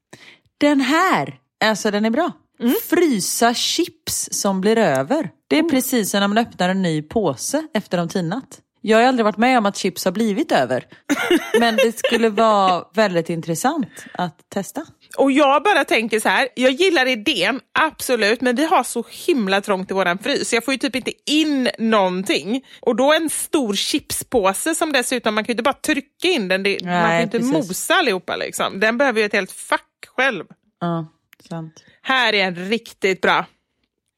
[0.58, 1.34] Den här,
[1.64, 2.32] alltså den är bra.
[2.90, 5.30] Frysa chips som blir över.
[5.48, 8.60] Det är precis som när man öppnar en ny påse efter de tinat.
[8.80, 10.84] Jag har aldrig varit med om att chips har blivit över.
[11.60, 14.86] Men det skulle vara väldigt intressant att testa.
[15.16, 19.60] Och jag bara tänker så här, jag gillar idén, absolut, men vi har så himla
[19.60, 22.64] trångt i våran frys, så jag får ju typ inte in någonting.
[22.80, 26.62] Och då en stor chipspåse som dessutom, man kan ju inte bara trycka in den,
[26.62, 27.52] det, man kan ju Nej, inte precis.
[27.52, 28.80] mosa allihopa liksom.
[28.80, 30.44] Den behöver ju ett helt fack själv.
[30.80, 31.06] Ja,
[31.48, 31.84] sant.
[32.02, 33.46] Här är en riktigt bra.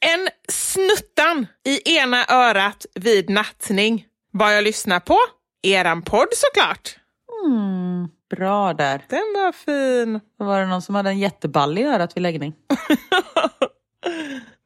[0.01, 4.06] En snuttan i ena örat vid nattning.
[4.32, 5.18] Vad jag lyssnar på?
[5.62, 6.97] Eran podd såklart.
[7.47, 9.05] Mm, bra där.
[9.09, 10.20] Den var fin.
[10.36, 12.55] Var det någon som hade en jätteball i örat vid läggning?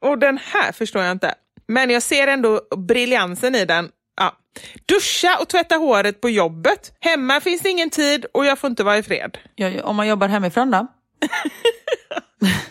[0.01, 1.35] Och den här förstår jag inte.
[1.67, 3.89] Men jag ser ändå briljansen i den.
[4.17, 4.37] Ja.
[4.85, 6.93] Duscha och tvätta håret på jobbet.
[6.99, 9.37] Hemma finns det ingen tid och jag får inte vara i fred.
[9.55, 10.87] Ja, om man jobbar hemifrån då?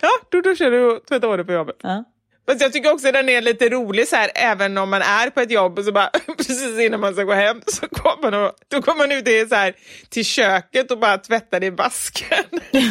[0.01, 1.77] Ja, då duschar du och tvättar håret på jobbet.
[1.83, 2.05] Ja.
[2.47, 5.41] Fast jag tycker också den är lite rolig så här, även om man är på
[5.41, 8.53] ett jobb och så bara precis innan man ska gå hem så kommer man, och,
[8.69, 9.75] då kommer man ut i, så här,
[10.09, 12.45] till köket och bara tvättar i basken.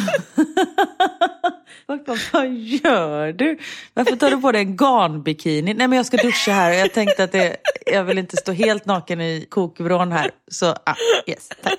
[1.86, 3.58] Vad, vad, vad gör du?
[3.94, 5.74] Varför tar du på dig en garnbikini?
[5.74, 7.56] Nej men jag ska duscha här och jag tänkte att det,
[7.86, 10.30] jag vill inte stå helt naken i kokvrån här.
[10.50, 10.94] Så ah,
[11.26, 11.78] yes, tack.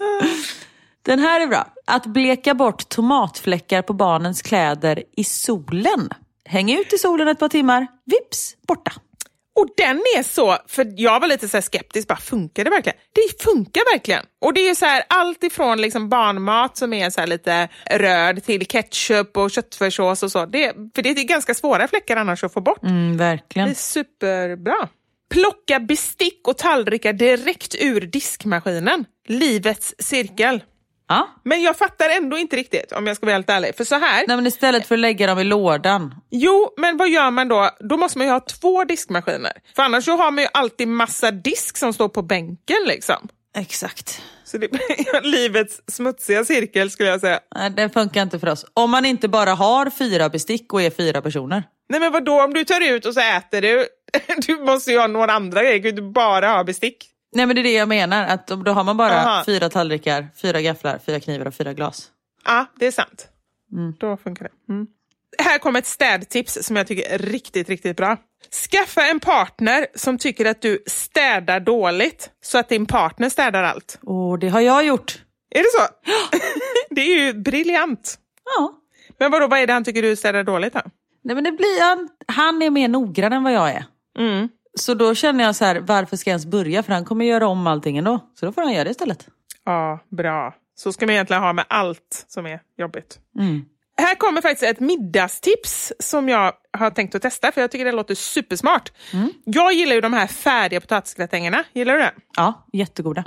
[1.02, 1.66] Den här är bra.
[1.86, 6.08] Att bleka bort tomatfläckar på barnens kläder i solen.
[6.44, 8.92] Häng ut i solen ett par timmar, vips, borta.
[9.56, 12.98] Och den är så, för jag var lite så här skeptisk, bara funkar det verkligen?
[13.12, 14.24] Det funkar verkligen.
[14.40, 18.66] Och det är så här allt ifrån liksom barnmat som är så lite röd till
[18.66, 20.46] ketchup och köttfärssås och så.
[20.46, 22.82] Det, för det är ganska svåra fläckar annars att få bort.
[22.82, 23.68] Mm, Det verkligen.
[23.68, 24.88] är superbra.
[25.30, 29.04] Plocka bestick och tallrikar direkt ur diskmaskinen.
[29.28, 30.62] Livets cirkel.
[31.10, 31.28] Ja.
[31.44, 33.76] Men jag fattar ändå inte riktigt om jag ska vara helt ärlig.
[33.76, 36.14] För så här, Nej, men istället för att lägga dem i lådan.
[36.30, 37.70] jo men vad gör man då?
[37.80, 39.52] Då måste man ju ha två diskmaskiner.
[39.76, 43.28] För annars så har man ju alltid massa disk som står på bänken liksom.
[43.56, 44.22] Exakt.
[44.44, 47.40] Så det är livets smutsiga cirkel skulle jag säga.
[47.54, 48.64] Nej, det funkar inte för oss.
[48.74, 51.62] Om man inte bara har fyra bestick och är fyra personer.
[51.88, 53.86] Nej men vad då om du tar ut och så äter du?
[54.46, 57.06] Du måste ju ha några andra grejer, du kan ju inte bara ha bestick.
[57.32, 59.42] Nej men det är det jag menar, att då har man bara Aha.
[59.46, 62.08] fyra tallrikar, fyra gafflar, fyra knivar och fyra glas.
[62.44, 63.28] Ja, det är sant.
[63.98, 64.72] Då funkar det.
[64.72, 64.86] Mm.
[65.38, 68.16] Här kommer ett städtips som jag tycker är riktigt, riktigt bra.
[68.70, 73.98] Skaffa en partner som tycker att du städar dåligt så att din partner städar allt.
[74.02, 75.24] Och det har jag gjort.
[75.50, 76.10] Är det så?
[76.94, 78.18] det är ju briljant.
[78.56, 78.72] Ja.
[79.18, 80.80] Men vadå, vad är det han tycker du städar dåligt då?
[81.24, 83.84] Nej men det blir, han, han är mer noggrann än vad jag är.
[84.18, 84.48] Mm.
[84.74, 86.82] Så då känner jag så här, varför ska jag ens börja?
[86.82, 88.20] För han kommer göra om allting ändå.
[88.34, 89.26] Så då får han göra det istället.
[89.64, 90.54] Ja, bra.
[90.74, 93.18] Så ska man egentligen ha med allt som är jobbigt.
[93.38, 93.64] Mm.
[93.96, 97.92] Här kommer faktiskt ett middagstips som jag har tänkt att testa för jag tycker det
[97.92, 98.92] låter supersmart.
[99.44, 101.64] Jag gillar ju de här färdiga potatisgratängerna.
[101.72, 102.12] Gillar du det?
[102.36, 103.24] Ja, jättegoda.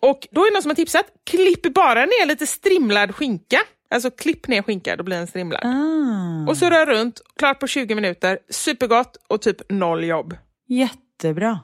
[0.00, 3.58] Och då är det någon som har tipsat, klipp bara ner lite strimlad skinka.
[3.90, 5.60] Alltså klipp ner skinka, då blir den strimlad.
[5.64, 10.36] Ah, Och så rör runt, klart på 20 minuter, supergott och typ noll jobb.
[10.68, 11.60] jättebra.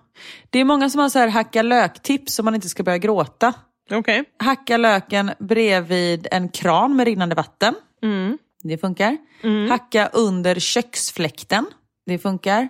[0.50, 3.52] Det är många som har så här hacka lök-tips så man inte ska börja gråta.
[3.90, 4.24] Okej.
[4.38, 7.74] Hacka löken bredvid en kran med rinnande vatten.
[8.62, 9.16] Det funkar.
[9.70, 11.66] Hacka under köksfläkten.
[12.06, 12.68] Det funkar.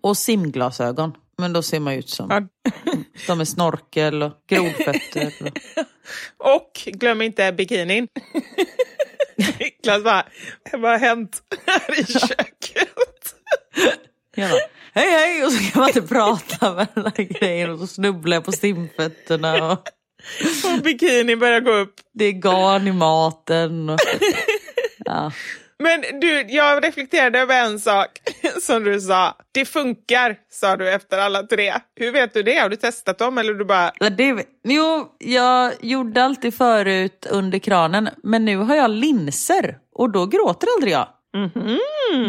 [0.00, 1.12] Och simglasögon.
[1.38, 2.42] Men då ser man ut som Ja.
[3.26, 5.32] De med snorkel och grodfötter.
[6.38, 6.70] Och...
[6.84, 8.08] Glöm inte bikinin.
[9.58, 10.26] Niklas bara,
[10.72, 12.88] vad har hänt här i köket?
[14.36, 14.48] Bara,
[14.92, 15.44] hej hej!
[15.44, 18.52] Och så kan man inte prata med den där grejen och så snubblar jag på
[18.52, 19.72] simfötterna.
[19.72, 19.88] Och
[20.64, 21.94] Och bikinin börjar gå upp.
[22.14, 23.90] det är garn i maten.
[23.90, 24.00] Och...
[24.98, 25.32] Ja.
[25.82, 28.08] Men du, jag reflekterade över en sak
[28.60, 29.36] som du sa.
[29.52, 31.74] Det funkar, sa du efter alla tre.
[31.96, 32.58] Hur vet du det?
[32.58, 33.92] Har du testat dem eller du bara...
[33.98, 40.10] Ja, Det, jo, jag gjorde alltid förut under kranen, men nu har jag linser och
[40.10, 41.08] då gråter aldrig jag.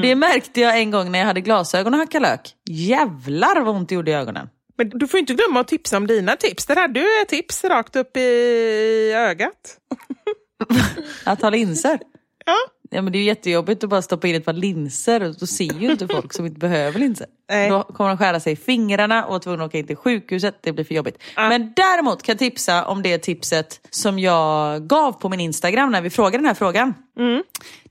[0.02, 2.54] Det märkte jag en gång när jag hade glasögon och hackade lök.
[2.70, 4.50] Jävlar vad ont det gjorde i ögonen.
[4.78, 6.66] Men du får inte glömma att tipsa om dina tips.
[6.66, 9.78] Där hade du ett tips rakt upp i ögat.
[11.26, 12.00] Att ha linser.
[12.46, 12.56] Ja,
[12.90, 15.24] Ja, men det är ju jättejobbigt att bara stoppa in ett par linser.
[15.24, 17.28] och Då ser ju inte folk som inte behöver linser.
[17.50, 17.70] Nej.
[17.70, 20.60] Då kommer de skära sig i fingrarna och vara tvungna att åka in till sjukhuset.
[20.62, 21.24] Det blir för jobbigt.
[21.36, 26.02] Men däremot kan jag tipsa om det tipset som jag gav på min Instagram när
[26.02, 26.94] vi frågade den här frågan.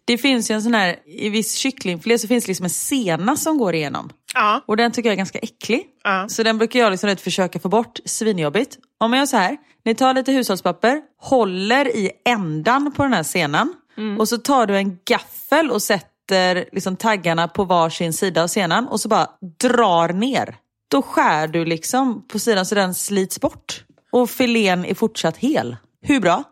[0.04, 3.36] Det finns ju en sån här, i viss kycklingfilé så finns det liksom en sena
[3.36, 4.10] som går igenom.
[4.34, 4.60] Ja.
[4.66, 5.82] Och den tycker jag är ganska äcklig.
[6.04, 6.28] Ja.
[6.28, 7.98] Så den brukar jag liksom försöka få bort.
[8.04, 8.78] Svinjobbigt.
[8.98, 9.56] Om jag gör så här.
[9.84, 13.74] Ni tar lite hushållspapper, håller i ändan på den här senan.
[13.96, 14.20] Mm.
[14.20, 18.88] Och så tar du en gaffel och sätter liksom taggarna på varsin sida av senan.
[18.88, 20.56] Och så bara drar ner.
[20.88, 23.84] Då skär du liksom på sidan så den slits bort.
[24.12, 25.76] Och filén är fortsatt hel.
[26.02, 26.44] Hur bra?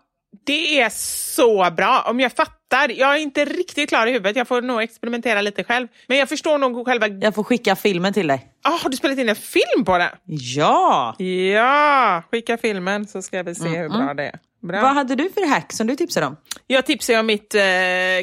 [0.46, 0.90] Det är
[1.34, 2.06] så bra.
[2.10, 2.63] Om jag fattar.
[2.82, 4.36] Jag är inte riktigt klar i huvudet.
[4.36, 5.88] Jag får nog experimentera lite själv.
[6.06, 7.08] Men jag förstår nog själva...
[7.08, 8.48] Jag får skicka filmen till dig.
[8.62, 10.10] Ah, har du spelat in en film på det?
[10.24, 11.14] Ja!
[11.54, 14.38] Ja, skicka filmen så ska vi se hur bra det är.
[14.62, 14.82] Bra.
[14.82, 16.36] Vad hade du för hack som du tipsade om?
[16.66, 17.62] Jag tipsar om mitt eh,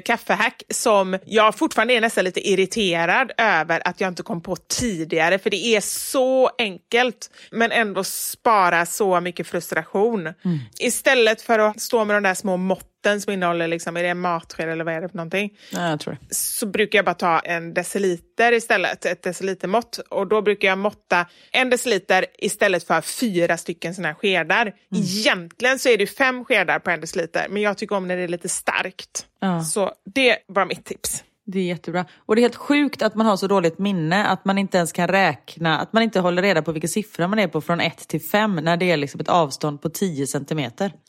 [0.06, 5.40] kaffehack som jag fortfarande är nästan lite irriterad över att jag inte kom på tidigare.
[5.40, 10.34] För det är så enkelt men ändå spara så mycket frustration.
[10.80, 12.58] Istället för att stå med de där små
[13.02, 15.54] måtten som innehåller, liksom, är det en matsked eller vad är det för någonting?
[15.72, 20.00] Ja, jag tror så brukar jag bara ta en deciliter istället, ett decilitermått.
[20.10, 24.74] Och då brukar jag måtta en deciliter istället för fyra stycken såna här skedar.
[24.96, 28.24] Egentligen så är det fem skedar på en deciliter, men jag tycker om när det
[28.24, 29.26] är lite starkt.
[29.40, 29.64] Ja.
[29.64, 31.24] Så det var mitt tips.
[31.46, 32.06] Det är jättebra.
[32.26, 34.92] Och det är helt sjukt att man har så dåligt minne att man inte ens
[34.92, 38.08] kan räkna, att man inte håller reda på vilken siffra man är på från 1
[38.08, 40.94] till 5 när det är liksom ett avstånd på 10 centimeter.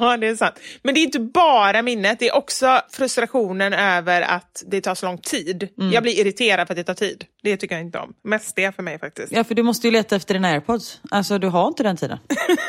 [0.00, 0.54] Ja, det är sant.
[0.82, 5.06] Men det är inte bara minnet, det är också frustrationen över att det tar så
[5.06, 5.68] lång tid.
[5.92, 7.24] Jag blir irriterad för att det tar tid.
[7.42, 8.14] Det tycker jag inte om.
[8.24, 9.32] Mest det för mig faktiskt.
[9.32, 11.00] Ja, för du måste ju leta efter dina airpods.
[11.10, 12.18] Alltså, du har inte den tiden.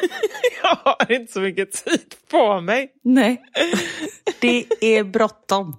[0.64, 2.92] Jag har inte så mycket tid på mig.
[3.04, 3.42] Nej.
[4.42, 5.76] Det är bråttom.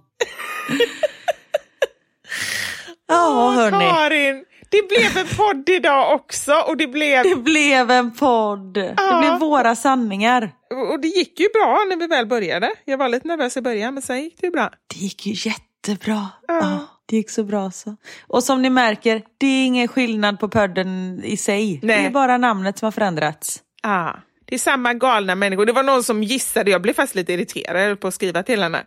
[3.08, 3.90] Ja, hörni.
[3.90, 7.22] Karin, det blev en podd idag också och det blev...
[7.22, 8.74] Det blev en podd.
[8.74, 10.52] Det blev våra sanningar.
[10.92, 12.70] Och det gick ju bra när vi väl började.
[12.84, 14.70] Jag var lite nervös i början men sen gick det bra.
[14.86, 16.28] Det gick ju jättebra.
[16.48, 16.86] Ja.
[17.06, 17.96] det gick så bra så.
[18.26, 21.80] Och som ni märker, det är ingen skillnad på podden i sig.
[21.82, 22.02] Nej.
[22.02, 23.62] Det är bara namnet som har förändrats.
[23.82, 24.12] Ah.
[24.48, 25.66] Det är samma galna människor.
[25.66, 28.86] Det var någon som gissade, jag blev faktiskt lite irriterad på att skriva till henne.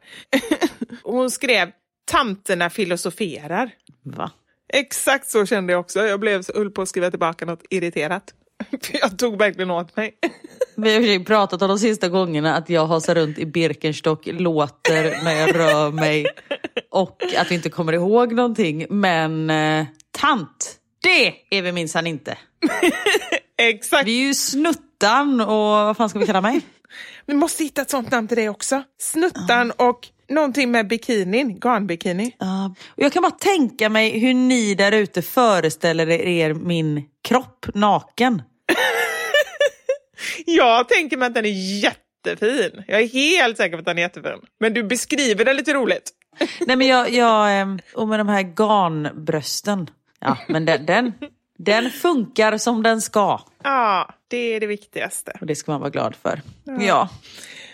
[1.04, 1.72] Hon skrev
[2.12, 3.72] tanterna filosoferar.
[4.04, 4.32] Va?
[4.74, 6.00] Exakt så kände jag också.
[6.00, 8.24] Jag blev höll på att skriva tillbaka något irriterat.
[8.84, 10.14] För jag tog verkligen åt mig.
[10.76, 15.24] Vi har ju pratat om de sista gångerna att jag hasar runt i Birkenstock, låter
[15.24, 16.26] när jag rör mig
[16.90, 18.86] och att vi inte kommer ihåg någonting.
[18.90, 22.38] Men eh, tant, det är vi minsann inte.
[23.58, 24.08] Exakt.
[24.08, 24.34] Vi är ju
[25.02, 26.62] Snuttan och vad fan ska vi kalla mig?
[27.26, 28.84] Vi måste hitta ett sånt namn till dig också.
[29.00, 32.36] Snuttan och någonting med bikinin, garnbikini.
[32.40, 37.66] Ja, och jag kan bara tänka mig hur ni där ute föreställer er min kropp
[37.74, 38.42] naken.
[40.46, 42.84] Jag tänker mig att den är jättefin.
[42.88, 44.40] Jag är helt säker på att den är jättefin.
[44.60, 46.12] Men du beskriver den lite roligt.
[46.68, 49.90] Nej men jag, jag eh, och med de här garnbrösten.
[50.20, 51.14] Ja men den, den,
[51.64, 53.42] den funkar som den ska.
[53.64, 55.38] Ja, det är det viktigaste.
[55.42, 56.42] Och det ska man vara glad för.
[56.80, 57.10] Ja.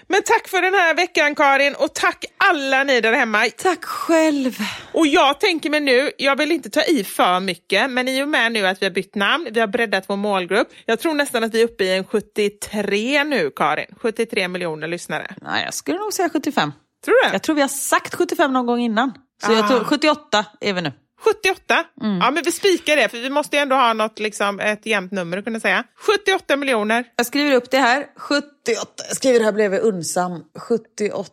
[0.09, 3.45] Men tack för den här veckan Karin och tack alla ni där hemma.
[3.57, 4.57] Tack själv.
[4.93, 8.29] Och jag tänker mig nu, jag vill inte ta i för mycket, men i och
[8.29, 10.67] med nu att vi har bytt namn, vi har breddat vår målgrupp.
[10.85, 13.95] Jag tror nästan att vi är uppe i en 73 nu Karin.
[14.01, 15.35] 73 miljoner lyssnare.
[15.41, 16.71] Nej, jag skulle nog säga 75.
[17.05, 17.35] Tror du det?
[17.35, 19.13] Jag tror vi har sagt 75 någon gång innan.
[19.45, 20.91] Så jag tror 78 är vi nu.
[21.19, 21.83] 78?
[22.21, 25.11] Ja, men vi spikar det, för vi måste ju ändå ha något, liksom, ett jämnt
[25.11, 25.83] nummer att kunna säga.
[26.25, 27.05] 78 miljoner.
[27.15, 28.05] Jag skriver upp det här.
[28.15, 29.03] 78.
[29.07, 30.43] Jag skriver det här bredvid Unsam.
[30.59, 31.31] 78.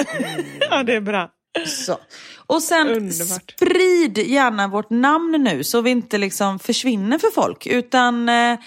[0.70, 1.30] Ja, det är bra.
[1.66, 1.98] Så.
[2.46, 3.54] Och sen Underbart.
[3.56, 7.66] sprid gärna vårt namn nu så vi inte liksom försvinner för folk.
[7.66, 8.58] Utan eh,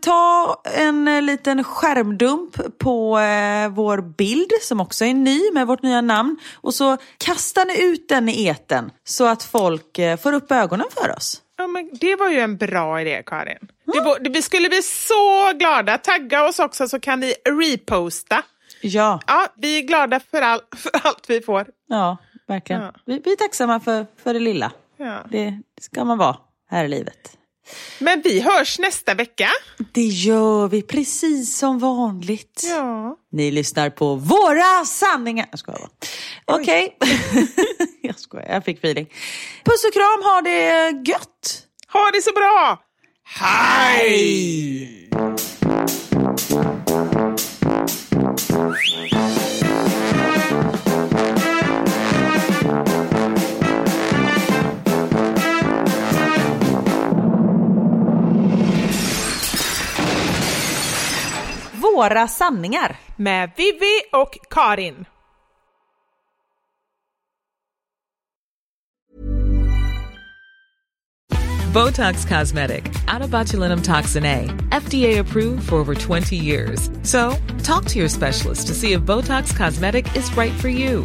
[0.00, 5.82] ta en eh, liten skärmdump på eh, vår bild som också är ny med vårt
[5.82, 6.36] nya namn.
[6.54, 10.86] Och så kastar ni ut den i eten så att folk eh, får upp ögonen
[10.90, 11.42] för oss.
[11.58, 13.68] Ja, men det var ju en bra idé, Karin.
[13.84, 15.98] Var, det, vi skulle bli så glada.
[15.98, 18.42] Tagga oss också så kan ni reposta.
[18.80, 21.66] Ja, Ja, vi är glada för, all, för allt vi får.
[21.88, 22.16] ja
[22.48, 22.82] verkligen.
[22.82, 22.92] Ja.
[23.06, 24.72] Vi, vi är tacksamma för, för det lilla.
[24.96, 25.24] Ja.
[25.30, 26.36] Det ska man vara
[26.70, 27.34] här i livet.
[27.98, 29.48] Men vi hörs nästa vecka.
[29.92, 32.62] Det gör vi precis som vanligt.
[32.64, 33.16] Ja.
[33.32, 35.46] Ni lyssnar på våra sanningar.
[35.50, 36.58] Jag skojar bara.
[36.60, 36.96] Okej.
[38.02, 39.06] jag skojar, jag fick feeling.
[39.64, 41.66] Puss och kram, ha det gött.
[41.92, 42.82] Ha det så bra!
[43.24, 45.07] Hej!
[61.98, 62.96] Några sanningar.
[63.16, 65.04] Med Vivi och Karin.
[71.74, 72.84] Botox Cosmetic,
[73.14, 76.90] out of botulinum toxin A, FDA approved for over 20 years.
[77.02, 81.04] So, talk to your specialist to see if Botox Cosmetic is right for you.